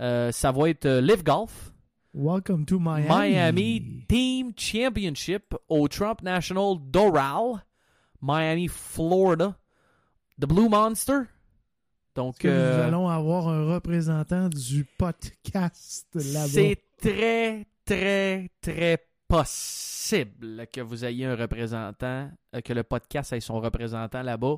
Euh, 0.00 0.32
ça 0.32 0.52
va 0.52 0.68
être 0.70 0.86
euh, 0.86 1.00
Live 1.00 1.24
Golf, 1.24 1.72
Welcome 2.14 2.64
to 2.64 2.78
Miami. 2.78 3.08
Miami 3.08 4.04
Team 4.08 4.52
Championship 4.56 5.54
au 5.68 5.88
Trump 5.88 6.22
National 6.22 6.76
Doral, 6.80 7.64
Miami, 8.22 8.68
Florida. 8.68 9.56
The 10.40 10.46
Blue 10.46 10.68
Monster. 10.68 11.22
Donc, 12.14 12.38
que 12.38 12.48
euh, 12.48 12.76
nous 12.76 12.82
allons 12.82 13.08
avoir 13.08 13.48
un 13.48 13.74
représentant 13.74 14.48
du 14.48 14.84
podcast 14.84 16.08
là-bas. 16.14 16.48
c'est 16.48 16.82
très, 17.00 17.66
très, 17.84 18.48
très 18.60 19.07
possible 19.28 20.66
que 20.72 20.80
vous 20.80 21.04
ayez 21.04 21.26
un 21.26 21.36
représentant, 21.36 22.30
euh, 22.54 22.60
que 22.62 22.72
le 22.72 22.82
podcast 22.82 23.32
ait 23.32 23.40
son 23.40 23.60
représentant 23.60 24.22
là-bas. 24.22 24.56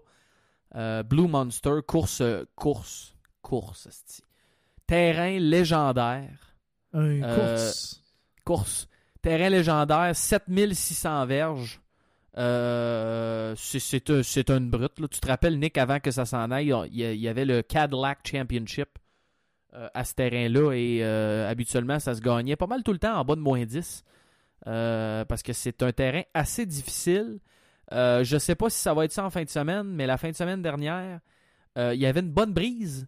Euh, 0.76 1.02
Blue 1.02 1.26
Monster, 1.28 1.80
course, 1.86 2.22
course, 2.54 3.14
course, 3.42 4.22
terrain 4.86 5.38
légendaire, 5.38 6.54
Un 6.92 7.22
Euh, 7.22 7.56
course. 7.56 8.02
course, 8.44 8.88
terrain 9.22 9.48
légendaire, 9.48 10.14
7600 10.14 11.24
verges. 11.26 11.80
Euh, 12.36 13.54
c'est- 13.56 13.78
c'est 13.80 14.50
un- 14.50 14.58
une 14.58 14.70
brute. 14.70 14.98
là. 15.00 15.08
Tu 15.08 15.18
te 15.20 15.26
rappelles, 15.28 15.58
Nick, 15.58 15.76
avant 15.78 15.98
que 16.00 16.10
ça 16.10 16.24
s'en 16.24 16.50
aille, 16.52 16.72
il 16.90 16.96
y 16.96 17.04
a- 17.04 17.12
il 17.12 17.20
y 17.20 17.28
avait 17.28 17.44
le 17.44 17.62
Cadillac 17.62 18.20
Championship 18.24 18.88
euh, 19.72 19.88
à 19.94 20.04
ce 20.04 20.14
terrain-là 20.14 20.72
et 20.72 20.98
euh, 21.04 21.48
habituellement, 21.48 22.00
ça 22.00 22.12
se 22.16 22.20
gagnait 22.20 22.56
pas 22.56 22.66
mal 22.66 22.82
tout 22.82 22.92
le 22.92 22.98
temps 22.98 23.14
en 23.16 23.24
bas 23.24 23.36
de 23.36 23.40
moins 23.40 23.64
10 23.64 24.02
euh, 24.66 25.24
parce 25.24 25.42
que 25.42 25.52
c'est 25.52 25.82
un 25.82 25.92
terrain 25.92 26.22
assez 26.34 26.66
difficile. 26.66 27.38
Euh, 27.92 28.22
je 28.24 28.38
sais 28.38 28.54
pas 28.54 28.70
si 28.70 28.78
ça 28.78 28.94
va 28.94 29.04
être 29.04 29.12
ça 29.12 29.24
en 29.24 29.30
fin 29.30 29.42
de 29.42 29.48
semaine, 29.48 29.84
mais 29.84 30.06
la 30.06 30.16
fin 30.16 30.30
de 30.30 30.36
semaine 30.36 30.62
dernière, 30.62 31.20
euh, 31.78 31.94
il 31.94 32.00
y 32.00 32.06
avait 32.06 32.20
une 32.20 32.30
bonne 32.32 32.52
brise. 32.52 33.06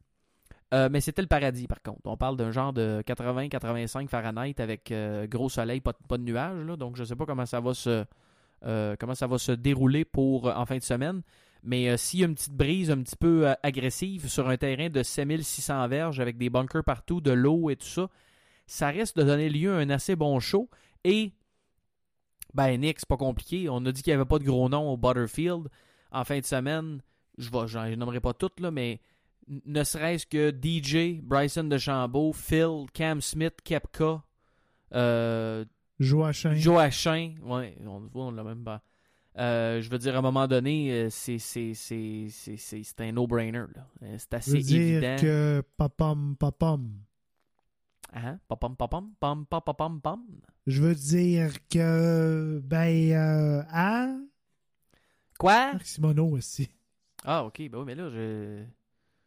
Mais 0.91 1.03
c'était 1.03 1.21
le 1.21 1.29
paradis, 1.29 1.67
par 1.67 1.83
contre. 1.83 2.01
On 2.07 2.17
parle 2.17 2.39
d'un 2.39 2.51
genre 2.51 2.73
de 2.73 3.03
80-85 3.07 4.09
Fahrenheit 4.09 4.55
avec 4.59 4.91
gros 5.29 5.51
soleil, 5.51 5.83
pas, 5.83 5.93
de- 5.93 6.17
nuages. 6.23 6.65
donc, 6.79 6.97
je 6.97 7.03
ne 7.03 7.07
sais 7.07 7.15
pas 7.15 7.27
comment 7.27 7.45
ça 7.45 7.61
va 7.61 7.75
se, 7.75 8.07
comment 8.99 9.15
ça 9.15 9.27
va 9.27 9.37
se 9.37 9.53
dérouler 9.53 10.07
pour 10.07 10.47
en 10.47 10.65
fin 10.65 10.79
de 10.79 10.83
semaine. 10.83 11.21
Mais 11.63 11.89
euh, 11.89 11.97
s'il 11.97 12.21
y 12.21 12.25
a 12.25 12.27
une 12.27 12.35
petite 12.35 12.55
brise 12.55 12.91
un 12.91 13.03
petit 13.03 13.17
peu 13.17 13.55
agressive 13.63 14.29
sur 14.29 14.49
un 14.49 14.57
terrain 14.57 14.89
de 14.89 15.03
7600 15.03 15.89
verges 15.89 16.21
avec 16.21 16.37
des 16.37 16.51
bunkers 16.51 16.85
partout, 16.85 17.21
de 17.21 17.31
l'eau 17.31 17.71
et 17.71 17.77
tout 17.77 17.87
ça, 17.87 18.09
ça 18.67 18.89
risque 18.89 19.17
de 19.17 19.23
donner 19.23 19.49
lieu 19.49 19.73
à 19.73 19.77
un 19.77 19.91
assez 19.91 20.17
bon 20.17 20.41
show. 20.41 20.69
Et, 21.05 21.33
ben, 22.55 22.77
Nick, 22.81 23.01
c'est 23.01 23.09
pas 23.09 23.17
compliqué. 23.17 23.69
On 23.69 23.85
a 23.87 23.93
dit 23.93 24.03
qu'il 24.03 24.11
n'y 24.13 24.17
avait 24.17 24.25
pas 24.29 24.39
de 24.39 24.45
gros 24.45 24.69
noms 24.69 24.91
au 24.93 24.97
Butterfield. 24.97 25.69
En 26.11 26.25
fin 26.25 26.39
de 26.39 26.45
semaine, 26.45 27.01
je 27.39 27.49
je 27.49 27.95
nommerai 27.95 28.21
pas 28.21 28.35
toutes, 28.35 28.61
là, 28.61 28.71
mais 28.71 29.01
ne 29.49 29.83
serait-ce 29.85 30.27
que 30.27 30.51
DJ, 30.51 31.21
Bryson 31.23 31.65
DeChambeau, 31.65 32.33
Phil, 32.33 32.87
Cam 32.93 33.21
Smith, 33.21 33.55
Kepka, 33.65 34.23
euh, 34.95 35.65
Joachim. 35.99 36.55
Joachim, 36.55 37.35
ouais, 37.45 37.77
on 37.87 38.01
le 38.01 38.07
voit, 38.09 38.25
on 38.27 38.31
l'a 38.33 38.45
même 38.45 38.65
pas. 38.65 38.83
Euh, 39.39 39.81
je 39.81 39.89
veux 39.89 39.99
dire, 39.99 40.15
à 40.15 40.19
un 40.19 40.23
moment 40.23 40.47
donné, 40.47 40.93
euh, 40.93 41.09
c'est 41.11 41.39
c'est- 41.39 41.73
c'est- 41.75 42.27
c'est- 42.31 42.59
c'est- 42.59 42.83
c'est 42.83 43.01
un 43.01 43.13
no-brainer. 43.13 43.65
C'est 44.19 44.31
Je 44.31 44.37
assez 44.37 44.51
veux 44.53 44.59
dire 44.59 44.81
évident. 45.07 45.17
que 45.19 45.63
papam, 45.79 46.37
papam. 46.39 46.91
Hein? 48.13 48.39
Papam, 48.49 48.77
pam, 48.77 48.91
pam, 49.19 49.47
pam, 49.47 50.01
pam. 50.01 50.23
Je 50.67 50.83
veux 50.83 50.95
dire 50.95 51.53
que, 51.69 52.61
ben, 52.65 53.13
euh, 53.13 53.63
hein? 53.71 54.25
Quoi? 55.39 55.73
Marc 55.73 55.87
Simoneau 55.87 56.29
aussi. 56.37 56.69
Ah, 57.25 57.45
ok, 57.45 57.59
ben 57.71 57.79
oui, 57.79 57.85
mais 57.87 57.95
là, 57.95 58.11
je. 58.11 58.65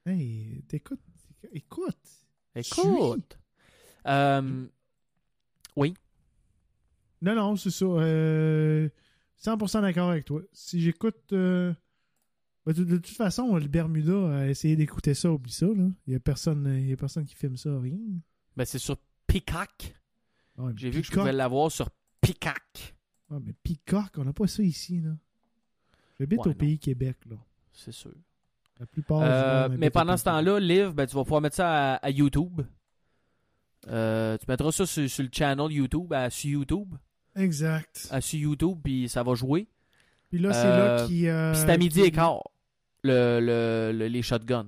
Hey, 0.06 0.64
t'écoutes. 0.68 1.00
Écoute. 1.52 1.96
Écoute. 2.56 3.40
Euh, 4.08 4.68
Non, 7.22 7.36
non, 7.36 7.56
c'est 7.56 7.72
ça. 7.72 7.86
Euh, 7.86 8.88
100% 9.44 9.82
d'accord 9.82 10.12
avec 10.12 10.26
toi. 10.26 10.42
Si 10.54 10.80
j'écoute. 10.82 11.34
euh, 11.34 11.74
ben, 12.66 12.74
de, 12.74 12.84
de 12.84 12.98
toute 12.98 13.16
façon, 13.16 13.56
le 13.58 13.68
Bermuda 13.68 14.38
a 14.40 14.48
essayé 14.48 14.76
d'écouter 14.76 15.14
ça, 15.14 15.32
oublie 15.32 15.52
ça. 15.52 15.66
Là. 15.68 15.74
Il 16.08 16.10
n'y 16.10 16.16
a, 16.16 16.20
personne- 16.20 16.68
il 16.80 16.88
y 16.90 16.94
a 16.94 16.98
personne 16.98 17.26
qui 17.26 17.36
filme 17.36 17.58
ça, 17.58 17.78
rien. 17.80 17.98
Ben, 18.56 18.66
c'est 18.66 18.80
sur 18.80 18.98
Peacock. 19.28 19.96
Ouais, 20.58 20.72
J'ai 20.76 20.90
vu 20.90 21.02
que 21.02 21.08
je 21.08 21.12
pouvais 21.12 21.32
l'avoir 21.34 21.72
sur 21.72 21.90
Peacock. 22.22 22.96
Ah, 23.32 23.36
mais 23.44 23.54
Peacock, 23.64 24.12
on 24.18 24.24
n'a 24.26 24.34
pas 24.34 24.48
ça 24.48 24.64
ici. 24.64 25.00
là. 25.02 25.12
J'habite 26.20 26.40
Ouais, 26.40 26.46
au 26.48 26.50
non. 26.52 26.56
pays 26.56 26.80
Québec. 26.80 27.18
Là. 27.30 27.36
C'est 27.74 27.92
sûr. 27.92 28.12
La 28.80 28.86
plupart 28.86 29.22
Euh, 29.24 29.70
mais 29.78 29.90
pendant 29.90 30.16
ce 30.18 30.24
temps-là, 30.26 30.60
Liv, 30.60 30.90
ben, 30.92 31.06
tu 31.06 31.16
vas 31.16 31.24
pouvoir 31.24 31.42
mettre 31.42 31.56
ça 31.56 31.94
à, 31.94 31.96
à 31.96 32.10
YouTube. 32.10 32.62
Euh, 33.88 34.38
tu 34.38 34.46
mettras 34.48 34.72
ça 34.72 34.86
sur, 34.86 35.10
sur 35.10 35.24
le 35.24 35.30
channel 35.32 35.72
YouTube, 35.72 36.12
à, 36.14 36.30
sur 36.30 36.50
YouTube. 36.50 36.96
Exact. 37.36 38.08
À, 38.12 38.22
sur 38.22 38.40
YouTube, 38.40 38.80
puis 38.84 39.08
ça 39.10 39.24
va 39.24 39.36
jouer. 39.36 39.68
Puis 40.30 40.40
là, 40.40 40.54
c'est 40.54 40.66
Euh, 40.66 40.98
là 41.02 41.08
qui. 41.08 41.28
euh, 41.28 41.52
Puis 41.52 41.62
c'est 41.62 41.70
à 41.70 41.78
midi 41.78 42.02
et 42.02 42.12
quart, 42.12 42.42
le, 43.04 43.40
le- 43.40 43.92
le- 43.98 44.08
les 44.08 44.22
shotguns. 44.22 44.68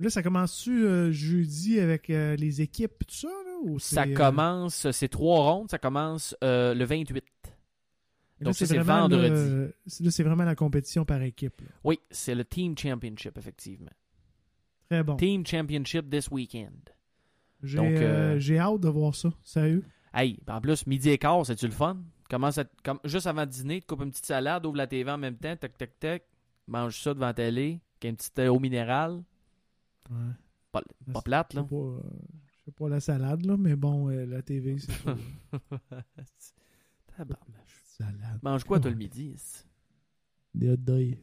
Là, 0.00 0.10
ça 0.10 0.22
commence-tu 0.22 0.84
euh, 0.84 1.12
jeudi 1.12 1.78
avec 1.78 2.10
euh, 2.10 2.34
les 2.36 2.60
équipes 2.60 2.92
et 3.00 3.04
tout 3.04 3.14
ça? 3.14 3.28
Là, 3.28 3.58
ou 3.62 3.78
Ça 3.78 4.02
euh, 4.02 4.14
commence, 4.14 4.90
c'est 4.90 5.08
trois 5.08 5.52
rondes, 5.52 5.70
ça 5.70 5.78
commence 5.78 6.36
le 6.42 6.84
28. 6.84 7.14
là, 7.14 7.50
Donc 8.40 8.54
ça, 8.56 8.66
c'est 8.66 8.78
vendredi. 8.78 9.28
le- 9.30 9.74
Là, 10.00 10.10
c'est 10.10 10.22
vraiment 10.24 10.44
la 10.44 10.54
compétition 10.56 11.04
par 11.04 11.22
équipe. 11.22 11.60
là. 11.60 11.68
Oui, 11.84 12.00
c'est 12.10 12.34
le 12.34 12.44
Team 12.44 12.76
Championship, 12.76 13.38
effectivement. 13.38 13.90
Très 14.90 15.02
bon. 15.04 15.16
Team 15.16 15.46
Championship 15.46 16.10
this 16.10 16.28
weekend. 16.30 16.90
J'ai 17.62 17.78
donc, 17.78 17.92
euh, 17.92 18.38
j'ai 18.38 18.58
hâte 18.58 18.80
de 18.80 18.88
voir 18.88 19.14
ça. 19.14 19.30
Sérieux? 19.42 19.84
Hey, 20.12 20.38
en 20.48 20.60
plus, 20.60 20.86
midi 20.86 21.10
et 21.10 21.18
quart, 21.18 21.46
c'est-tu 21.46 21.66
le 21.66 21.72
fun? 21.72 21.98
Commence 22.28 22.58
à- 22.58 22.64
comme, 22.82 22.98
juste 23.04 23.26
avant 23.26 23.46
de 23.46 23.50
dîner, 23.50 23.80
tu 23.80 23.86
coupes 23.86 24.02
une 24.02 24.10
petite 24.10 24.26
salade, 24.26 24.66
ouvre 24.66 24.76
la 24.76 24.86
TV 24.86 25.10
en 25.10 25.18
même 25.18 25.36
temps, 25.36 25.56
tac, 25.56 25.78
tac, 25.78 25.98
tac, 25.98 26.24
mange 26.66 27.00
ça 27.00 27.14
devant 27.14 27.26
la 27.26 27.34
télé, 27.34 27.80
avec 28.02 28.10
une 28.10 28.16
petite 28.16 28.38
eau 28.40 28.58
minérale. 28.58 29.22
Ouais. 30.10 30.32
Pas, 30.72 30.82
plate, 31.22 31.54
là. 31.54 31.62
pas, 31.62 31.74
euh, 31.76 32.00
je 32.46 32.64
sais 32.64 32.72
pas 32.72 32.88
la 32.88 33.00
salade, 33.00 33.44
là, 33.46 33.56
mais 33.56 33.76
bon, 33.76 34.10
euh, 34.10 34.26
la 34.26 34.42
TV, 34.42 34.76
c'est 34.78 34.92
pas- 35.04 35.16
Tabarnache. 37.16 37.82
salade. 37.84 38.40
Mange 38.42 38.64
quoi, 38.64 38.80
toi, 38.80 38.90
le 38.90 38.96
midi? 38.96 39.36
Des 40.54 40.70
hot 40.70 40.76
dogs. 40.76 41.16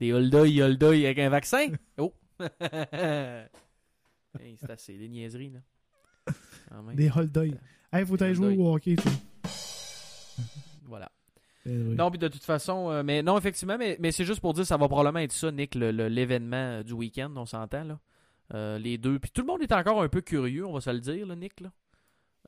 Des 0.00 0.12
holdoy, 0.12 0.62
holdoy 0.62 1.04
avec 1.04 1.18
un 1.18 1.28
vaccin? 1.28 1.68
Oh! 1.98 2.12
Hey, 4.38 4.56
c'est 4.56 4.70
assez, 4.70 4.96
des 4.96 5.08
niaiseries, 5.08 5.50
là. 5.50 5.60
Même. 6.82 6.94
Des 6.94 7.10
hot 7.10 7.24
dogs. 7.24 7.58
Hey, 7.92 8.06
faut 8.06 8.22
aller 8.22 8.32
hot 8.32 8.34
jouer 8.36 8.56
dogs. 8.56 8.60
au 8.66 8.74
hockey. 8.74 8.94
Voilà. 10.84 11.10
Eh 11.68 11.82
oui. 11.88 11.94
Non, 11.96 12.10
puis 12.10 12.18
de 12.18 12.28
toute 12.28 12.44
façon, 12.44 12.90
euh, 12.90 13.02
mais 13.02 13.22
non, 13.22 13.36
effectivement, 13.36 13.76
mais, 13.78 13.96
mais 14.00 14.10
c'est 14.12 14.24
juste 14.24 14.40
pour 14.40 14.54
dire, 14.54 14.64
ça 14.66 14.76
va 14.76 14.88
probablement 14.88 15.18
être 15.18 15.32
ça, 15.32 15.50
Nick, 15.52 15.74
le- 15.74 15.90
le- 15.92 16.08
l'événement 16.08 16.56
euh, 16.56 16.82
du 16.82 16.92
week-end, 16.94 17.30
on 17.36 17.44
s'entend, 17.46 17.84
là. 17.84 17.98
Euh, 18.54 18.78
les 18.78 18.96
deux. 18.96 19.18
Puis 19.18 19.30
tout 19.30 19.42
le 19.42 19.46
monde 19.46 19.60
est 19.62 19.72
encore 19.72 20.00
un 20.02 20.08
peu 20.08 20.22
curieux, 20.22 20.64
on 20.66 20.72
va 20.72 20.80
se 20.80 20.88
le 20.90 21.00
dire, 21.00 21.26
là, 21.26 21.36
Nick, 21.36 21.60
là. 21.60 21.70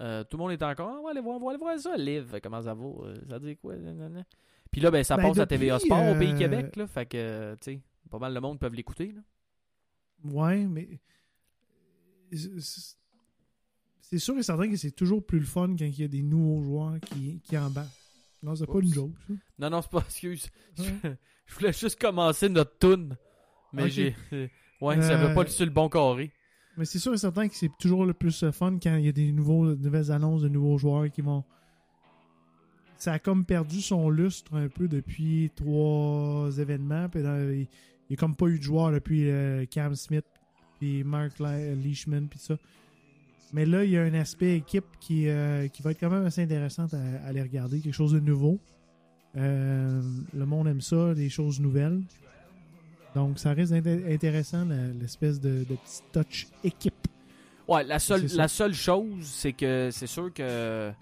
Euh, 0.01 0.25
tout 0.25 0.39
le 0.39 0.43
monde 0.43 0.53
est 0.53 0.63
encore, 0.63 0.99
on 1.01 1.05
va 1.05 1.11
aller 1.11 1.21
voir, 1.21 1.37
on 1.37 1.45
va 1.45 1.51
aller 1.51 1.59
voir 1.59 1.79
ça, 1.79 1.95
Liv, 1.97 2.39
comment 2.43 2.63
ça 2.63 2.73
va, 2.73 2.85
euh, 2.87 3.17
ça 3.29 3.39
dit 3.39 3.57
quoi, 3.59 3.77
nanana. 3.77 4.25
Puis 4.71 4.81
là, 4.81 4.91
ben, 4.91 5.05
ça 5.05 5.17
Ben, 5.17 5.25
passe 5.25 5.39
à 5.39 5.47
TVA 5.47 5.79
Sport 5.79 6.09
au 6.09 6.15
Pays 6.19 6.35
Québec, 6.39 6.77
là, 6.77 6.87
fait 6.87 7.05
que, 7.07 7.55
tu 7.61 7.73
sais, 7.73 7.81
pas 8.09 8.19
mal 8.19 8.33
de 8.33 8.41
monde 8.41 8.59
peuvent 8.59 8.75
l'écouter, 8.75 9.13
là. 9.15 9.21
Ouais, 10.25 10.65
mais. 10.67 10.89
c'est- 12.33 12.97
C'est 14.03 14.19
sûr 14.19 14.37
et 14.39 14.43
certain 14.43 14.69
que 14.69 14.77
c'est 14.77 14.91
toujours 14.91 15.25
plus 15.25 15.39
le 15.39 15.45
fun 15.45 15.69
quand 15.69 15.85
il 15.85 16.01
y 16.01 16.03
a 16.03 16.09
des 16.09 16.23
nouveaux 16.23 16.61
joueurs 16.63 16.99
qui, 17.01 17.41
qui 17.45 17.57
embarquent. 17.57 17.89
Non, 18.43 18.55
c'est 18.57 18.67
pas 18.67 18.79
une 18.81 18.93
joke, 18.93 19.13
ça. 19.29 19.35
Non, 19.59 19.71
non, 19.71 19.83
c'est 19.83 19.91
pas, 19.91 20.01
excuse. 20.01 20.49
Je 21.47 21.55
voulais 21.57 21.73
juste 21.73 22.01
commencer 22.01 22.49
notre 22.49 22.79
tune 22.79 23.17
Mais 23.73 23.85
Ok. 23.85 23.89
j'ai. 23.91 24.15
Ouais, 24.81 25.01
ça 25.03 25.13
Euh, 25.21 25.29
veut 25.29 25.35
pas 25.35 25.47
sur 25.47 25.65
le 25.67 25.71
bon 25.73 25.89
carré. 25.89 26.33
Mais 26.77 26.85
c'est 26.85 26.99
sûr 26.99 27.13
et 27.13 27.19
certain 27.19 27.49
que 27.49 27.55
c'est 27.55 27.71
toujours 27.79 28.07
le 28.07 28.15
plus 28.15 28.43
euh, 28.45 28.53
fun 28.53 28.79
quand 28.83 28.97
il 28.97 29.05
y 29.05 29.09
a 29.09 29.13
des 29.13 29.31
nouveaux, 29.33 29.75
de 29.75 29.83
nouvelles 29.85 30.11
annonces 30.13 30.43
de 30.43 30.49
nouveaux 30.49 30.79
joueurs 30.79 31.11
qui 31.11 31.21
vont. 31.21 31.45
Ça 32.97 33.15
a 33.15 33.19
comme 33.19 33.45
perdu 33.45 33.81
son 33.81 34.09
lustre 34.11 34.55
un 34.55 34.69
peu 34.69 34.87
depuis 34.89 35.51
trois 35.57 36.51
événements. 36.59 37.09
Puis 37.09 37.23
dans- 37.23 37.51
il 37.51 37.67
n'y 38.09 38.15
a 38.15 38.17
comme 38.17 38.37
pas 38.37 38.47
eu 38.47 38.59
de 38.59 38.63
joueurs 38.63 38.93
depuis 38.93 39.31
euh, 39.31 39.65
Cam 39.67 39.95
Smith, 39.95 40.25
puis 40.79 41.03
Mark 41.05 41.39
Le- 41.41 41.75
Leishman, 41.75 42.27
puis 42.29 42.39
ça. 42.39 42.57
Mais 43.53 43.67
là, 43.67 43.85
il 43.85 43.91
y 43.91 43.97
a 43.99 44.03
un 44.03 44.15
aspect 44.15 44.57
équipe 44.57 44.85
qui, 45.01 45.29
euh, 45.29 45.67
qui 45.69 45.83
va 45.83 45.91
être 45.91 45.99
quand 46.01 46.11
même 46.11 46.25
assez 46.25 46.43
intéressant 46.43 46.87
à, 46.93 46.97
à 47.25 47.29
aller 47.29 47.43
regarder. 47.43 47.81
Quelque 47.81 47.95
chose 47.95 48.13
de 48.13 48.21
nouveau. 48.21 48.59
Euh, 49.37 50.01
le 50.35 50.47
monde 50.47 50.69
aime 50.69 50.81
ça, 50.81 51.15
des 51.15 51.29
choses 51.29 51.61
nouvelles. 51.61 52.01
Donc, 53.15 53.39
ça 53.41 53.53
reste 53.53 53.73
int- 53.73 54.13
intéressant, 54.13 54.65
l'espèce 55.01 55.41
de, 55.41 55.65
de 55.69 55.75
petit 55.77 56.03
touch 56.13 56.47
équipe. 56.63 56.95
Ouais, 57.67 57.83
la 57.85 57.99
seule, 57.99 58.27
la 58.35 58.49
seule 58.49 58.75
chose, 58.75 59.25
c'est 59.27 59.53
que 59.53 59.91
c'est 59.93 60.07
sûr 60.07 60.33
que 60.33 60.93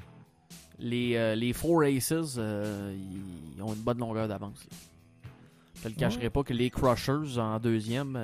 les, 0.78 1.16
euh, 1.16 1.34
les 1.34 1.52
Four 1.52 1.82
Aces, 1.84 2.12
ils 2.36 3.62
ont 3.62 3.74
une 3.74 3.80
bonne 3.82 3.98
longueur 3.98 4.28
d'avance. 4.28 4.66
Je 5.76 5.82
te 5.82 5.88
le 5.88 5.94
cacherai 5.94 6.28
pas 6.30 6.42
que 6.42 6.52
les 6.52 6.70
Crushers 6.70 7.38
en 7.38 7.58
deuxième. 7.58 8.16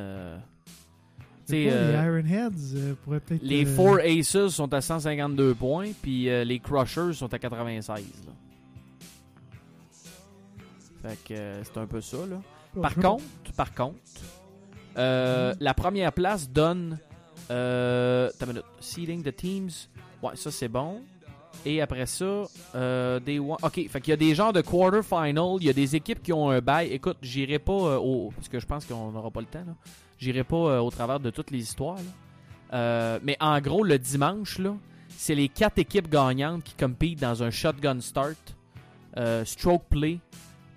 Quoi, 1.47 1.57
euh, 1.73 1.93
les 1.93 2.07
Ironheads 2.33 2.75
euh, 2.77 2.95
pourraient 3.05 3.21
peut-être. 3.21 3.43
les 3.43 3.65
euh, 3.67 3.75
Four 3.75 3.99
Aces 4.01 4.49
sont 4.49 4.73
à 4.73 4.81
152 4.81 5.55
points, 5.55 5.91
puis 6.03 6.25
les 6.45 6.59
Crushers 6.61 7.13
sont 7.15 7.33
à 7.33 7.39
96. 7.39 8.05
là. 8.27 8.33
Fait 11.03 11.19
que 11.25 11.63
c'est 11.63 11.79
un 11.79 11.87
peu 11.87 12.01
ça, 12.01 12.19
là. 12.29 12.41
Par 12.81 12.95
contre, 12.95 13.25
par 13.57 13.75
contre, 13.75 13.97
la 14.97 15.75
première 15.75 16.13
place 16.13 16.49
donne. 16.49 16.99
Euh, 17.51 18.31
minute. 18.47 18.65
Seeding 18.81 19.23
the 19.23 19.35
teams. 19.35 19.71
Ouais, 20.23 20.35
ça 20.35 20.51
c'est 20.51 20.69
bon. 20.69 21.03
Et 21.67 21.81
après 21.83 22.07
ça, 22.07 22.45
euh, 22.75 23.21
des 23.21 23.39
one- 23.39 23.59
Ok, 23.63 23.87
fait 23.89 24.01
qu'il 24.01 24.11
y 24.11 24.13
a 24.13 24.17
des 24.17 24.35
genres 24.35 24.53
de 24.53 24.61
quarter 24.63 25.03
final. 25.03 25.57
Il 25.61 25.67
y 25.67 25.71
a 25.71 25.73
des 25.75 25.95
équipes 25.95 26.23
qui 26.23 26.33
ont 26.33 26.49
un 26.51 26.61
bail. 26.61 26.89
Écoute, 26.93 27.19
j'irai 27.23 27.59
pas 27.59 27.73
euh, 27.73 27.99
au. 27.99 28.33
Parce 28.35 28.49
que 28.49 28.59
je 28.59 28.67
pense 28.67 28.87
qu'on 28.87 29.11
n'aura 29.13 29.31
pas 29.31 29.41
le 29.41 29.47
temps, 29.47 29.65
là. 29.67 29.75
J'irai 30.19 30.45
pas 30.45 30.57
euh, 30.57 30.79
au 30.81 30.91
travers 30.91 31.21
de 31.21 31.31
toutes 31.31 31.51
les 31.51 31.59
histoires, 31.61 31.97
là. 31.97 32.03
Euh, 32.73 33.19
mais 33.23 33.37
en 33.41 33.61
gros, 33.61 33.85
le 33.85 33.99
dimanche, 33.99 34.59
là, 34.59 34.75
c'est 35.09 35.35
les 35.35 35.49
quatre 35.49 35.79
équipes 35.79 36.09
gagnantes 36.11 36.65
qui 36.65 36.75
compitent 36.75 37.21
dans 37.21 37.43
un 37.43 37.51
shotgun 37.51 38.01
start, 38.01 38.57
euh, 39.17 39.45
stroke 39.45 39.85
play. 39.91 40.19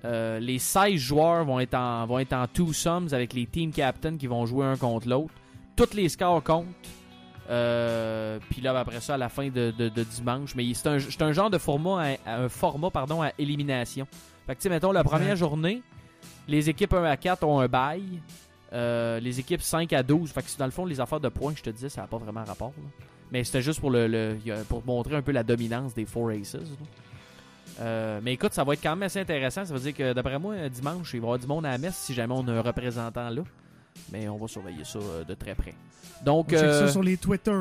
Les 0.04 0.60
16 0.60 0.96
joueurs 0.96 1.44
vont 1.44 1.60
être 1.60 1.74
en, 1.74 2.06
vont 2.06 2.20
être 2.20 2.34
en 2.34 2.48
two-sums 2.48 3.14
avec 3.14 3.34
les 3.34 3.46
team 3.46 3.72
captains 3.72 4.16
qui 4.16 4.28
vont 4.28 4.46
jouer 4.46 4.66
un 4.66 4.78
contre 4.78 5.10
l'autre. 5.10 5.34
Tous 5.76 5.94
les 5.94 6.08
scores 6.08 6.42
comptent. 6.44 6.66
Puis 8.50 8.62
là, 8.62 8.78
après 8.80 9.02
ça, 9.02 9.16
à 9.16 9.18
la 9.18 9.30
fin 9.30 9.50
de, 9.50 9.72
de- 9.78 9.90
de 9.90 10.04
dimanche. 10.04 10.56
Mais 10.56 10.72
c'est 10.74 10.88
un, 10.88 11.00
c'est 11.00 11.22
un 11.22 11.32
genre 11.34 11.50
de 11.50 11.58
format, 11.58 12.02
à- 12.26 12.30
à- 12.32 12.42
un 12.44 12.50
format 12.50 12.90
pardon, 12.90 13.22
à 13.22 13.32
élimination. 13.38 14.08
Fait 14.46 14.54
que, 14.56 14.60
tu 14.60 14.64
sais, 14.64 14.70
mettons, 14.70 14.92
la 14.92 15.04
première 15.04 15.36
journée, 15.36 15.82
les 16.48 16.70
équipes 16.70 16.94
1 16.94 17.04
à 17.04 17.18
4 17.18 17.44
ont 17.44 17.60
un 17.60 17.68
bail. 17.68 18.04
Euh, 18.74 19.20
les 19.20 19.40
équipes 19.40 19.62
5 19.62 19.94
à 19.94 20.04
12. 20.04 20.32
Fait 20.32 20.42
que 20.42 20.48
dans 20.58 20.66
le 20.66 20.72
fond, 20.72 20.86
les 20.86 21.00
affaires 21.00 21.20
de 21.20 21.30
points, 21.30 21.54
je 21.56 21.64
te 21.64 21.70
disais, 21.70 21.90
ça 21.90 22.02
n'a 22.02 22.08
pas 22.08 22.18
vraiment 22.18 22.44
rapport. 22.44 22.74
là. 22.78 22.84
Mais 23.32 23.44
c'était 23.44 23.62
juste 23.62 23.80
pour, 23.82 23.92
le, 23.92 24.38
pour 24.70 24.86
montrer 24.86 25.16
un 25.16 25.22
peu 25.22 25.32
la 25.34 25.44
dominance 25.44 25.94
des 25.94 26.06
Four 26.06 26.32
Aces. 26.32 26.58
Euh, 27.80 28.20
mais 28.24 28.34
écoute, 28.34 28.54
ça 28.54 28.64
va 28.64 28.74
être 28.74 28.82
quand 28.82 28.92
même 28.96 29.04
assez 29.04 29.20
intéressant. 29.20 29.66
Ça 29.66 29.74
veut 29.74 29.80
dire 29.80 29.94
que 29.94 30.14
d'après 30.14 30.40
moi, 30.40 30.70
dimanche, 30.70 31.14
il 31.14 31.20
va 31.20 31.26
y 31.26 31.28
avoir 31.28 31.40
du 31.40 31.48
monde 31.48 31.66
à 31.66 31.72
la 31.72 31.78
messe 31.78 31.96
si 31.98 32.14
jamais 32.14 32.34
on 32.36 32.48
a 32.48 32.54
un 32.54 32.62
représentant 32.62 33.30
là. 33.30 33.42
Mais 34.12 34.28
on 34.30 34.38
va 34.38 34.48
surveiller 34.48 34.84
ça 34.86 35.00
euh, 35.00 35.24
de 35.24 35.34
très 35.34 35.56
près. 35.56 35.74
Donc, 36.24 36.48
On 36.50 36.52
check 36.52 36.64
euh, 36.64 36.86
ça 36.88 36.92
sur 36.92 37.04
les 37.04 37.18
Twitter. 37.18 37.52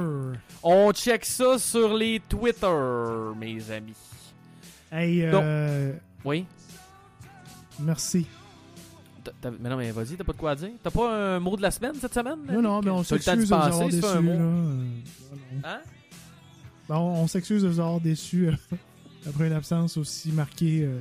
on 0.62 0.92
check 0.92 1.24
ça 1.24 1.58
sur 1.58 1.94
les 1.94 2.20
Twitter, 2.20 2.66
mes 3.36 3.70
amis. 3.70 3.96
Hey, 4.92 5.22
euh, 5.24 5.92
Oui? 6.24 6.46
merci. 7.80 8.26
T'as- 9.40 9.50
mais 9.50 9.68
non, 9.68 9.76
mais 9.76 9.90
vas-y, 9.90 10.16
t'as 10.16 10.24
pas 10.24 10.32
de 10.32 10.38
quoi 10.38 10.54
dire? 10.54 10.70
T'as 10.82 10.90
pas 10.90 11.34
un 11.36 11.40
mot 11.40 11.56
de 11.56 11.62
la 11.62 11.70
semaine 11.70 11.94
cette 12.00 12.14
semaine? 12.14 12.38
Non, 12.48 12.62
non, 12.62 12.80
mais 12.82 12.90
on 12.90 13.02
T'as 13.02 13.16
le 13.16 13.22
temps 13.22 13.32
s'excuse 13.32 13.48
de 13.50 13.54
vous 13.54 13.60
penser, 13.60 13.66
avoir 13.68 13.90
c'est 13.90 13.96
déçu. 13.96 14.00
pas 14.02 14.12
un 14.16 14.22
là. 14.22 14.38
mot. 14.38 14.80
Hein? 15.64 15.80
Bon, 16.88 16.96
on 16.98 17.26
s'excuse 17.26 17.62
de 17.62 17.68
vous 17.68 17.80
avoir 17.80 18.00
déçu 18.00 18.48
après 19.28 19.46
une 19.48 19.52
absence 19.52 19.96
aussi 19.96 20.30
marquée, 20.32 20.82
euh, 20.84 21.00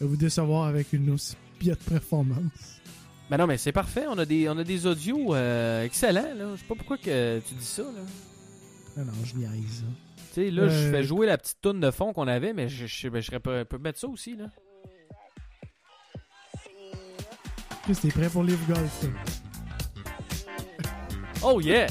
de 0.00 0.06
vous 0.06 0.16
décevoir 0.16 0.64
avec 0.68 0.92
une 0.92 1.10
aussi 1.10 1.36
piètre 1.58 1.84
performance. 1.84 2.80
Ben 3.30 3.36
non, 3.36 3.46
mais 3.46 3.58
c'est 3.58 3.72
parfait. 3.72 4.06
On 4.08 4.16
a 4.16 4.24
des, 4.24 4.48
on 4.48 4.56
a 4.56 4.64
des 4.64 4.86
audios 4.86 5.34
euh, 5.34 5.84
excellents. 5.84 6.34
Là. 6.34 6.54
Je 6.54 6.60
sais 6.60 6.66
pas 6.66 6.74
pourquoi 6.76 6.96
que 6.96 7.40
tu 7.40 7.54
dis 7.54 7.64
ça. 7.64 7.82
Là. 7.82 8.00
Ah 8.96 9.04
non, 9.04 9.12
je 9.22 9.34
niaise. 9.36 9.84
hein. 9.86 9.92
Tu 10.32 10.44
sais, 10.44 10.50
là, 10.50 10.66
je 10.68 10.74
Euh, 10.86 10.90
fais 10.92 11.02
jouer 11.02 11.26
la 11.26 11.36
petite 11.36 11.58
toune 11.60 11.80
de 11.80 11.90
fond 11.90 12.12
qu'on 12.14 12.26
avait, 12.26 12.54
mais 12.54 12.68
je, 12.70 12.86
je, 12.86 13.08
ben, 13.08 13.20
je 13.20 13.26
serais 13.26 13.40
pas- 13.40 13.64
peux 13.66 13.76
mettre 13.78 13.98
ça 13.98 14.08
aussi. 14.08 14.34
là. 14.36 14.46
T'es 17.94 18.08
prêt 18.08 18.28
pour 18.28 18.44
Live 18.44 18.58
Golf? 18.68 19.06
Oh 21.42 21.58
yeah! 21.58 21.86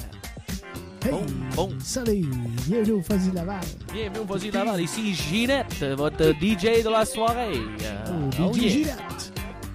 Hey, 1.04 1.10
Bon, 1.12 1.26
bon. 1.56 1.70
salut, 1.80 2.26
bienvenue 2.68 2.92
au 2.94 3.02
Fuzzy 3.02 3.32
Laval. 3.32 3.62
Bienvenue 3.92 4.20
au 4.30 4.52
Laval. 4.54 4.82
Ici 4.82 5.16
Ginette, 5.16 5.84
votre 5.98 6.34
DJ 6.34 6.84
de 6.84 6.90
la 6.92 7.04
soirée. 7.04 7.58
Euh, 7.82 8.06
Oh, 8.12 8.30
oh 8.42 8.54
DJ 8.54 8.58
yeah. 8.62 8.70
Gillette. 8.70 9.34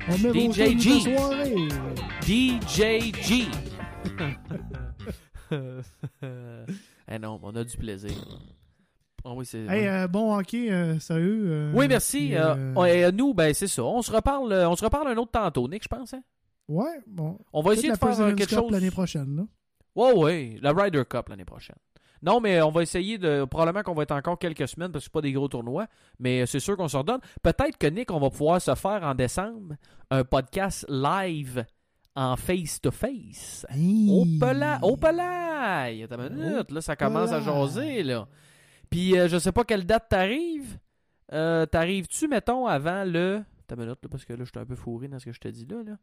On 0.09 0.19
met 0.19 0.29
vos 0.47 0.53
DJ 0.53 0.79
G. 0.79 0.95
de 0.95 1.17
soirée. 1.17 1.69
DJ 2.23 3.13
G. 3.21 3.49
eh 7.11 7.19
non, 7.19 7.41
on 7.43 7.57
a 7.57 7.65
du 7.65 7.77
plaisir. 7.77 8.13
Ah 9.25 9.33
oui, 9.35 9.47
c'est. 9.47 9.61
Hey, 9.67 9.87
euh, 9.87 10.09
bon 10.09 10.37
hockey, 10.37 10.71
euh, 10.71 10.99
sérieux. 10.99 11.45
euh, 11.47 11.73
oui, 11.75 11.87
merci. 11.89 12.33
Euh, 12.35 12.85
et, 12.85 13.11
nous, 13.13 13.35
ben 13.35 13.55
c'est 13.55 13.69
ça. 13.69 13.85
On 13.85 14.03
se 14.03 14.11
reparle, 14.11 14.53
on 14.53 14.77
se 14.77 14.85
reparle 14.85 15.09
un 15.09 15.17
autre 15.17 15.31
tantôt, 15.31 15.69
Nick, 15.69 15.85
je 15.85 15.89
pense. 15.89 16.15
Hein? 16.15 16.23
Ouais, 16.69 17.01
bon. 17.07 17.39
On 17.53 17.63
va 17.63 17.75
essayer 17.75 17.93
de 17.93 17.97
faire 17.97 18.17
quelque 18.17 18.49
Cup 18.49 18.59
chose. 18.59 18.71
l'année 18.73 18.91
prochaine, 18.91 19.37
là. 19.37 19.43
Ouais, 19.95 20.13
ouais, 20.13 20.59
la 20.63 20.73
Ryder 20.73 21.05
Cup 21.09 21.29
l'année 21.29 21.45
prochaine. 21.45 21.77
Non, 22.23 22.41
mais 22.41 22.63
on 22.63 22.71
va 22.71 22.83
essayer 22.83 23.19
de. 23.19 23.45
Probablement 23.45 23.83
qu'on 23.83 23.95
va 23.95 24.05
être 24.05 24.13
encore 24.13 24.39
quelques 24.39 24.69
semaines 24.69 24.93
parce 24.93 25.05
que 25.05 25.11
c'est 25.11 25.13
pas 25.13 25.21
des 25.21 25.33
gros 25.33 25.49
tournois. 25.49 25.87
Mais 26.19 26.47
c'est 26.47 26.61
sûr 26.61 26.77
qu'on 26.77 26.89
se 26.89 26.97
redonne. 26.97 27.21
Peut-être 27.43 27.77
que 27.77 27.89
Nick, 27.89 28.11
on 28.11 28.21
va 28.21 28.31
pouvoir 28.31 28.61
se 28.61 28.75
faire 28.75 29.03
en 29.03 29.15
décembre 29.15 29.75
un 30.11 30.25
podcast 30.25 30.87
live 30.89 31.65
en 32.15 32.37
face-to-face. 32.37 33.67
Au 34.09 34.25
pela, 34.39 34.79
au 34.83 34.97
minute, 36.31 36.71
là, 36.71 36.81
ça 36.81 36.97
commence 36.97 37.33
à 37.33 37.41
jaser, 37.41 38.03
là. 38.03 38.29
Puis, 38.93 39.19
euh, 39.19 39.29
je 39.29 39.39
sais 39.39 39.53
pas 39.53 39.65
quelle 39.65 39.85
date 39.87 40.09
t'arrives. 40.09 40.79
Euh, 41.33 41.67
T'arrives-tu, 41.67 42.29
mettons, 42.29 42.67
avant 42.67 43.05
le. 43.05 43.43
Une 43.71 43.77
minute, 43.79 43.99
là, 44.03 44.09
parce 44.11 44.25
que 44.27 44.35
là, 44.35 44.45
je 44.45 44.51
suis 44.51 44.59
un 44.59 44.67
peu 44.67 44.77
fourré 44.77 45.09
dans 45.09 45.19
ce 45.19 45.25
que 45.25 45.33
je 45.33 45.41
te 45.41 45.49
dis 45.49 45.65
là. 45.65 45.83
là. 45.83 45.97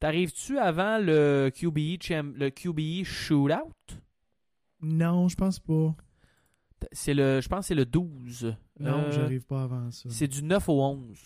T'arrives-tu 0.00 0.58
avant 0.58 0.98
le 0.98 1.50
QBE, 1.54 2.02
cham- 2.02 2.34
le 2.36 2.50
QBE 2.50 3.04
Shootout? 3.04 3.72
Non, 4.82 5.28
je 5.28 5.36
pense 5.36 5.60
pas. 5.60 5.94
C'est 6.90 7.14
le, 7.14 7.40
je 7.40 7.48
pense 7.48 7.60
que 7.60 7.66
c'est 7.66 7.74
le 7.76 7.84
12. 7.86 8.56
Non, 8.80 8.98
Euh, 8.98 9.10
j'arrive 9.12 9.46
pas 9.46 9.62
avant 9.62 9.90
ça. 9.92 10.08
C'est 10.10 10.26
du 10.26 10.42
9 10.42 10.68
au 10.68 10.82
11. 10.82 11.16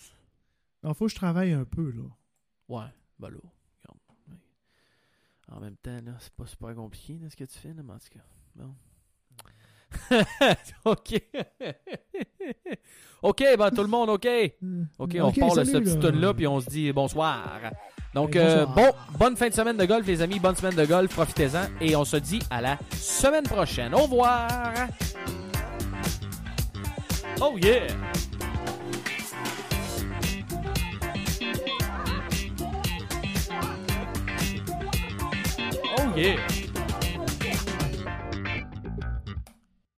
Il 0.83 0.93
faut 0.93 1.05
que 1.07 1.11
je 1.11 1.15
travaille 1.15 1.51
un 1.53 1.65
peu, 1.65 1.89
là. 1.91 2.03
Ouais, 2.69 2.85
ben 3.17 3.29
là. 3.31 3.37
En 5.51 5.59
même 5.59 5.75
temps, 5.77 5.99
là, 6.05 6.13
c'est 6.19 6.31
pas 6.33 6.45
super 6.45 6.75
compliqué, 6.75 7.17
là, 7.17 7.27
ce 7.29 7.35
que 7.35 7.43
tu 7.45 7.57
fais, 7.57 7.73
là, 7.73 7.81
mais 7.83 7.93
en 7.93 7.97
tout 7.97 8.09
cas, 8.13 8.23
bon. 8.55 8.75
ok. 10.85 11.21
ok, 13.21 13.43
ben 13.57 13.71
tout 13.71 13.81
le 13.81 13.87
monde, 13.87 14.09
ok. 14.09 14.27
Ok, 14.97 15.15
on 15.19 15.27
Ok, 15.27 15.39
part 15.39 15.55
le 15.55 15.65
salut, 15.65 15.71
ce 15.71 15.77
petit 15.77 15.95
là. 16.05 16.11
tune 16.11 16.21
là 16.21 16.33
puis 16.33 16.47
on 16.47 16.59
se 16.59 16.69
dit 16.69 16.91
bonsoir. 16.91 17.59
Donc, 18.13 18.35
Et 18.35 18.39
euh, 18.39 18.65
bon, 18.65 18.91
bonne 19.19 19.35
fin 19.37 19.49
de 19.49 19.53
semaine 19.53 19.77
de 19.77 19.85
golf, 19.85 20.05
les 20.07 20.21
amis. 20.21 20.39
Bonne 20.39 20.55
semaine 20.55 20.75
de 20.75 20.85
golf. 20.85 21.13
Profitez-en. 21.13 21.67
Et 21.79 21.95
on 21.95 22.05
se 22.05 22.17
dit 22.17 22.39
à 22.49 22.59
la 22.61 22.77
semaine 22.95 23.43
prochaine. 23.43 23.93
Au 23.93 23.99
revoir. 23.99 24.47
Oh 27.41 27.55
yeah. 27.57 27.87
Oh 35.97 36.13
yeah. 36.15 36.37